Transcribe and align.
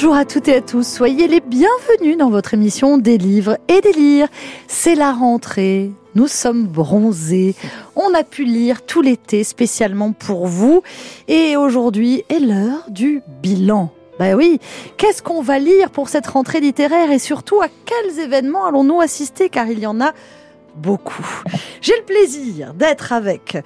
Bonjour 0.00 0.14
à 0.14 0.24
toutes 0.24 0.46
et 0.46 0.54
à 0.54 0.60
tous, 0.60 0.86
soyez 0.86 1.26
les 1.26 1.40
bienvenus 1.40 2.16
dans 2.16 2.30
votre 2.30 2.54
émission 2.54 2.98
des 2.98 3.18
livres 3.18 3.58
et 3.66 3.80
des 3.80 3.90
lire. 3.90 4.28
C'est 4.68 4.94
la 4.94 5.12
rentrée, 5.12 5.90
nous 6.14 6.28
sommes 6.28 6.68
bronzés, 6.68 7.56
on 7.96 8.14
a 8.14 8.22
pu 8.22 8.44
lire 8.44 8.82
tout 8.82 9.02
l'été 9.02 9.42
spécialement 9.42 10.12
pour 10.12 10.46
vous 10.46 10.84
et 11.26 11.56
aujourd'hui 11.56 12.22
est 12.28 12.38
l'heure 12.38 12.88
du 12.88 13.22
bilan. 13.42 13.90
Ben 14.20 14.36
oui, 14.36 14.60
qu'est-ce 14.98 15.20
qu'on 15.20 15.42
va 15.42 15.58
lire 15.58 15.90
pour 15.90 16.08
cette 16.08 16.28
rentrée 16.28 16.60
littéraire 16.60 17.10
et 17.10 17.18
surtout 17.18 17.60
à 17.60 17.66
quels 17.84 18.20
événements 18.20 18.66
allons-nous 18.66 19.00
assister? 19.00 19.48
Car 19.48 19.66
il 19.66 19.80
y 19.80 19.86
en 19.88 20.00
a 20.00 20.12
beaucoup. 20.76 21.26
J'ai 21.80 21.96
le 21.96 22.04
plaisir 22.04 22.72
d'être 22.72 23.12
avec 23.12 23.58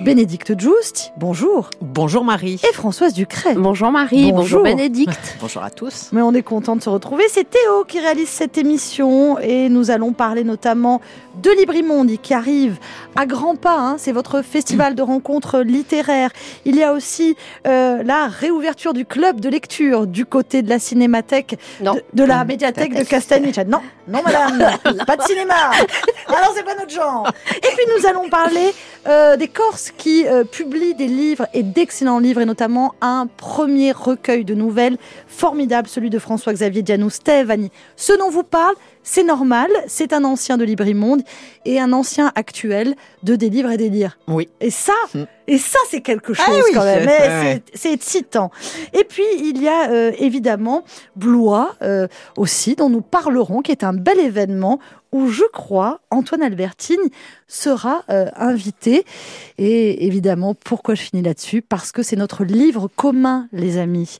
Bénédicte 0.00 0.58
Just, 0.58 1.12
bonjour. 1.16 1.70
Bonjour 1.80 2.22
Marie. 2.22 2.60
Et 2.70 2.72
Françoise 2.72 3.14
Ducret. 3.14 3.54
Bonjour 3.54 3.90
Marie, 3.90 4.30
bonjour, 4.30 4.62
Bénédicte. 4.62 5.36
bonjour 5.40 5.62
à 5.64 5.70
tous. 5.70 6.10
Mais 6.12 6.22
on 6.22 6.32
est 6.34 6.42
content 6.42 6.76
de 6.76 6.82
se 6.82 6.88
retrouver. 6.88 7.24
C'est 7.28 7.50
Théo 7.50 7.84
qui 7.86 7.98
réalise 7.98 8.28
cette 8.28 8.56
émission 8.58 9.40
et 9.40 9.68
nous 9.68 9.90
allons 9.90 10.12
parler 10.12 10.44
notamment 10.44 11.00
de 11.42 11.50
Librimondi 11.50 12.18
qui 12.18 12.32
arrive 12.32 12.78
à 13.16 13.26
grands 13.26 13.56
pas. 13.56 13.76
Hein. 13.76 13.96
C'est 13.98 14.12
votre 14.12 14.42
festival 14.42 14.94
de 14.94 15.02
rencontres 15.02 15.60
littéraires. 15.60 16.30
Il 16.64 16.76
y 16.76 16.84
a 16.84 16.92
aussi 16.92 17.36
euh, 17.66 18.02
la 18.04 18.28
réouverture 18.28 18.92
du 18.92 19.04
club 19.04 19.40
de 19.40 19.48
lecture 19.48 20.06
du 20.06 20.24
côté 20.26 20.62
de 20.62 20.68
la 20.68 20.78
cinémathèque, 20.78 21.58
de, 21.80 21.90
de, 22.12 22.24
la 22.24 22.44
médiathèque 22.44 22.94
de 22.94 23.02
Castaniche. 23.02 23.56
Non, 23.66 23.80
non 24.06 24.22
madame, 24.22 24.78
pas 25.06 25.16
de 25.16 25.22
cinéma. 25.22 25.72
Alors 26.28 26.52
c'est 26.54 26.64
pas 26.64 26.76
notre 26.76 26.90
genre. 26.90 27.28
Et 27.56 27.60
puis 27.60 27.84
nous 27.96 28.06
allons 28.06 28.28
parler 28.28 28.72
euh, 29.08 29.36
des 29.36 29.48
Corses 29.48 29.87
qui 29.92 30.26
euh, 30.26 30.44
publient 30.44 30.94
des 30.94 31.06
livres 31.06 31.46
et 31.54 31.62
d'excellents 31.62 32.18
livres 32.18 32.40
et 32.40 32.44
notamment 32.44 32.94
un 33.00 33.26
premier 33.26 33.92
recueil 33.92 34.44
de 34.44 34.54
nouvelles 34.54 34.98
formidable, 35.26 35.88
celui 35.88 36.10
de 36.10 36.18
François-Xavier 36.18 36.82
Dianou, 36.82 37.10
Stéphanie. 37.10 37.70
Ce 37.96 38.12
dont 38.12 38.30
vous 38.30 38.42
parle, 38.42 38.74
c'est 39.10 39.24
normal, 39.24 39.70
c'est 39.86 40.12
un 40.12 40.22
ancien 40.22 40.58
de 40.58 40.64
Librimonde 40.64 41.22
et 41.64 41.80
un 41.80 41.94
ancien 41.94 42.30
actuel 42.34 42.94
de 43.22 43.36
Des 43.36 43.48
livres 43.48 43.70
et 43.70 43.78
des 43.78 43.88
lire. 43.88 44.18
Oui. 44.28 44.50
Et 44.60 44.70
ça, 44.70 44.92
mm. 45.14 45.22
et 45.46 45.56
ça 45.56 45.78
c'est 45.88 46.02
quelque 46.02 46.34
ah 46.38 46.46
chose 46.46 46.64
quand 46.74 46.84
même. 46.84 47.60
C'est 47.72 47.92
excitant. 47.92 48.50
Et 48.92 49.04
puis 49.04 49.24
il 49.38 49.62
y 49.62 49.66
a 49.66 49.90
euh, 49.90 50.12
évidemment 50.18 50.84
Blois 51.16 51.74
euh, 51.80 52.06
aussi 52.36 52.76
dont 52.76 52.90
nous 52.90 53.00
parlerons, 53.00 53.62
qui 53.62 53.72
est 53.72 53.82
un 53.82 53.94
bel 53.94 54.18
événement 54.18 54.78
où 55.10 55.28
je 55.28 55.44
crois 55.52 56.00
Antoine 56.10 56.42
Albertine 56.42 57.00
sera 57.46 58.02
euh, 58.10 58.26
invité. 58.36 59.04
Et 59.56 60.06
évidemment, 60.06 60.54
pourquoi 60.54 60.94
je 60.94 61.02
finis 61.02 61.22
là-dessus? 61.22 61.62
Parce 61.62 61.92
que 61.92 62.02
c'est 62.02 62.16
notre 62.16 62.44
livre 62.44 62.88
commun, 62.94 63.48
les 63.52 63.78
amis. 63.78 64.18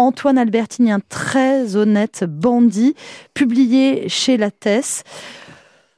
Antoine 0.00 0.38
Albertine, 0.38 0.90
un 0.90 1.00
très 1.00 1.76
honnête 1.76 2.24
bandit, 2.24 2.94
publié 3.34 4.08
chez 4.08 4.38
Lattès. 4.38 5.04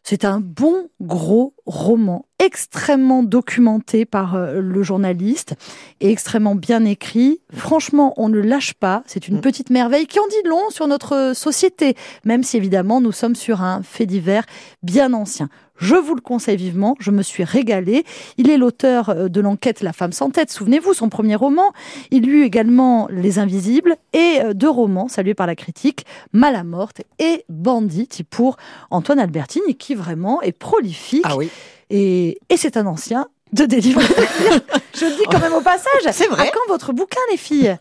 C'est 0.03 0.25
un 0.25 0.41
bon 0.41 0.89
gros 1.01 1.55
roman 1.65 2.27
extrêmement 2.41 3.23
documenté 3.23 4.05
par 4.05 4.35
euh, 4.35 4.61
le 4.61 4.83
journaliste 4.83 5.55
et 6.01 6.11
extrêmement 6.11 6.57
bien 6.57 6.85
écrit. 6.85 7.41
Franchement, 7.55 8.13
on 8.17 8.29
ne 8.29 8.41
lâche 8.41 8.75
pas. 8.75 9.05
C'est 9.07 9.29
une 9.29 9.37
mm. 9.37 9.43
petite 9.43 9.71
merveille 9.71 10.09
qui 10.09 10.19
en 10.19 10.27
dit 10.27 10.49
long 10.49 10.71
sur 10.71 10.89
notre 10.89 11.33
société, 11.37 11.95
même 12.25 12.43
si 12.43 12.57
évidemment 12.57 13.01
nous 13.01 13.13
sommes 13.13 13.37
sur 13.37 13.63
un 13.63 13.85
fait 13.85 14.07
divers 14.07 14.45
bien 14.83 15.13
ancien. 15.13 15.49
Je 15.83 15.97
vous 15.97 16.15
le 16.15 16.21
conseille 16.21 16.57
vivement, 16.57 16.95
je 17.01 17.11
me 17.11 17.23
suis 17.23 17.43
régalée. 17.43 18.05
Il 18.39 18.51
est 18.51 18.57
l'auteur 18.57 19.11
euh, 19.11 19.29
de 19.29 19.41
l'enquête 19.41 19.81
La 19.81 19.93
femme 19.93 20.13
sans 20.13 20.31
tête, 20.31 20.53
souvenez-vous, 20.53 20.95
son 20.95 21.09
premier 21.09 21.35
roman. 21.35 21.73
Il 22.13 22.29
eut 22.29 22.45
également 22.45 23.09
Les 23.11 23.41
Invisibles 23.41 23.97
et 24.13 24.39
euh, 24.45 24.55
deux 24.55 24.71
romans 24.71 25.09
salués 25.09 25.35
par 25.35 25.49
la 25.49 25.57
critique, 25.57 26.07
Malamorte 26.33 27.03
et 27.19 27.45
Bandit 27.49 28.23
pour 28.31 28.59
Antoine 28.91 29.19
Albertine, 29.19 29.63
qui 29.77 29.97
vraiment 29.97 30.41
est 30.41 30.53
prolifique. 30.53 31.25
Ah 31.25 31.37
oui. 31.37 31.51
Et, 31.91 32.39
et 32.49 32.57
c'est 32.57 32.77
un 32.77 32.87
ancien 32.87 33.27
de 33.53 33.65
délivrer. 33.65 34.05
Je 34.95 35.05
le 35.05 35.17
dis 35.17 35.25
quand 35.31 35.41
même 35.41 35.53
au 35.53 35.63
passage. 35.63 36.13
C'est 36.13 36.29
vrai. 36.29 36.49
À 36.49 36.51
quand 36.53 36.61
votre 36.69 36.93
bouquin, 36.93 37.21
les 37.33 37.37
filles? 37.37 37.77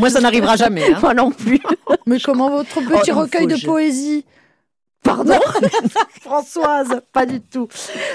Moi, 0.00 0.08
ça 0.08 0.20
n'arrivera 0.20 0.56
jamais. 0.56 0.92
Hein. 0.92 0.98
Moi 1.02 1.12
non 1.12 1.30
plus. 1.30 1.60
Mais 2.06 2.18
comment 2.20 2.48
votre 2.48 2.80
petit 2.80 3.12
oh, 3.12 3.20
recueil 3.20 3.46
de 3.46 3.62
poésie? 3.64 4.24
Pardon 5.04 5.38
Françoise, 6.22 7.02
pas 7.12 7.26
du 7.26 7.40
tout. 7.40 7.68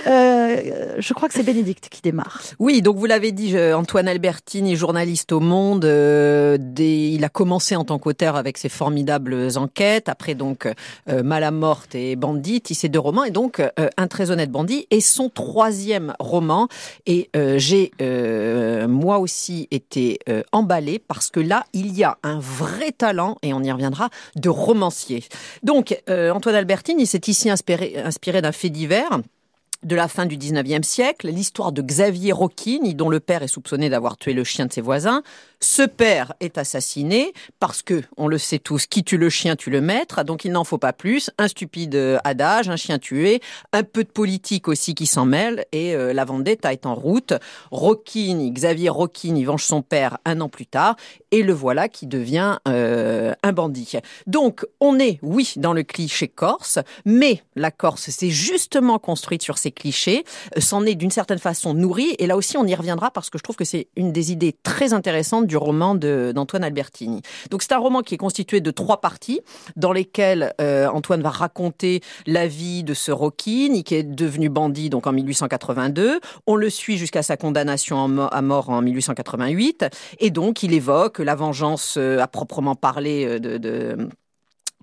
Euh, 0.07 0.95
je 0.97 1.13
crois 1.13 1.27
que 1.27 1.35
c'est 1.35 1.43
Bénédicte 1.43 1.87
qui 1.87 2.01
démarre. 2.01 2.41
Oui, 2.57 2.81
donc 2.81 2.97
vous 2.97 3.05
l'avez 3.05 3.31
dit, 3.31 3.55
Antoine 3.57 4.07
Albertini, 4.07 4.75
journaliste 4.75 5.31
au 5.31 5.39
Monde. 5.39 5.85
Euh, 5.85 6.57
il 6.79 7.23
a 7.23 7.29
commencé 7.29 7.75
en 7.75 7.85
tant 7.85 7.99
qu'auteur 7.99 8.35
avec 8.35 8.57
ses 8.57 8.69
formidables 8.69 9.49
enquêtes. 9.55 10.09
Après 10.09 10.33
donc 10.33 10.67
euh, 11.07 11.21
Malamorte 11.21 11.93
et 11.93 12.15
Bandit, 12.15 12.63
ces 12.73 12.89
deux 12.89 12.99
romans. 12.99 13.23
Et 13.23 13.31
donc 13.31 13.61
Un 13.97 14.07
très 14.07 14.31
honnête 14.31 14.51
bandit 14.51 14.87
et 14.89 14.99
son 14.99 15.29
troisième 15.29 16.15
roman. 16.19 16.67
Et 17.05 17.29
j'ai 17.57 17.91
moi 18.87 19.19
aussi 19.19 19.67
été 19.69 20.19
emballée 20.51 20.97
parce 20.97 21.29
que 21.29 21.39
là, 21.39 21.65
il 21.73 21.95
y 21.95 22.03
a 22.03 22.17
un 22.23 22.39
vrai 22.39 22.91
talent, 22.91 23.37
et 23.43 23.53
on 23.53 23.61
y 23.61 23.71
reviendra, 23.71 24.09
de 24.35 24.49
romancier. 24.49 25.23
Donc 25.61 26.01
Antoine 26.07 26.55
Albertini 26.55 26.78
il 26.87 27.07
s'est 27.07 27.21
ici 27.27 27.49
inspiré, 27.49 28.41
d'un 28.41 28.51
fait 28.51 28.69
divers 28.69 29.19
de 29.83 29.95
la 29.95 30.07
fin 30.07 30.25
du 30.25 30.37
19e 30.37 30.83
siècle, 30.83 31.29
l'histoire 31.29 31.71
de 31.71 31.81
Xavier 31.81 32.33
Rocchini, 32.33 32.95
dont 32.95 33.09
le 33.09 33.19
père 33.19 33.43
est 33.43 33.47
soupçonné 33.47 33.89
d'avoir 33.89 34.17
tué 34.17 34.33
le 34.33 34.43
chien 34.43 34.65
de 34.65 34.73
ses 34.73 34.81
voisins. 34.81 35.23
Ce 35.61 35.83
père 35.83 36.33
est 36.39 36.57
assassiné 36.57 37.33
parce 37.59 37.81
que, 37.81 38.01
on 38.15 38.27
le 38.27 38.37
sait 38.37 38.59
tous, 38.59 38.85
qui 38.85 39.03
tue 39.03 39.17
le 39.17 39.29
chien 39.29 39.57
tue 39.57 39.69
le 39.69 39.81
maître, 39.81 40.23
donc 40.23 40.45
il 40.45 40.53
n'en 40.53 40.63
faut 40.63 40.77
pas 40.77 40.93
plus. 40.93 41.31
Un 41.37 41.49
stupide 41.49 41.95
euh, 41.95 42.17
adage, 42.23 42.69
un 42.69 42.77
chien 42.77 42.97
tué, 42.97 43.41
un 43.73 43.83
peu 43.83 44.05
de 44.05 44.09
politique 44.09 44.69
aussi 44.69 44.95
qui 44.95 45.05
s'en 45.05 45.25
mêle, 45.25 45.65
et 45.73 45.95
euh, 45.95 46.13
la 46.13 46.23
vendetta 46.23 46.71
est 46.71 46.85
en 46.85 46.95
route. 46.95 47.33
Rocchini, 47.71 48.51
Xavier 48.51 48.89
Rocchini 48.89 49.43
venge 49.43 49.65
son 49.65 49.81
père 49.81 50.17
un 50.23 50.39
an 50.39 50.47
plus 50.47 50.65
tard, 50.65 50.95
et 51.31 51.43
le 51.43 51.51
voilà 51.51 51.89
qui 51.89 52.07
devient 52.07 52.59
euh, 52.67 53.33
un 53.43 53.51
bandit. 53.51 53.97
Donc, 54.27 54.65
on 54.79 54.97
est, 54.97 55.19
oui, 55.21 55.53
dans 55.57 55.73
le 55.73 55.83
cliché 55.83 56.29
corse, 56.29 56.79
mais 57.03 57.43
la 57.55 57.71
Corse 57.71 58.09
s'est 58.09 58.29
justement 58.29 58.97
construite 58.97 59.43
sur 59.43 59.57
ces 59.57 59.71
clichés, 59.71 60.23
euh, 60.55 60.61
s'en 60.61 60.85
est 60.85 60.95
d'une 60.95 61.11
certaine 61.11 61.39
façon 61.39 61.73
nourri. 61.73 62.15
Et 62.17 62.27
là 62.27 62.37
aussi, 62.37 62.55
on 62.55 62.65
y 62.65 62.75
reviendra 62.75 63.11
parce 63.11 63.29
que 63.29 63.37
je 63.37 63.43
trouve 63.43 63.57
que 63.57 63.65
c'est 63.65 63.87
une 63.97 64.13
des 64.13 64.31
idées 64.31 64.55
très 64.63 64.93
intéressantes 64.93 65.48
du 65.49 65.57
roman 65.57 65.95
d'Antoine 65.95 66.63
Albertini. 66.63 67.21
Donc 67.51 67.61
c'est 67.61 67.73
un 67.73 67.77
roman 67.77 68.01
qui 68.01 68.15
est 68.15 68.17
constitué 68.17 68.61
de 68.61 68.71
trois 68.71 69.01
parties 69.01 69.41
dans 69.75 69.91
lesquelles 69.91 70.53
euh, 70.61 70.87
Antoine 70.87 71.21
va 71.21 71.29
raconter 71.29 72.01
la 72.25 72.47
vie 72.47 72.83
de 72.83 72.93
ce 72.93 73.11
Rocchini 73.11 73.83
qui 73.83 73.95
est 73.95 74.03
devenu 74.03 74.47
bandit 74.47 74.89
donc 74.89 75.07
en 75.07 75.11
1882. 75.11 76.21
On 76.47 76.55
le 76.55 76.69
suit 76.69 76.97
jusqu'à 76.97 77.23
sa 77.23 77.35
condamnation 77.35 78.29
à 78.31 78.41
mort 78.41 78.69
en 78.69 78.81
1888 78.81 79.85
et 80.19 80.29
donc 80.29 80.63
il 80.63 80.73
évoque 80.73 81.19
la 81.19 81.35
vengeance 81.35 81.95
euh, 81.97 82.19
à 82.19 82.27
proprement 82.27 82.75
parler 82.75 83.39
de 83.39 84.09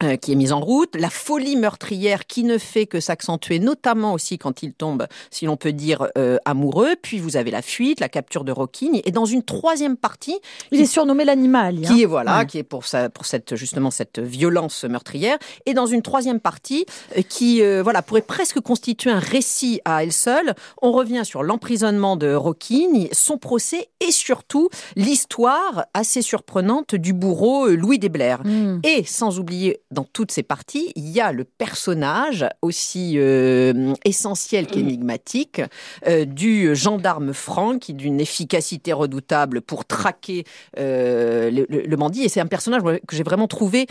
euh, 0.02 0.16
qui 0.16 0.32
est 0.32 0.34
mise 0.34 0.52
en 0.52 0.60
route, 0.60 0.94
la 0.94 1.08
folie 1.08 1.56
meurtrière 1.56 2.26
qui 2.26 2.44
ne 2.44 2.58
fait 2.58 2.84
que 2.84 3.00
s'accentuer, 3.00 3.58
notamment 3.58 4.12
aussi 4.12 4.36
quand 4.36 4.62
il 4.62 4.74
tombe, 4.74 5.06
si 5.30 5.46
l'on 5.46 5.56
peut 5.56 5.72
dire, 5.72 6.08
euh, 6.18 6.36
amoureux. 6.44 6.96
Puis 7.00 7.18
vous 7.18 7.38
avez 7.38 7.50
la 7.50 7.62
fuite, 7.62 7.98
la 8.00 8.10
capture 8.10 8.44
de 8.44 8.52
Rocking, 8.52 9.00
et 9.06 9.10
dans 9.10 9.24
une 9.24 9.42
troisième 9.42 9.96
partie, 9.96 10.38
il 10.70 10.82
est 10.82 10.84
surnommé 10.84 11.24
l'animal, 11.24 11.80
qui 11.80 12.02
est 12.02 12.04
voilà, 12.04 12.44
qui 12.44 12.58
est 12.58 12.62
pour 12.62 12.84
ça, 12.84 13.08
pour 13.08 13.24
cette 13.24 13.56
justement 13.56 13.90
cette 13.90 14.18
violence 14.18 14.84
meurtrière, 14.84 15.38
et 15.64 15.72
dans 15.72 15.86
une 15.86 16.02
troisième 16.02 16.40
partie 16.40 16.84
euh, 17.16 17.22
qui 17.22 17.62
voilà 17.80 18.02
pourrait 18.02 18.20
presque 18.20 18.60
constituer 18.60 19.10
un 19.10 19.18
récit 19.18 19.80
à 19.86 20.02
elle 20.02 20.12
seule. 20.12 20.54
On 20.82 20.92
revient 20.92 21.22
sur 21.24 21.42
l'emprisonnement 21.42 22.16
de 22.16 22.34
Rocking, 22.34 23.08
son 23.12 23.38
procès 23.38 23.88
et 24.06 24.10
surtout 24.10 24.68
l'histoire 24.94 25.86
assez 25.94 26.20
surprenante 26.20 26.94
du 26.94 27.14
bourreau 27.14 27.68
Louis 27.68 27.98
Desblair, 27.98 28.42
hmm. 28.44 28.80
et 28.84 29.02
sans 29.02 29.38
oublier 29.38 29.80
dans 29.96 30.04
toutes 30.04 30.30
ces 30.30 30.42
parties, 30.42 30.92
il 30.94 31.08
y 31.08 31.22
a 31.22 31.32
le 31.32 31.44
personnage 31.44 32.46
aussi 32.60 33.14
euh, 33.16 33.94
essentiel 34.04 34.66
qu'énigmatique 34.66 35.62
euh, 36.06 36.26
du 36.26 36.76
gendarme 36.76 37.32
franc 37.32 37.78
qui 37.78 37.94
d'une 37.94 38.20
efficacité 38.20 38.92
redoutable 38.92 39.62
pour 39.62 39.86
traquer 39.86 40.44
euh, 40.78 41.50
le, 41.50 41.66
le, 41.66 41.96
bandit. 41.96 42.24
Et 42.24 42.28
c'est 42.28 42.40
un 42.40 42.46
personnage 42.46 42.82
que 42.82 43.16
j'ai 43.16 43.22
vraiment 43.22 43.48
trouvé 43.48 43.86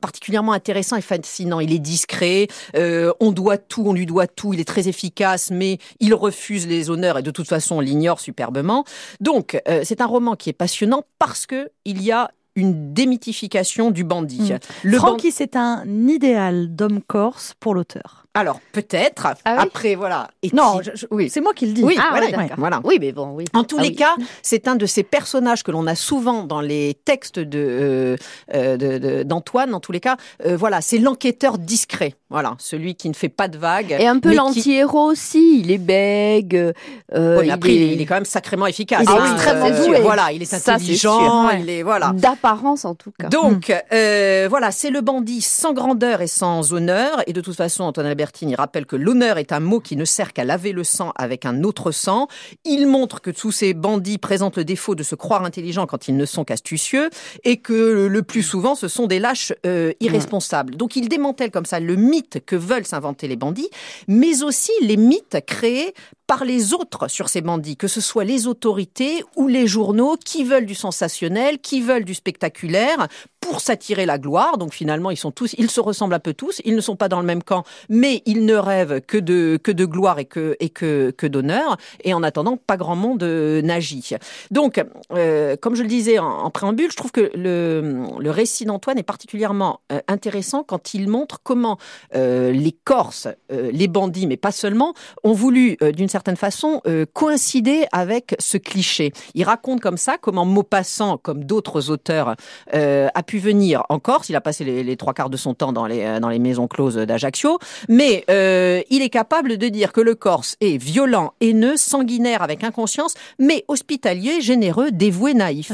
particulièrement 0.00 0.52
intéressant 0.52 0.94
et 0.94 1.00
fascinant. 1.00 1.58
Il 1.58 1.72
est 1.72 1.80
discret, 1.80 2.46
on 2.74 3.32
doit 3.32 3.58
tout, 3.58 3.82
on 3.86 3.92
lui 3.92 4.06
doit 4.06 4.28
tout, 4.28 4.54
il 4.54 4.60
est 4.60 4.64
très 4.64 4.86
efficace, 4.86 5.50
mais 5.50 5.78
il 5.98 6.14
refuse 6.14 6.68
les 6.68 6.90
honneurs 6.90 7.18
et 7.18 7.22
de 7.22 7.32
toute 7.32 7.48
façon 7.48 7.76
on 7.76 7.80
l'ignore 7.80 8.20
superbement. 8.20 8.84
Donc 9.20 9.60
c'est 9.82 10.00
un 10.00 10.06
roman 10.06 10.36
qui 10.36 10.48
est 10.48 10.52
passionnant 10.54 11.02
parce 11.18 11.46
que 11.46 11.70
il 11.84 12.00
y 12.02 12.12
a 12.12 12.30
une 12.60 12.92
démythification 12.92 13.90
du 13.90 14.04
bandit. 14.04 14.52
Mmh. 14.52 14.58
Le 14.84 14.98
Francky, 14.98 15.32
c'est 15.32 15.56
un 15.56 15.84
idéal 16.08 16.74
d'homme 16.74 17.00
corse 17.02 17.54
pour 17.58 17.74
l'auteur. 17.74 18.19
Alors 18.34 18.60
peut-être. 18.72 19.26
Ah 19.44 19.60
Après 19.60 19.96
voilà. 19.96 20.28
non, 20.52 20.80
oui. 21.10 21.28
c'est 21.28 21.40
moi 21.40 21.52
qui 21.52 21.66
le 21.66 21.72
dis. 21.72 21.82
Oui, 21.82 21.98
ah, 21.98 22.16
voilà, 22.56 22.80
Oui, 22.84 22.98
mais 23.00 23.10
bon, 23.10 23.30
oui. 23.34 23.44
En 23.54 23.64
tous 23.64 23.78
ah 23.80 23.82
les 23.82 23.92
cas, 23.92 24.14
c'est 24.42 24.68
un 24.68 24.76
de 24.76 24.86
ces 24.86 25.02
personnages 25.02 25.64
que 25.64 25.72
l'on 25.72 25.86
a 25.88 25.96
souvent 25.96 26.44
dans 26.44 26.60
les 26.60 26.96
textes 27.04 27.40
de 27.40 28.16
euh, 28.54 29.24
d'Antoine. 29.24 29.74
en 29.74 29.80
tous 29.80 29.90
les 29.90 29.98
cas, 29.98 30.16
euh, 30.46 30.56
voilà, 30.56 30.80
c'est 30.80 30.98
l'enquêteur 30.98 31.58
discret. 31.58 32.14
Voilà, 32.30 32.54
celui 32.58 32.94
qui 32.94 33.08
ne 33.08 33.14
fait 33.14 33.28
pas 33.28 33.48
de 33.48 33.58
vagues. 33.58 33.96
Et 33.98 34.06
un 34.06 34.20
peu 34.20 34.32
l'anti-héros 34.32 35.10
aussi. 35.10 35.58
Il 35.58 35.72
est 35.72 35.78
bègue. 35.78 36.72
Euh, 37.12 37.40
il, 37.42 37.50
après, 37.50 37.72
est... 37.72 37.94
il 37.94 38.00
est 38.00 38.06
quand 38.06 38.14
même 38.14 38.24
sacrément 38.24 38.66
efficace. 38.66 39.02
Il 39.02 39.10
est 39.10 39.32
extrêmement 39.32 39.70
doué. 39.70 40.00
Voilà, 40.00 40.30
il 40.30 40.40
est 40.40 40.54
intelligent. 40.54 41.50
il 41.50 41.68
est 41.68 41.82
voilà. 41.82 42.12
D'apparence 42.14 42.84
en 42.84 42.94
tout 42.94 43.10
cas. 43.18 43.28
Donc 43.28 43.74
euh, 43.92 44.46
voilà, 44.48 44.70
c'est 44.70 44.90
le 44.90 45.00
bandit 45.00 45.40
sans 45.40 45.72
grandeur 45.72 46.22
et 46.22 46.28
sans 46.28 46.72
honneur. 46.72 47.20
Et 47.26 47.32
de 47.32 47.40
toute 47.40 47.56
façon, 47.56 47.82
Antoine 47.82 48.06
Albertini 48.30 48.54
rappelle 48.54 48.86
que 48.86 48.94
l'honneur 48.94 49.38
est 49.38 49.50
un 49.50 49.58
mot 49.58 49.80
qui 49.80 49.96
ne 49.96 50.04
sert 50.04 50.32
qu'à 50.32 50.44
laver 50.44 50.70
le 50.70 50.84
sang 50.84 51.12
avec 51.16 51.44
un 51.44 51.64
autre 51.64 51.90
sang. 51.90 52.28
Il 52.64 52.86
montre 52.86 53.20
que 53.20 53.32
tous 53.32 53.50
ces 53.50 53.74
bandits 53.74 54.18
présentent 54.18 54.56
le 54.56 54.64
défaut 54.64 54.94
de 54.94 55.02
se 55.02 55.16
croire 55.16 55.44
intelligents 55.44 55.86
quand 55.86 56.06
ils 56.06 56.16
ne 56.16 56.24
sont 56.24 56.44
qu'astucieux 56.44 57.10
et 57.42 57.56
que 57.56 58.06
le 58.06 58.22
plus 58.22 58.44
souvent, 58.44 58.76
ce 58.76 58.86
sont 58.86 59.08
des 59.08 59.18
lâches 59.18 59.52
euh, 59.66 59.92
irresponsables. 59.98 60.76
Donc 60.76 60.94
il 60.94 61.08
démantèle 61.08 61.50
comme 61.50 61.64
ça 61.64 61.80
le 61.80 61.96
mythe 61.96 62.38
que 62.46 62.54
veulent 62.54 62.86
s'inventer 62.86 63.26
les 63.26 63.34
bandits, 63.34 63.70
mais 64.06 64.44
aussi 64.44 64.72
les 64.80 64.96
mythes 64.96 65.38
créés 65.44 65.92
par 66.30 66.44
les 66.44 66.74
autres 66.74 67.08
sur 67.08 67.28
ces 67.28 67.40
bandits, 67.40 67.76
que 67.76 67.88
ce 67.88 68.00
soit 68.00 68.22
les 68.22 68.46
autorités 68.46 69.24
ou 69.34 69.48
les 69.48 69.66
journaux 69.66 70.16
qui 70.24 70.44
veulent 70.44 70.64
du 70.64 70.76
sensationnel, 70.76 71.58
qui 71.58 71.80
veulent 71.80 72.04
du 72.04 72.14
spectaculaire 72.14 73.08
pour 73.40 73.60
s'attirer 73.60 74.06
la 74.06 74.16
gloire. 74.16 74.56
Donc 74.58 74.72
finalement, 74.72 75.10
ils 75.10 75.16
sont 75.16 75.32
tous, 75.32 75.54
ils 75.58 75.70
se 75.70 75.80
ressemblent 75.80 76.14
un 76.14 76.20
peu 76.20 76.34
tous. 76.34 76.60
Ils 76.64 76.76
ne 76.76 76.80
sont 76.80 76.94
pas 76.94 77.08
dans 77.08 77.20
le 77.20 77.26
même 77.26 77.42
camp, 77.42 77.64
mais 77.88 78.22
ils 78.26 78.44
ne 78.44 78.54
rêvent 78.54 79.00
que 79.00 79.18
de 79.18 79.58
que 79.60 79.72
de 79.72 79.84
gloire 79.84 80.20
et 80.20 80.24
que 80.24 80.56
et 80.60 80.68
que 80.68 81.10
que 81.10 81.26
d'honneur. 81.26 81.76
Et 82.04 82.14
en 82.14 82.22
attendant, 82.22 82.56
pas 82.56 82.76
grand 82.76 82.94
monde 82.94 83.24
euh, 83.24 83.60
n'agit. 83.62 84.10
Donc, 84.52 84.80
euh, 85.12 85.56
comme 85.56 85.74
je 85.74 85.82
le 85.82 85.88
disais 85.88 86.20
en, 86.20 86.48
préambule, 86.50 86.92
je 86.92 86.96
trouve 86.96 87.10
que 87.10 87.32
le 87.34 88.04
le 88.18 88.30
récit 88.30 88.66
d'Antoine 88.66 88.98
est 88.98 89.02
particulièrement 89.02 89.80
euh, 89.90 90.00
intéressant 90.06 90.62
quand 90.62 90.94
il 90.94 91.08
montre 91.08 91.40
comment 91.42 91.78
les 92.12 92.76
Corses, 92.84 93.28
les 93.50 93.88
bandits, 93.88 94.26
mais 94.26 94.36
pas 94.36 94.52
seulement, 94.52 94.94
ont 95.24 95.32
voulu 95.32 95.76
d'une 95.94 96.08
certaine 96.08 96.19
certaine 96.20 96.36
façon 96.36 96.82
euh, 96.86 97.06
coïncider 97.14 97.86
avec 97.92 98.36
ce 98.38 98.58
cliché. 98.58 99.12
Il 99.32 99.44
raconte 99.44 99.80
comme 99.80 99.96
ça 99.96 100.16
comment 100.20 100.44
Maupassant, 100.44 101.16
comme 101.16 101.44
d'autres 101.44 101.88
auteurs, 101.88 102.36
euh, 102.74 103.08
a 103.14 103.22
pu 103.22 103.38
venir 103.38 103.84
en 103.88 103.98
Corse. 103.98 104.28
Il 104.28 104.36
a 104.36 104.42
passé 104.42 104.64
les, 104.64 104.96
trois 104.98 105.14
quarts 105.14 105.30
de 105.30 105.38
son 105.38 105.54
temps 105.54 105.72
dans 105.72 105.86
les, 105.86 106.02
euh, 106.04 106.20
dans 106.20 106.28
les 106.28 106.38
maisons 106.38 106.68
closes 106.68 106.96
d'Ajaccio, 106.96 107.58
mais 107.88 108.24
il 108.28 109.02
est 109.02 109.08
capable 109.08 109.56
de 109.56 109.68
dire 109.68 109.92
que 109.92 110.02
le 110.02 110.14
Corse 110.14 110.56
est 110.60 110.76
violent, 110.76 111.32
haineux, 111.40 111.78
sanguinaire 111.78 112.42
avec 112.42 112.64
inconscience, 112.64 113.14
mais 113.38 113.64
hospitalier, 113.68 114.42
généreux, 114.42 114.90
dévoué, 114.90 115.32
naïf. 115.32 115.72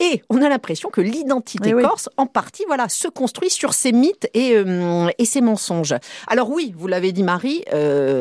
Et 0.00 0.22
on 0.28 0.42
a 0.42 0.48
l'impression 0.50 0.90
que 0.90 1.00
l'identité 1.00 1.72
corse, 1.72 2.10
en 2.18 2.26
partie, 2.26 2.64
voilà, 2.66 2.90
se 2.90 3.08
construit 3.08 3.48
sur 3.48 3.72
ces 3.72 3.92
mythes 3.92 4.28
et, 4.34 4.56
et 5.18 5.24
ces 5.24 5.40
mensonges. 5.40 5.94
Alors 6.26 6.50
oui, 6.50 6.74
vous 6.76 6.86
l'avez 6.86 7.12
dit 7.12 7.22
Marie, 7.22 7.64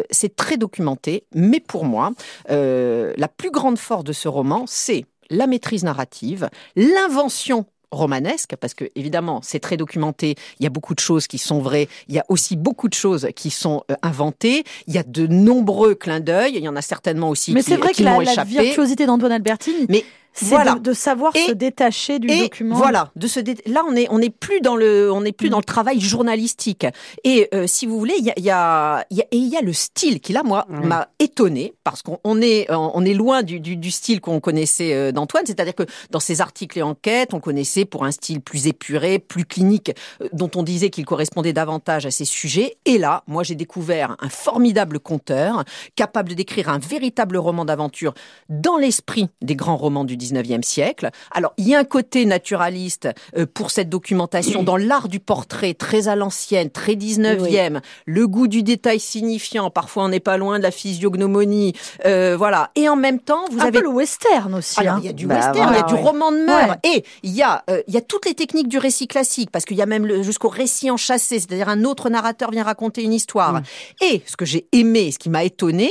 c'est 0.10 0.36
très 0.36 0.56
documenté, 0.56 1.25
mais 1.33 1.60
pour 1.67 1.85
moi, 1.85 2.12
euh, 2.50 3.13
la 3.17 3.27
plus 3.27 3.51
grande 3.51 3.77
force 3.77 4.03
de 4.03 4.13
ce 4.13 4.27
roman, 4.27 4.65
c'est 4.67 5.06
la 5.29 5.47
maîtrise 5.47 5.83
narrative, 5.83 6.50
l'invention 6.75 7.65
romanesque, 7.91 8.56
parce 8.59 8.73
que 8.73 8.85
évidemment 8.95 9.39
c'est 9.41 9.59
très 9.59 9.77
documenté, 9.77 10.35
il 10.59 10.63
y 10.63 10.67
a 10.67 10.69
beaucoup 10.69 10.94
de 10.95 11.00
choses 11.00 11.27
qui 11.27 11.38
sont 11.38 11.59
vraies, 11.59 11.88
il 12.07 12.15
y 12.15 12.19
a 12.19 12.25
aussi 12.29 12.56
beaucoup 12.57 12.89
de 12.89 12.94
choses 12.94 13.29
qui 13.35 13.51
sont 13.51 13.83
euh, 13.89 13.95
inventées, 14.01 14.63
il 14.88 14.94
y 14.94 14.97
a 14.97 15.03
de 15.03 15.27
nombreux 15.27 15.95
clins 15.95 16.19
d'œil, 16.19 16.53
il 16.56 16.63
y 16.63 16.67
en 16.67 16.75
a 16.75 16.81
certainement 16.81 17.29
aussi 17.29 17.53
mais 17.53 17.62
qui, 17.62 17.71
qui 17.71 17.77
vrai 17.77 17.94
que 17.94 18.03
la, 18.03 18.19
la 18.19 18.44
virtuosité 18.44 19.06
d'Antoine 19.06 19.31
Albertini. 19.31 19.85
Mais 19.88 20.03
c'est 20.35 20.81
de, 20.81 20.93
savoir 20.93 21.33
se 21.33 21.51
détacher 21.51 22.19
du 22.19 22.27
document. 22.27 22.75
Voilà, 22.75 23.11
de 23.15 23.27
se 23.27 23.39
là 23.69 23.83
on 23.89 23.95
est 23.95 24.07
on 24.11 24.19
n'est 24.19 24.29
plus 24.29 24.61
dans 24.61 24.75
le 24.75 25.11
on 25.11 25.21
n'est 25.21 25.31
plus 25.31 25.47
mm. 25.47 25.51
dans 25.51 25.57
le 25.57 25.63
travail 25.63 25.99
journalistique. 25.99 26.85
Et 27.23 27.47
euh, 27.53 27.65
si 27.67 27.85
vous 27.85 27.97
voulez, 27.97 28.15
il 28.19 28.25
y 28.25 28.29
a 28.29 28.33
il 28.37 28.45
y 28.45 28.51
a, 28.51 29.05
y 29.09 29.21
a 29.21 29.25
et 29.31 29.37
il 29.37 29.47
y 29.47 29.57
a 29.57 29.61
le 29.61 29.73
style 29.73 30.19
qui 30.19 30.33
là 30.33 30.43
moi 30.43 30.67
m'a 30.69 31.07
étonné 31.19 31.73
parce 31.83 32.01
qu'on 32.03 32.41
est 32.41 32.67
on 32.69 33.03
est 33.03 33.13
loin 33.13 33.41
du, 33.43 33.59
du, 33.59 33.77
du 33.77 33.91
style 33.91 34.21
qu'on 34.21 34.39
connaissait 34.39 34.93
euh, 34.93 35.11
d'Antoine, 35.11 35.45
c'est-à-dire 35.45 35.75
que 35.75 35.83
dans 36.11 36.19
ses 36.19 36.41
articles 36.41 36.77
et 36.77 36.83
enquêtes, 36.83 37.33
on 37.33 37.39
connaissait 37.39 37.85
pour 37.85 38.05
un 38.05 38.11
style 38.11 38.41
plus 38.41 38.67
épuré, 38.67 39.19
plus 39.19 39.45
clinique, 39.45 39.91
euh, 40.21 40.27
dont 40.33 40.51
on 40.55 40.63
disait 40.63 40.89
qu'il 40.89 41.05
correspondait 41.05 41.53
davantage 41.53 42.05
à 42.05 42.11
ses 42.11 42.25
sujets. 42.25 42.77
Et 42.85 42.97
là, 42.97 43.23
moi 43.27 43.43
j'ai 43.43 43.55
découvert 43.55 44.15
un 44.19 44.29
formidable 44.29 44.99
conteur 44.99 45.63
capable 45.95 46.35
décrire 46.35 46.69
un 46.69 46.77
véritable 46.77 47.38
roman 47.38 47.65
d'aventure 47.65 48.13
dans 48.49 48.77
l'esprit 48.77 49.29
des 49.41 49.55
grands 49.55 49.77
romans 49.77 50.03
du 50.03 50.17
19e 50.25 50.63
siècle. 50.63 51.10
Alors, 51.31 51.54
il 51.57 51.68
y 51.68 51.75
a 51.75 51.80
un 51.80 51.83
côté 51.83 52.25
naturaliste 52.25 53.10
euh, 53.38 53.45
pour 53.51 53.72
cette 53.72 53.89
documentation 53.89 54.63
dans 54.63 54.77
l'art 54.77 55.07
du 55.07 55.19
portrait, 55.19 55.74
très 55.74 56.07
à 56.07 56.16
l'ancienne, 56.16 56.69
très 56.69 56.94
19e, 56.94 57.81
le 58.06 58.27
goût 58.27 58.48
du 58.48 58.63
détail 58.63 59.00
signifiant, 59.00 59.69
parfois 59.69 60.06
on 60.06 60.10
n'est 60.10 60.19
pas 60.19 60.38
loin 60.38 60.57
de 60.57 60.63
la 60.63 60.72
physiognomonie, 60.72 61.74
euh, 62.06 62.36
voilà. 62.38 62.72
Et 62.75 62.89
en 62.89 62.95
même 62.95 63.19
temps, 63.19 63.45
vous 63.51 63.60
un 63.60 63.66
avez... 63.66 63.80
peu 63.80 63.83
le 63.83 63.89
western 63.89 64.54
aussi. 64.54 64.80
Alors, 64.80 64.95
hein. 64.95 65.00
il 65.01 65.06
y 65.06 65.10
a 65.10 65.13
du 65.13 65.27
bah, 65.27 65.36
western, 65.36 65.74
il 65.74 65.77
y 65.77 65.80
a 65.80 65.83
du 65.83 65.95
roman 65.95 66.31
de 66.31 66.45
mœurs, 66.45 66.77
et 66.83 67.04
il 67.24 67.31
y, 67.31 67.42
a, 67.42 67.63
euh, 67.69 67.81
il 67.88 67.94
y 67.94 67.98
a 67.98 68.01
toutes 68.01 68.25
les 68.25 68.33
techniques 68.33 68.68
du 68.68 68.77
récit 68.77 69.07
classique, 69.07 69.51
parce 69.51 69.66
qu'il 69.66 69.77
y 69.77 69.81
a 69.81 69.86
même 69.86 70.24
jusqu'au 70.24 70.50
récit 70.50 70.92
enchâssé, 70.92 71.39
c'est-à-dire 71.39 71.69
un 71.69 71.83
autre 71.83 72.10
narrateur 72.10 72.51
vient 72.51 72.63
raconter 72.63 73.04
une 73.04 73.13
histoire. 73.13 73.54
Mm. 73.54 73.63
Et 74.01 74.22
ce 74.25 74.36
que 74.36 74.45
j'ai 74.45 74.68
aimé, 74.72 75.12
ce 75.12 75.19
qui 75.19 75.30
m'a 75.30 75.44
étonné, 75.44 75.89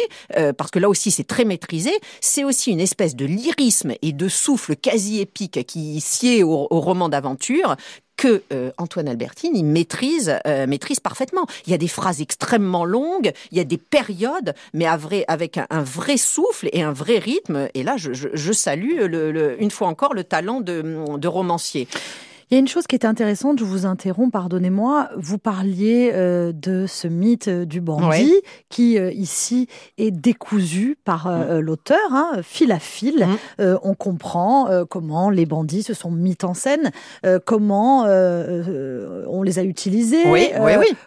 parce 0.56 0.70
que 0.70 0.78
là 0.78 0.88
aussi 0.88 1.10
c'est 1.10 1.24
très 1.24 1.44
maîtrisé, 1.44 1.92
c'est 2.20 2.44
aussi 2.44 2.70
une 2.70 2.80
espèce 2.80 3.16
de 3.16 3.24
lyrisme 3.24 3.92
et 4.02 4.12
de 4.12 4.23
souffle 4.28 4.76
quasi 4.76 5.20
épique 5.20 5.66
qui 5.66 6.00
sied 6.00 6.42
au, 6.42 6.66
roman 6.70 7.08
d'aventure 7.08 7.76
que 8.16 8.42
euh, 8.52 8.70
Antoine 8.78 9.08
Albertine 9.08 9.66
maîtrise 9.66 10.38
euh, 10.46 10.66
maîtrise 10.66 11.00
parfaitement. 11.00 11.46
Il 11.66 11.72
y 11.72 11.74
a 11.74 11.78
des 11.78 11.88
phrases 11.88 12.20
extrêmement 12.20 12.84
longues, 12.84 13.32
il 13.50 13.58
y 13.58 13.60
a 13.60 13.64
des 13.64 13.78
périodes, 13.78 14.54
mais 14.72 14.86
avec 14.86 15.58
un, 15.58 15.82
vrai 15.82 16.16
souffle 16.16 16.68
et 16.72 16.82
un 16.82 16.92
vrai 16.92 17.18
rythme. 17.18 17.68
Et 17.74 17.82
là, 17.82 17.96
je, 17.96 18.52
salue 18.52 19.00
une 19.58 19.70
fois 19.70 19.88
encore 19.88 20.14
le 20.14 20.22
talent 20.22 20.60
de 20.60 21.28
romancier. 21.28 21.88
Il 22.50 22.54
y 22.54 22.56
a 22.56 22.60
une 22.60 22.68
chose 22.68 22.86
qui 22.86 22.94
est 22.94 23.06
intéressante, 23.06 23.58
je 23.58 23.64
vous 23.64 23.86
interromps, 23.86 24.30
pardonnez-moi. 24.30 25.08
Vous 25.16 25.38
parliez 25.38 26.10
euh, 26.12 26.52
de 26.52 26.86
ce 26.86 27.08
mythe 27.08 27.48
euh, 27.48 27.64
du 27.64 27.80
bandit 27.80 28.34
qui 28.68 28.98
euh, 28.98 29.10
ici 29.12 29.66
est 29.96 30.10
décousu 30.10 30.96
par 31.04 31.28
mm. 31.28 31.58
l'auteur, 31.58 32.12
hein, 32.12 32.40
fil 32.42 32.72
à 32.72 32.78
fil. 32.78 33.26
Mm. 33.58 33.64
on 33.82 33.94
comprend 33.94 34.68
comment 34.88 35.30
les 35.30 35.46
bandits 35.46 35.82
se 35.82 35.94
sont 35.94 36.10
mis 36.10 36.36
en 36.42 36.54
scène, 36.54 36.90
comment 37.44 38.04
on 38.04 39.42
les 39.42 39.58
a 39.58 39.62
utilisés, 39.62 40.22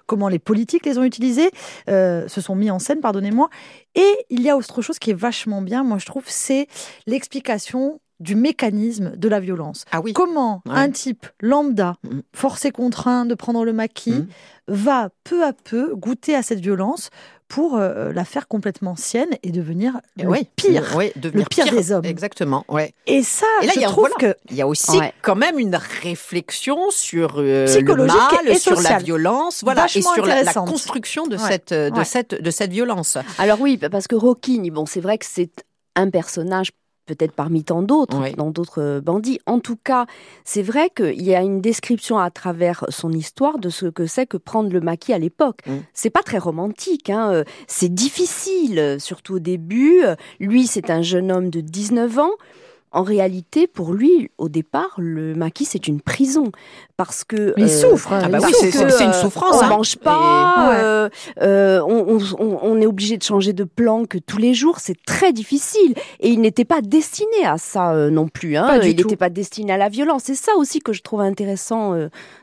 comment 0.06 0.30
les 0.30 0.40
politiques 0.40 0.86
les 0.86 0.98
ont 0.98 1.04
utilisés, 1.04 1.50
se 1.88 2.42
sont 2.42 2.56
mis 2.56 2.72
en 2.72 2.80
scène, 2.80 3.00
pardonnez-moi. 3.00 3.50
Et 3.96 4.26
il 4.30 4.42
y 4.42 4.50
a 4.50 4.58
autre 4.58 4.82
chose 4.82 5.00
qui 5.00 5.12
est 5.12 5.18
vachement 5.18 5.62
bien, 5.62 5.84
moi 5.84 5.98
je 5.98 6.06
trouve, 6.06 6.24
c'est 6.28 6.68
l'explication 7.06 8.00
du 8.20 8.36
mécanisme 8.36 9.16
de 9.16 9.30
la 9.30 9.40
violence. 9.40 9.86
Ah 9.92 10.02
oui. 10.02 10.14
Comment 10.14 10.62
un 10.70 10.90
type 10.90 11.28
lambda, 11.42 11.96
mm. 12.04 12.20
forcé 12.34 12.72
contraint 12.72 13.26
de 13.26 13.36
prendre 13.36 13.64
le 13.64 13.74
maquis, 13.74 14.12
mm. 14.12 14.28
va 14.68 15.10
peu 15.24 15.44
à 15.44 15.54
peu 15.54 15.96
goûter 15.96 16.36
à 16.36 16.42
cette 16.42 16.60
violence 16.60 17.10
pour 17.48 17.78
euh, 17.78 18.12
la 18.12 18.26
faire 18.26 18.48
complètement 18.48 18.96
sienne 18.98 19.30
et 19.42 19.52
devenir 19.52 20.02
le 20.18 20.44
pire, 20.56 20.84
le 20.98 21.44
pire, 21.46 21.72
des 21.72 21.92
hommes. 21.94 22.04
Exactement, 22.04 22.66
ouais. 22.68 22.94
Et 23.06 23.24
ça, 23.24 23.46
je 23.62 23.80
trouve 23.84 24.10
que 24.20 24.36
il 24.50 24.58
y 24.58 24.62
a 24.62 24.68
aussi 24.68 25.00
quand 25.22 25.36
même 25.36 25.58
une 25.58 25.76
réflexion 25.76 26.78
sur 26.90 27.36
euh, 27.38 27.66
le 27.68 27.96
mal, 28.06 28.18
et 28.48 28.56
sur 28.56 28.82
la 28.82 28.98
violence, 28.98 29.64
voilà, 29.64 29.86
et 29.86 30.02
sur 30.02 30.26
la, 30.26 30.54
construction 30.54 31.28
de 31.28 31.38
cette 31.38 31.74
de 31.74 32.04
cette 32.04 32.42
de 32.42 32.52
cette 32.52 32.72
violence. 32.72 33.18
Alors 33.38 33.62
oui, 33.62 33.78
parce 33.78 34.08
que 34.08 34.16
Rocking, 34.16 34.70
bon, 34.72 34.86
c'est 34.86 35.02
vrai 35.02 35.18
que 35.18 35.26
c'est 35.26 35.66
un 35.96 36.10
personnage 36.10 36.72
peut-être 37.08 37.32
parmi 37.32 37.64
tant 37.64 37.82
d'autres, 37.82 38.36
dans 38.36 38.52
d'autres 38.52 39.02
bandits. 39.04 39.40
En 39.46 39.60
tout 39.60 39.78
cas, 39.78 40.06
c'est 40.44 40.62
vrai 40.62 40.92
qu'il 40.96 41.24
y 41.24 41.34
a 41.34 41.42
une 41.42 41.62
description 41.62 42.20
à 42.20 42.30
travers 42.30 42.86
son 42.90 43.12
histoire 43.12 43.58
de 43.58 43.70
ce 43.70 43.88
que 43.88 44.06
c'est 44.06 44.28
que 44.28 44.38
prendre 44.38 44.72
le 44.72 44.82
maquis 44.82 45.14
à 45.14 45.20
l'époque. 45.20 45.62
Mm. 45.66 45.78
C'est 45.94 46.12
pas 46.12 46.24
très 46.24 46.38
romantique, 46.38 47.10
hein. 47.10 47.44
c'est 47.66 47.94
difficile, 47.94 48.98
surtout 49.00 49.36
au 49.36 49.40
début. 49.40 50.02
Lui, 50.40 50.68
c'est 50.68 50.90
un 50.90 51.02
jeune 51.02 51.32
homme 51.32 51.50
de 51.50 51.62
19 51.62 52.20
ans 52.20 52.32
en 52.92 53.04
réalité, 53.04 53.68
pour 53.68 53.94
lui, 53.94 54.32
au 54.38 54.48
départ, 54.48 54.96
le 54.98 55.36
maquis, 55.36 55.66
c'est 55.66 55.88
une 55.88 56.00
prison. 56.00 56.52
Parce 56.96 57.24
que. 57.24 57.54
il 57.58 57.66
euh, 57.66 57.68
souffre. 57.68 58.14
Hein. 58.14 58.22
Ah 58.24 58.30
bah 58.30 58.40
oui, 58.42 58.52
c'est 58.60 58.74
une 58.74 58.86
euh, 58.88 59.12
souffrance. 59.12 59.56
On 59.56 59.60
ne 59.60 59.64
hein. 59.66 59.70
mange 59.70 59.98
pas. 59.98 60.72
Euh, 61.42 61.82
on, 61.86 62.82
est 62.82 62.86
obligé 62.86 63.18
de 63.18 63.24
changer 63.24 63.54
de 63.54 63.66
planque 63.66 64.18
tous 64.26 64.38
les 64.38 64.54
jours. 64.54 64.80
C'est 64.80 64.98
très 65.06 65.34
difficile. 65.34 65.94
Et 66.22 66.30
il 66.30 66.40
n'était 66.40 66.66
pas 66.66 66.82
destiné 66.82 67.46
à 67.46 67.58
ça 67.58 68.10
non 68.10 68.30
plus. 68.30 68.56
Hein. 68.56 68.80
il 68.82 68.96
n'était 68.96 69.18
pas 69.18 69.30
destiné 69.30 69.74
à 69.74 69.78
la 69.78 69.90
violence. 69.90 70.24
C'est 70.26 70.36
ça 70.36 70.56
aussi 70.56 70.80
que 70.80 70.94
je 70.94 71.02
trouve 71.02 71.22
intéressant 71.22 71.94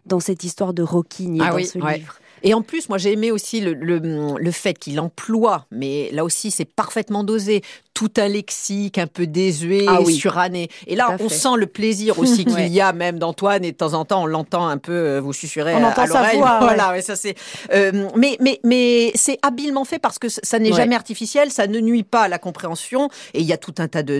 dans 0.06 0.20
cette 0.20 0.44
histoire 0.44 0.74
de 0.74 0.82
Roquigny, 0.82 1.40
ah 1.42 1.50
dans 1.50 1.64
ce 1.64 1.78
livre. 1.78 2.20
Et 2.44 2.52
en 2.52 2.60
plus, 2.60 2.90
moi, 2.90 2.98
j'ai 2.98 3.12
aimé 3.12 3.30
aussi 3.30 3.62
le, 3.62 3.72
le, 3.72 4.50
fait 4.50 4.78
qu'il 4.78 5.00
emploie, 5.00 5.66
mais 5.70 6.10
là 6.12 6.24
aussi, 6.24 6.50
c'est 6.50 6.66
parfaitement 6.66 7.24
dosé, 7.24 7.62
tout 7.94 8.10
un 8.16 8.28
lexique 8.28 8.98
un 8.98 9.06
peu 9.06 9.26
désuet 9.26 9.86
ah 9.88 10.04
suranné. 10.04 10.68
Et 10.86 10.96
là, 10.96 11.16
on 11.20 11.28
sent 11.28 11.56
le 11.56 11.66
plaisir 11.66 12.18
aussi 12.18 12.44
qu'il 12.44 12.68
y 12.68 12.80
a 12.80 12.92
même 12.92 13.18
d'Antoine, 13.18 13.64
et 13.64 13.72
de 13.72 13.76
temps 13.76 13.94
en 13.94 14.04
temps, 14.04 14.24
on 14.24 14.26
l'entend 14.26 14.66
un 14.66 14.78
peu 14.78 14.92
euh, 14.92 15.20
vous 15.20 15.32
susurrer 15.32 15.74
à, 15.74 16.06
l'oreille. 16.06 16.40
Voilà, 16.64 16.90
ouais. 16.90 17.02
ça 17.02 17.16
c'est. 17.16 17.34
Euh, 17.72 18.08
mais 18.16 18.36
mais 18.40 18.60
mais 18.64 19.12
c'est 19.14 19.38
habilement 19.42 19.84
fait 19.84 19.98
parce 19.98 20.18
que 20.18 20.28
ça 20.28 20.58
n'est 20.58 20.72
jamais 20.72 20.94
artificiel, 20.94 21.50
ça 21.50 21.66
ne 21.66 21.80
nuit 21.80 22.02
pas 22.02 22.22
à 22.22 22.28
la 22.28 22.38
compréhension. 22.38 23.08
Et 23.32 23.40
il 23.40 23.46
y 23.46 23.52
a 23.52 23.56
tout 23.56 23.74
un 23.78 23.88
tas 23.88 24.02
de 24.02 24.18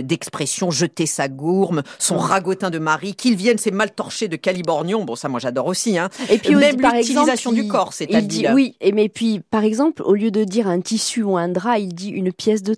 d'expressions, 0.00 0.66
de, 0.66 0.72
de, 0.72 0.76
jeter 0.76 1.06
sa 1.06 1.28
gourme, 1.28 1.82
son 1.98 2.18
ragotin 2.18 2.70
de 2.70 2.78
mari, 2.78 3.14
qu'il 3.14 3.36
vienne, 3.36 3.58
c'est 3.58 3.70
mal 3.70 3.92
torché 3.92 4.28
de 4.28 4.36
Calibornion. 4.36 5.04
Bon, 5.04 5.14
ça, 5.14 5.28
moi, 5.28 5.38
j'adore 5.38 5.66
aussi. 5.66 5.98
Hein. 5.98 6.08
Et 6.30 6.38
puis 6.38 6.54
même 6.54 6.76
l'utilisation 6.80 7.52
du 7.52 7.68
corps, 7.68 7.92
c'est 7.92 8.12
à 8.14 8.20
dire. 8.20 8.52
Oui, 8.54 8.76
et 8.80 8.92
mais 8.92 9.08
puis, 9.08 9.40
par 9.50 9.62
exemple, 9.62 10.02
au 10.02 10.14
lieu 10.14 10.30
de 10.30 10.44
dire 10.44 10.66
un 10.66 10.80
tissu 10.80 11.22
ou 11.22 11.36
un 11.36 11.48
drap, 11.48 11.78
il 11.78 11.94
dit 11.94 12.10
une 12.10 12.32
pièce 12.32 12.62
de 12.62 12.74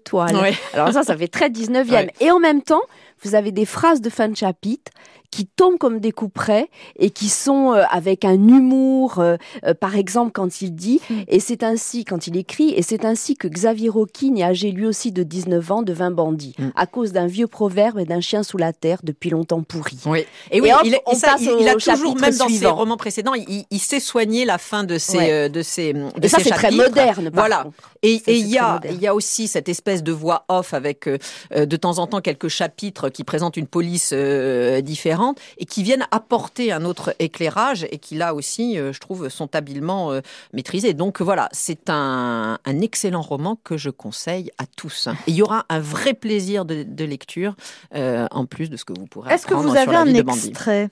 Alors 0.74 0.92
ça, 0.92 1.02
ça 1.02 1.16
fait 1.16 1.28
très 1.28 1.48
19e. 1.48 2.08
Et 2.20 2.30
en 2.30 2.38
même 2.38 2.62
temps, 2.62 2.82
vous 3.22 3.34
avez 3.34 3.52
des 3.52 3.64
phrases 3.64 4.00
de 4.00 4.10
fin 4.10 4.28
de 4.28 4.36
chapitre 4.36 4.92
qui 5.30 5.46
tombent 5.46 5.78
comme 5.78 6.00
des 6.00 6.12
coups 6.12 6.32
près 6.32 6.68
et 6.98 7.10
qui 7.10 7.28
sont 7.28 7.72
euh, 7.72 7.82
avec 7.90 8.24
un 8.24 8.34
humour, 8.34 9.18
euh, 9.18 9.36
euh, 9.64 9.74
par 9.74 9.96
exemple 9.96 10.32
quand 10.32 10.60
il 10.62 10.74
dit, 10.74 11.00
mm. 11.08 11.14
et 11.28 11.40
c'est 11.40 11.62
ainsi, 11.62 12.04
quand 12.04 12.26
il 12.26 12.36
écrit, 12.36 12.70
et 12.70 12.82
c'est 12.82 13.04
ainsi 13.04 13.36
que 13.36 13.48
Xavier 13.48 13.88
Roquine, 13.88 14.40
âgé 14.42 14.70
lui 14.70 14.86
aussi 14.86 15.12
de 15.12 15.22
19 15.22 15.72
ans, 15.72 15.82
devint 15.82 16.10
bandit, 16.10 16.54
mm. 16.58 16.68
à 16.74 16.86
cause 16.86 17.12
d'un 17.12 17.26
vieux 17.26 17.46
proverbe 17.46 17.98
et 17.98 18.04
d'un 18.04 18.20
chien 18.20 18.42
sous 18.42 18.58
la 18.58 18.72
terre 18.72 19.00
depuis 19.02 19.30
longtemps 19.30 19.62
pourri. 19.62 19.98
Oui. 20.06 20.24
Et 20.50 20.60
oui, 20.60 20.70
il, 20.84 20.90
il, 20.90 21.68
a 21.68 21.74
toujours, 21.74 22.16
même 22.16 22.36
dans 22.36 22.48
ses 22.48 22.66
romans 22.66 22.96
précédents, 22.96 23.34
il, 23.34 23.80
sait 23.80 24.00
soigner 24.00 24.44
la 24.44 24.58
fin 24.58 24.84
de 24.84 24.98
ses, 24.98 25.48
de 25.48 25.62
ses, 25.62 25.92
de 25.92 26.08
et 26.22 26.28
ça, 26.28 26.38
c'est 26.40 26.50
très 26.50 26.70
moderne. 26.70 27.30
voilà. 27.32 27.66
Et 28.02 28.20
il 28.26 28.48
y 28.48 28.58
a, 28.58 28.80
il 28.90 29.00
y 29.00 29.06
a 29.06 29.14
aussi 29.14 29.48
cette 29.48 29.68
espèce 29.68 30.02
de 30.02 30.12
voix 30.12 30.44
off 30.48 30.74
avec 30.74 31.08
de 31.08 31.76
temps 31.76 31.98
en 31.98 32.06
temps 32.06 32.20
quelques 32.20 32.48
chapitres 32.48 33.08
qui 33.08 33.24
présentent 33.24 33.56
une 33.56 33.66
police 33.66 34.12
différente 34.12 35.25
et 35.58 35.64
qui 35.64 35.82
viennent 35.82 36.06
apporter 36.10 36.72
un 36.72 36.84
autre 36.84 37.14
éclairage 37.18 37.86
et 37.90 37.98
qui 37.98 38.14
là 38.14 38.34
aussi, 38.34 38.78
euh, 38.78 38.92
je 38.92 39.00
trouve, 39.00 39.28
sont 39.28 39.54
habilement 39.54 40.12
euh, 40.12 40.20
maîtrisés. 40.52 40.94
Donc 40.94 41.20
voilà, 41.20 41.48
c'est 41.52 41.90
un, 41.90 42.58
excellent 42.82 43.22
roman 43.22 43.58
que 43.64 43.76
je 43.76 43.90
conseille 43.90 44.50
à 44.58 44.66
tous. 44.66 45.08
il 45.26 45.34
y 45.34 45.42
aura 45.42 45.64
un 45.68 45.80
vrai 45.80 46.14
plaisir 46.14 46.64
de, 46.64 47.04
lecture 47.04 47.54
euh, 47.94 48.26
en 48.30 48.46
plus 48.46 48.68
de 48.68 48.76
ce 48.76 48.84
que 48.84 48.92
vous 48.98 49.06
pourrez 49.06 49.32
Est-ce 49.32 49.46
que 49.46 49.54
vous 49.54 49.76
avez 49.76 49.96
un 49.96 50.06
extrait? 50.06 50.90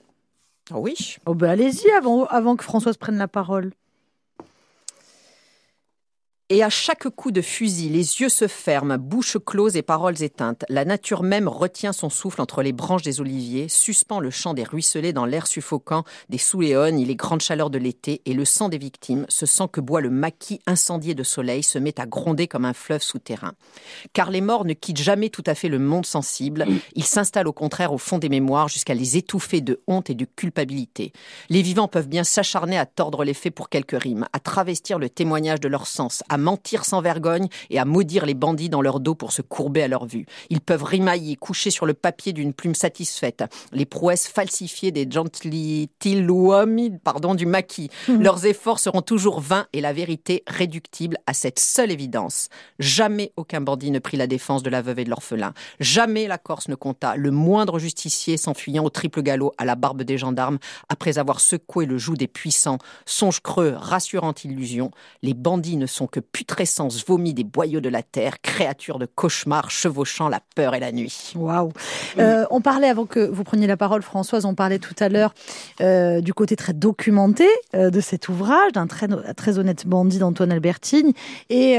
Oui. 0.71 1.17
Oh 1.25 1.35
ben 1.35 1.51
allez-y 1.51 1.91
avant, 1.91 2.25
avant 2.25 2.55
que 2.55 2.63
Françoise 2.63 2.97
prenne 2.97 3.17
la 3.17 3.27
parole. 3.27 3.71
Et 6.51 6.61
à 6.61 6.69
chaque 6.69 7.09
coup 7.09 7.31
de 7.31 7.41
fusil, 7.41 7.89
les 7.89 8.21
yeux 8.21 8.29
se 8.29 8.47
ferment, 8.47 8.99
bouche 8.99 9.37
close 9.43 9.75
et 9.77 9.81
paroles 9.81 10.21
éteintes. 10.21 10.63
La 10.69 10.85
nature 10.85 11.23
même 11.23 11.47
retient 11.47 11.91
son 11.91 12.11
souffle 12.11 12.39
entre 12.39 12.61
les 12.61 12.71
branches 12.71 13.01
des 13.01 13.19
oliviers, 13.19 13.67
suspend 13.67 14.19
le 14.19 14.29
chant 14.29 14.53
des 14.53 14.63
ruisselets 14.63 15.11
dans 15.11 15.25
l'air 15.25 15.47
suffocant 15.47 16.03
des 16.29 16.37
souléones 16.37 16.99
et 16.99 17.05
les 17.05 17.15
grandes 17.15 17.41
chaleurs 17.41 17.71
de 17.71 17.79
l'été, 17.79 18.21
et 18.27 18.35
le 18.35 18.45
sang 18.45 18.69
des 18.69 18.77
victimes, 18.77 19.25
ce 19.27 19.47
sang 19.47 19.67
que 19.67 19.81
boit 19.81 20.01
le 20.01 20.11
maquis 20.11 20.59
incendié 20.67 21.15
de 21.15 21.23
soleil, 21.23 21.63
se 21.63 21.79
met 21.79 21.99
à 21.99 22.05
gronder 22.05 22.47
comme 22.47 22.65
un 22.65 22.73
fleuve 22.73 23.01
souterrain. 23.01 23.53
Car 24.13 24.29
les 24.29 24.41
morts 24.41 24.65
ne 24.65 24.73
quittent 24.73 25.01
jamais 25.01 25.29
tout 25.29 25.43
à 25.47 25.55
fait 25.55 25.67
le 25.67 25.79
monde 25.79 26.05
sensible, 26.05 26.67
ils 26.93 27.05
s'installent 27.05 27.47
au 27.47 27.53
contraire 27.53 27.91
au 27.91 27.97
fond 27.97 28.19
des 28.19 28.29
mémoires 28.29 28.69
jusqu'à 28.69 28.93
les 28.93 29.17
étouffer 29.17 29.61
de 29.61 29.81
honte 29.87 30.11
et 30.11 30.15
de 30.15 30.25
culpabilité. 30.25 31.11
Les 31.49 31.63
vivants 31.63 31.87
peuvent 31.87 32.07
bien 32.07 32.23
s'acharner 32.23 32.77
à 32.77 32.85
tordre 32.85 33.23
les 33.23 33.33
faits 33.33 33.55
pour 33.55 33.69
quelques 33.69 33.99
rimes, 33.99 34.27
à 34.31 34.39
travestir 34.39 34.99
le 34.99 35.09
témoignage 35.09 35.59
de 35.59 35.69
leur 35.69 35.87
sens, 35.87 36.21
à 36.29 36.34
mentir 36.37 36.85
sans 36.85 37.01
vergogne 37.01 37.47
et 37.69 37.79
à 37.79 37.85
maudire 37.85 38.25
les 38.25 38.33
bandits 38.33 38.69
dans 38.69 38.81
leur 38.81 38.99
dos 38.99 39.15
pour 39.15 39.31
se 39.31 39.41
courber 39.41 39.83
à 39.83 39.87
leur 39.87 40.05
vue. 40.05 40.25
Ils 40.49 40.61
peuvent 40.61 40.83
rimailler, 40.83 41.35
coucher 41.35 41.71
sur 41.71 41.85
le 41.85 41.93
papier 41.93 42.33
d'une 42.33 42.53
plume 42.53 42.75
satisfaite, 42.75 43.43
les 43.71 43.85
prouesses 43.85 44.27
falsifiées 44.27 44.91
des 44.91 45.05
gentililuomi, 45.09 46.91
pardon, 47.03 47.35
du 47.35 47.45
maquis. 47.45 47.89
Mhm. 48.07 48.21
Leurs 48.21 48.45
efforts 48.45 48.79
seront 48.79 49.01
toujours 49.01 49.39
vains 49.39 49.67
et 49.73 49.81
la 49.81 49.93
vérité 49.93 50.43
réductible 50.47 51.17
à 51.25 51.33
cette 51.33 51.59
seule 51.59 51.91
évidence. 51.91 52.49
Jamais 52.79 53.31
aucun 53.37 53.61
bandit 53.61 53.91
ne 53.91 53.99
prit 53.99 54.17
la 54.17 54.27
défense 54.27 54.63
de 54.63 54.69
la 54.69 54.81
veuve 54.81 54.99
et 54.99 55.03
de 55.03 55.09
l'orphelin. 55.09 55.53
Jamais 55.79 56.27
la 56.27 56.37
Corse 56.37 56.67
ne 56.67 56.75
compta 56.75 57.15
le 57.15 57.31
moindre 57.31 57.79
justicier 57.79 58.37
s'enfuyant 58.37 58.83
au 58.83 58.89
triple 58.89 59.21
galop 59.21 59.53
à 59.57 59.65
la 59.65 59.75
barbe 59.75 60.03
des 60.03 60.17
gendarmes 60.17 60.59
après 60.89 61.17
avoir 61.17 61.39
secoué 61.39 61.85
le 61.85 61.97
joug 61.97 62.15
des 62.15 62.27
puissants. 62.27 62.77
Songe 63.05 63.41
creux, 63.41 63.75
rassurante 63.77 64.43
illusion. 64.43 64.91
Les 65.21 65.33
bandits 65.33 65.77
ne 65.77 65.85
sont 65.85 66.07
que 66.07 66.19
putrescence 66.31 67.05
vomie 67.05 67.33
des 67.33 67.43
boyaux 67.43 67.81
de 67.81 67.89
la 67.89 68.03
terre, 68.03 68.41
créature 68.41 68.99
de 68.99 69.05
cauchemar 69.05 69.71
chevauchant 69.71 70.29
la 70.29 70.41
peur 70.55 70.75
et 70.75 70.79
la 70.79 70.91
nuit. 70.91 71.33
Waouh 71.35 71.71
euh, 72.17 72.45
On 72.51 72.61
parlait, 72.61 72.89
avant 72.89 73.05
que 73.05 73.19
vous 73.19 73.43
preniez 73.43 73.67
la 73.67 73.77
parole, 73.77 74.01
Françoise, 74.01 74.45
on 74.45 74.55
parlait 74.55 74.79
tout 74.79 74.95
à 74.99 75.09
l'heure 75.09 75.33
euh, 75.81 76.21
du 76.21 76.33
côté 76.33 76.55
très 76.55 76.73
documenté 76.73 77.47
euh, 77.75 77.89
de 77.89 77.99
cet 78.01 78.29
ouvrage, 78.29 78.71
d'un 78.73 78.87
très, 78.87 79.07
très 79.35 79.59
honnête 79.59 79.87
bandit 79.87 80.19
d'Antoine 80.19 80.51
Albertine. 80.51 81.11
Et 81.49 81.77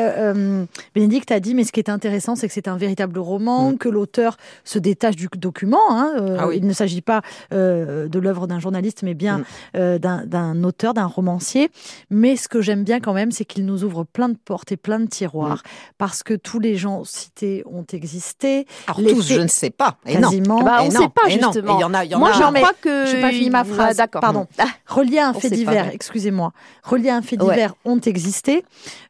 Bénédicte 0.94 1.30
a 1.32 1.40
dit, 1.40 1.54
mais 1.54 1.64
ce 1.64 1.72
qui 1.72 1.80
est 1.80 1.90
intéressant, 1.90 2.36
c'est 2.36 2.48
que 2.48 2.54
c'est 2.54 2.68
un 2.68 2.76
véritable 2.76 3.18
roman, 3.18 3.72
mm. 3.72 3.78
que 3.78 3.88
l'auteur 3.88 4.36
se 4.64 4.78
détache 4.78 5.16
du 5.16 5.28
document. 5.36 5.78
Hein, 5.90 6.36
ah 6.38 6.48
il 6.54 6.66
ne 6.66 6.72
s'agit 6.72 7.02
pas 7.02 7.22
de 7.50 8.18
l'œuvre 8.18 8.46
d'un 8.46 8.60
journaliste, 8.60 9.02
mais 9.02 9.14
bien 9.14 9.44
mm. 9.74 9.98
d'un 9.98 10.64
auteur, 10.64 10.94
d'un 10.94 11.06
romancier. 11.06 11.70
Mais 12.10 12.36
ce 12.36 12.48
que 12.48 12.60
j'aime 12.60 12.84
bien 12.84 13.00
quand 13.00 13.12
même, 13.12 13.32
c'est 13.32 13.44
qu'il 13.44 13.64
nous 13.66 13.84
ouvre 13.84 14.04
plein 14.04 14.28
de 14.28 14.35
portes 14.36 14.72
et 14.72 14.76
plein 14.76 15.00
de 15.00 15.06
tiroirs, 15.06 15.62
parce 15.98 16.22
que 16.22 16.34
tous 16.34 16.60
les 16.60 16.76
gens 16.76 17.04
cités 17.04 17.62
ont 17.66 17.84
existé. 17.92 18.66
Alors 18.86 18.98
tous, 18.98 19.28
je 19.28 19.40
ne 19.40 19.48
sais 19.48 19.70
pas. 19.70 19.96
Et 20.06 20.18
quasiment. 20.18 20.62
Bah, 20.62 20.78
on 20.82 20.86
ne 20.86 20.90
sait 20.90 21.08
pas 21.08 21.28
justement. 21.28 21.78
Il 21.78 21.80
y 21.80 21.84
en 21.84 21.94
a. 21.94 22.04
Y 22.04 22.14
en 22.14 22.18
Moi, 22.18 22.32
j'en 22.32 22.52
crois 22.52 22.72
que. 22.80 23.06
Je 23.06 23.16
n'ai 23.16 23.22
pas 23.22 23.30
fini 23.30 23.50
ma 23.50 23.64
phrase. 23.64 23.96
D'accord. 23.96 24.20
Pardon. 24.20 24.46
Ah. 24.58 24.66
Relié 24.86 25.18
à 25.18 25.28
un 25.28 25.34
fait 25.34 25.50
divers. 25.50 25.90
Excusez-moi. 25.92 26.52
Relié 26.82 27.10
à 27.10 27.16
un 27.16 27.22
fait 27.22 27.36
divers 27.36 27.74
ont 27.84 28.00
existé. 28.00 28.64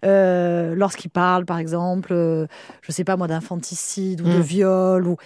Euh, 0.05 0.75
Lorsqu'ils 0.75 1.11
parlent, 1.11 1.47
par 1.47 1.59
exemple, 1.59 2.13
euh, 2.13 2.47
je 2.83 2.91
ne 2.91 2.95
sais 2.95 3.05
pas 3.05 3.17
moi, 3.17 3.27
d'infanticide 3.27 4.21
ou 4.21 4.25
de 4.25 4.39
hmm. 4.39 4.43
viol 4.43 5.07
ou 5.07 5.17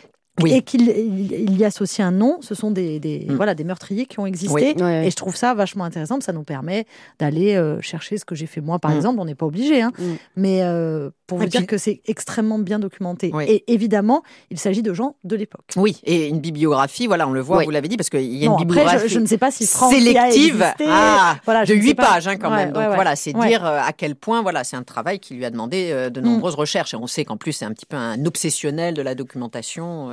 et 0.46 0.62
qu'il 0.62 0.88
il 0.88 1.56
y 1.58 1.64
associe 1.64 2.06
un 2.06 2.10
nom, 2.10 2.38
ce 2.40 2.54
sont 2.54 2.70
des, 2.70 3.00
des 3.00 3.26
mm. 3.28 3.34
voilà, 3.34 3.54
des 3.54 3.64
meurtriers 3.64 4.06
qui 4.06 4.18
ont 4.18 4.26
existé. 4.26 4.74
Et 4.80 5.10
je 5.10 5.16
trouve 5.16 5.36
ça 5.36 5.54
vachement 5.54 5.84
intéressant, 5.84 6.20
ça 6.20 6.32
nous 6.32 6.42
permet 6.42 6.86
d'aller 7.18 7.54
euh, 7.56 7.80
chercher 7.80 8.18
ce 8.18 8.24
que 8.24 8.34
j'ai 8.34 8.46
fait 8.46 8.60
moi, 8.60 8.78
par 8.78 8.92
mm. 8.92 8.96
exemple. 8.96 9.20
On 9.20 9.24
n'est 9.24 9.34
pas 9.34 9.46
obligé, 9.46 9.82
hein, 9.82 9.92
mm. 9.98 10.04
mais 10.36 10.62
euh, 10.62 11.10
pour 11.26 11.38
vous 11.38 11.46
dire 11.46 11.66
que 11.66 11.78
c'est 11.78 12.00
extrêmement 12.06 12.58
bien 12.58 12.78
documenté. 12.78 13.32
Et 13.46 13.72
évidemment, 13.72 14.22
il 14.50 14.58
s'agit 14.58 14.82
de 14.82 14.92
gens 14.94 15.16
de 15.24 15.36
l'époque. 15.36 15.64
Oui, 15.76 16.00
et 16.04 16.28
une 16.28 16.40
bibliographie, 16.40 17.06
voilà, 17.06 17.28
on 17.28 17.32
le 17.32 17.40
voit, 17.40 17.64
vous 17.64 17.70
l'avez 17.70 17.88
dit, 17.88 17.96
parce 17.96 18.10
qu'il 18.10 18.22
y 18.22 18.46
a 18.46 18.50
une 18.50 18.56
bibliographie 18.56 18.96
après, 18.96 19.08
je, 19.08 19.18
ne 19.18 19.26
sais 19.26 19.38
pas 19.38 19.50
si 19.50 19.66
France 19.66 19.92
sélective, 19.92 20.62
a 20.62 20.74
ah, 20.86 21.36
voilà, 21.44 21.64
de 21.64 21.74
8 21.74 21.94
pages 21.94 22.28
hein, 22.28 22.36
quand 22.36 22.50
même. 22.50 22.72
Donc 22.72 22.82
voilà, 22.94 23.16
c'est 23.16 23.32
dire 23.32 23.64
euh, 23.64 23.80
à 23.80 23.92
quel 23.92 24.16
point, 24.16 24.42
voilà, 24.42 24.64
c'est 24.64 24.76
un 24.76 24.82
travail 24.82 25.18
qui 25.18 25.34
lui 25.34 25.44
a 25.44 25.50
demandé 25.50 26.10
de 26.10 26.20
nombreuses 26.20 26.54
recherches. 26.54 26.94
Et 26.94 26.96
on 26.96 27.06
sait 27.06 27.24
qu'en 27.24 27.36
plus, 27.36 27.52
c'est 27.52 27.64
un 27.64 27.72
petit 27.72 27.86
peu 27.86 27.96
un 27.96 28.24
obsessionnel 28.24 28.94
de 28.94 29.02
la 29.02 29.14
documentation. 29.14 30.10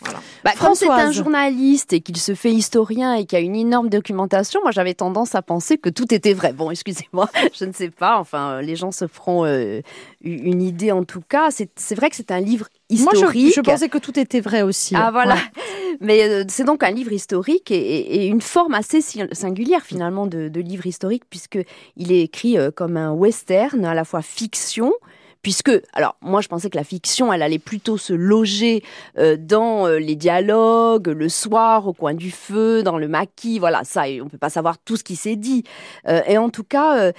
Voilà. 0.00 0.20
Bah, 0.44 0.52
quand 0.58 0.74
c'est 0.74 0.88
un 0.88 1.12
journaliste 1.12 1.92
et 1.92 2.00
qu'il 2.00 2.16
se 2.16 2.34
fait 2.34 2.52
historien 2.52 3.14
et 3.14 3.26
qu'il 3.26 3.38
y 3.38 3.42
a 3.42 3.44
une 3.44 3.56
énorme 3.56 3.90
documentation, 3.90 4.60
moi 4.62 4.70
j'avais 4.70 4.94
tendance 4.94 5.34
à 5.34 5.42
penser 5.42 5.76
que 5.76 5.90
tout 5.90 6.12
était 6.14 6.32
vrai. 6.32 6.52
Bon, 6.52 6.70
excusez-moi, 6.70 7.28
je 7.58 7.64
ne 7.66 7.72
sais 7.72 7.90
pas. 7.90 8.18
Enfin, 8.18 8.52
euh, 8.52 8.62
les 8.62 8.76
gens 8.76 8.92
se 8.92 9.06
feront 9.06 9.44
euh, 9.44 9.82
une 10.22 10.62
idée 10.62 10.90
en 10.90 11.04
tout 11.04 11.20
cas. 11.20 11.50
C'est 11.50 11.94
vrai 11.94 12.08
que 12.08 12.16
c'est 12.16 12.30
un 12.30 12.40
livre 12.40 12.68
historique. 12.88 13.22
Moi, 13.22 13.52
je, 13.54 13.60
pensais 13.60 13.88
que 13.88 13.98
tout 13.98 14.18
était 14.18 14.40
vrai 14.40 14.62
aussi. 14.62 14.94
Ah 14.96 15.10
voilà. 15.10 15.36
Mais 16.00 16.22
euh, 16.22 16.44
c'est 16.48 16.64
donc 16.64 16.82
un 16.82 16.90
livre 16.90 17.12
historique 17.12 17.70
et, 17.70 18.26
une 18.26 18.40
forme 18.40 18.74
assez 18.74 19.00
singulière 19.02 19.82
finalement 19.82 20.26
de, 20.26 20.48
de 20.48 20.60
livre 20.60 20.86
historique 20.86 21.24
puisque 21.28 21.58
il 21.96 22.12
est 22.12 22.22
écrit 22.22 22.56
comme 22.74 22.96
un 22.96 23.12
western, 23.12 23.84
à 23.84 23.94
la 23.94 24.04
fois 24.04 24.22
fiction 24.22 24.92
puisque, 25.42 25.72
alors 25.92 26.16
moi 26.20 26.40
je 26.40 26.48
pensais 26.48 26.70
que 26.70 26.76
la 26.76 26.84
fiction, 26.84 27.32
elle 27.32 27.42
allait 27.42 27.58
plutôt 27.58 27.96
se 27.96 28.12
loger 28.12 28.82
euh, 29.18 29.36
dans 29.38 29.86
euh, 29.86 29.98
les 29.98 30.16
dialogues, 30.16 31.08
le 31.08 31.28
soir, 31.28 31.86
au 31.86 31.92
coin 31.92 32.14
du 32.14 32.30
feu, 32.30 32.82
dans 32.82 32.98
le 32.98 33.08
maquis, 33.08 33.58
voilà, 33.58 33.82
ça, 33.84 34.04
on 34.22 34.28
peut 34.28 34.38
pas 34.38 34.50
savoir 34.50 34.78
tout 34.78 34.96
ce 34.96 35.04
qui 35.04 35.16
s'est 35.16 35.36
dit. 35.36 35.64
Euh, 36.08 36.20
et 36.26 36.38
en 36.38 36.50
tout 36.50 36.64
cas, 36.64 37.12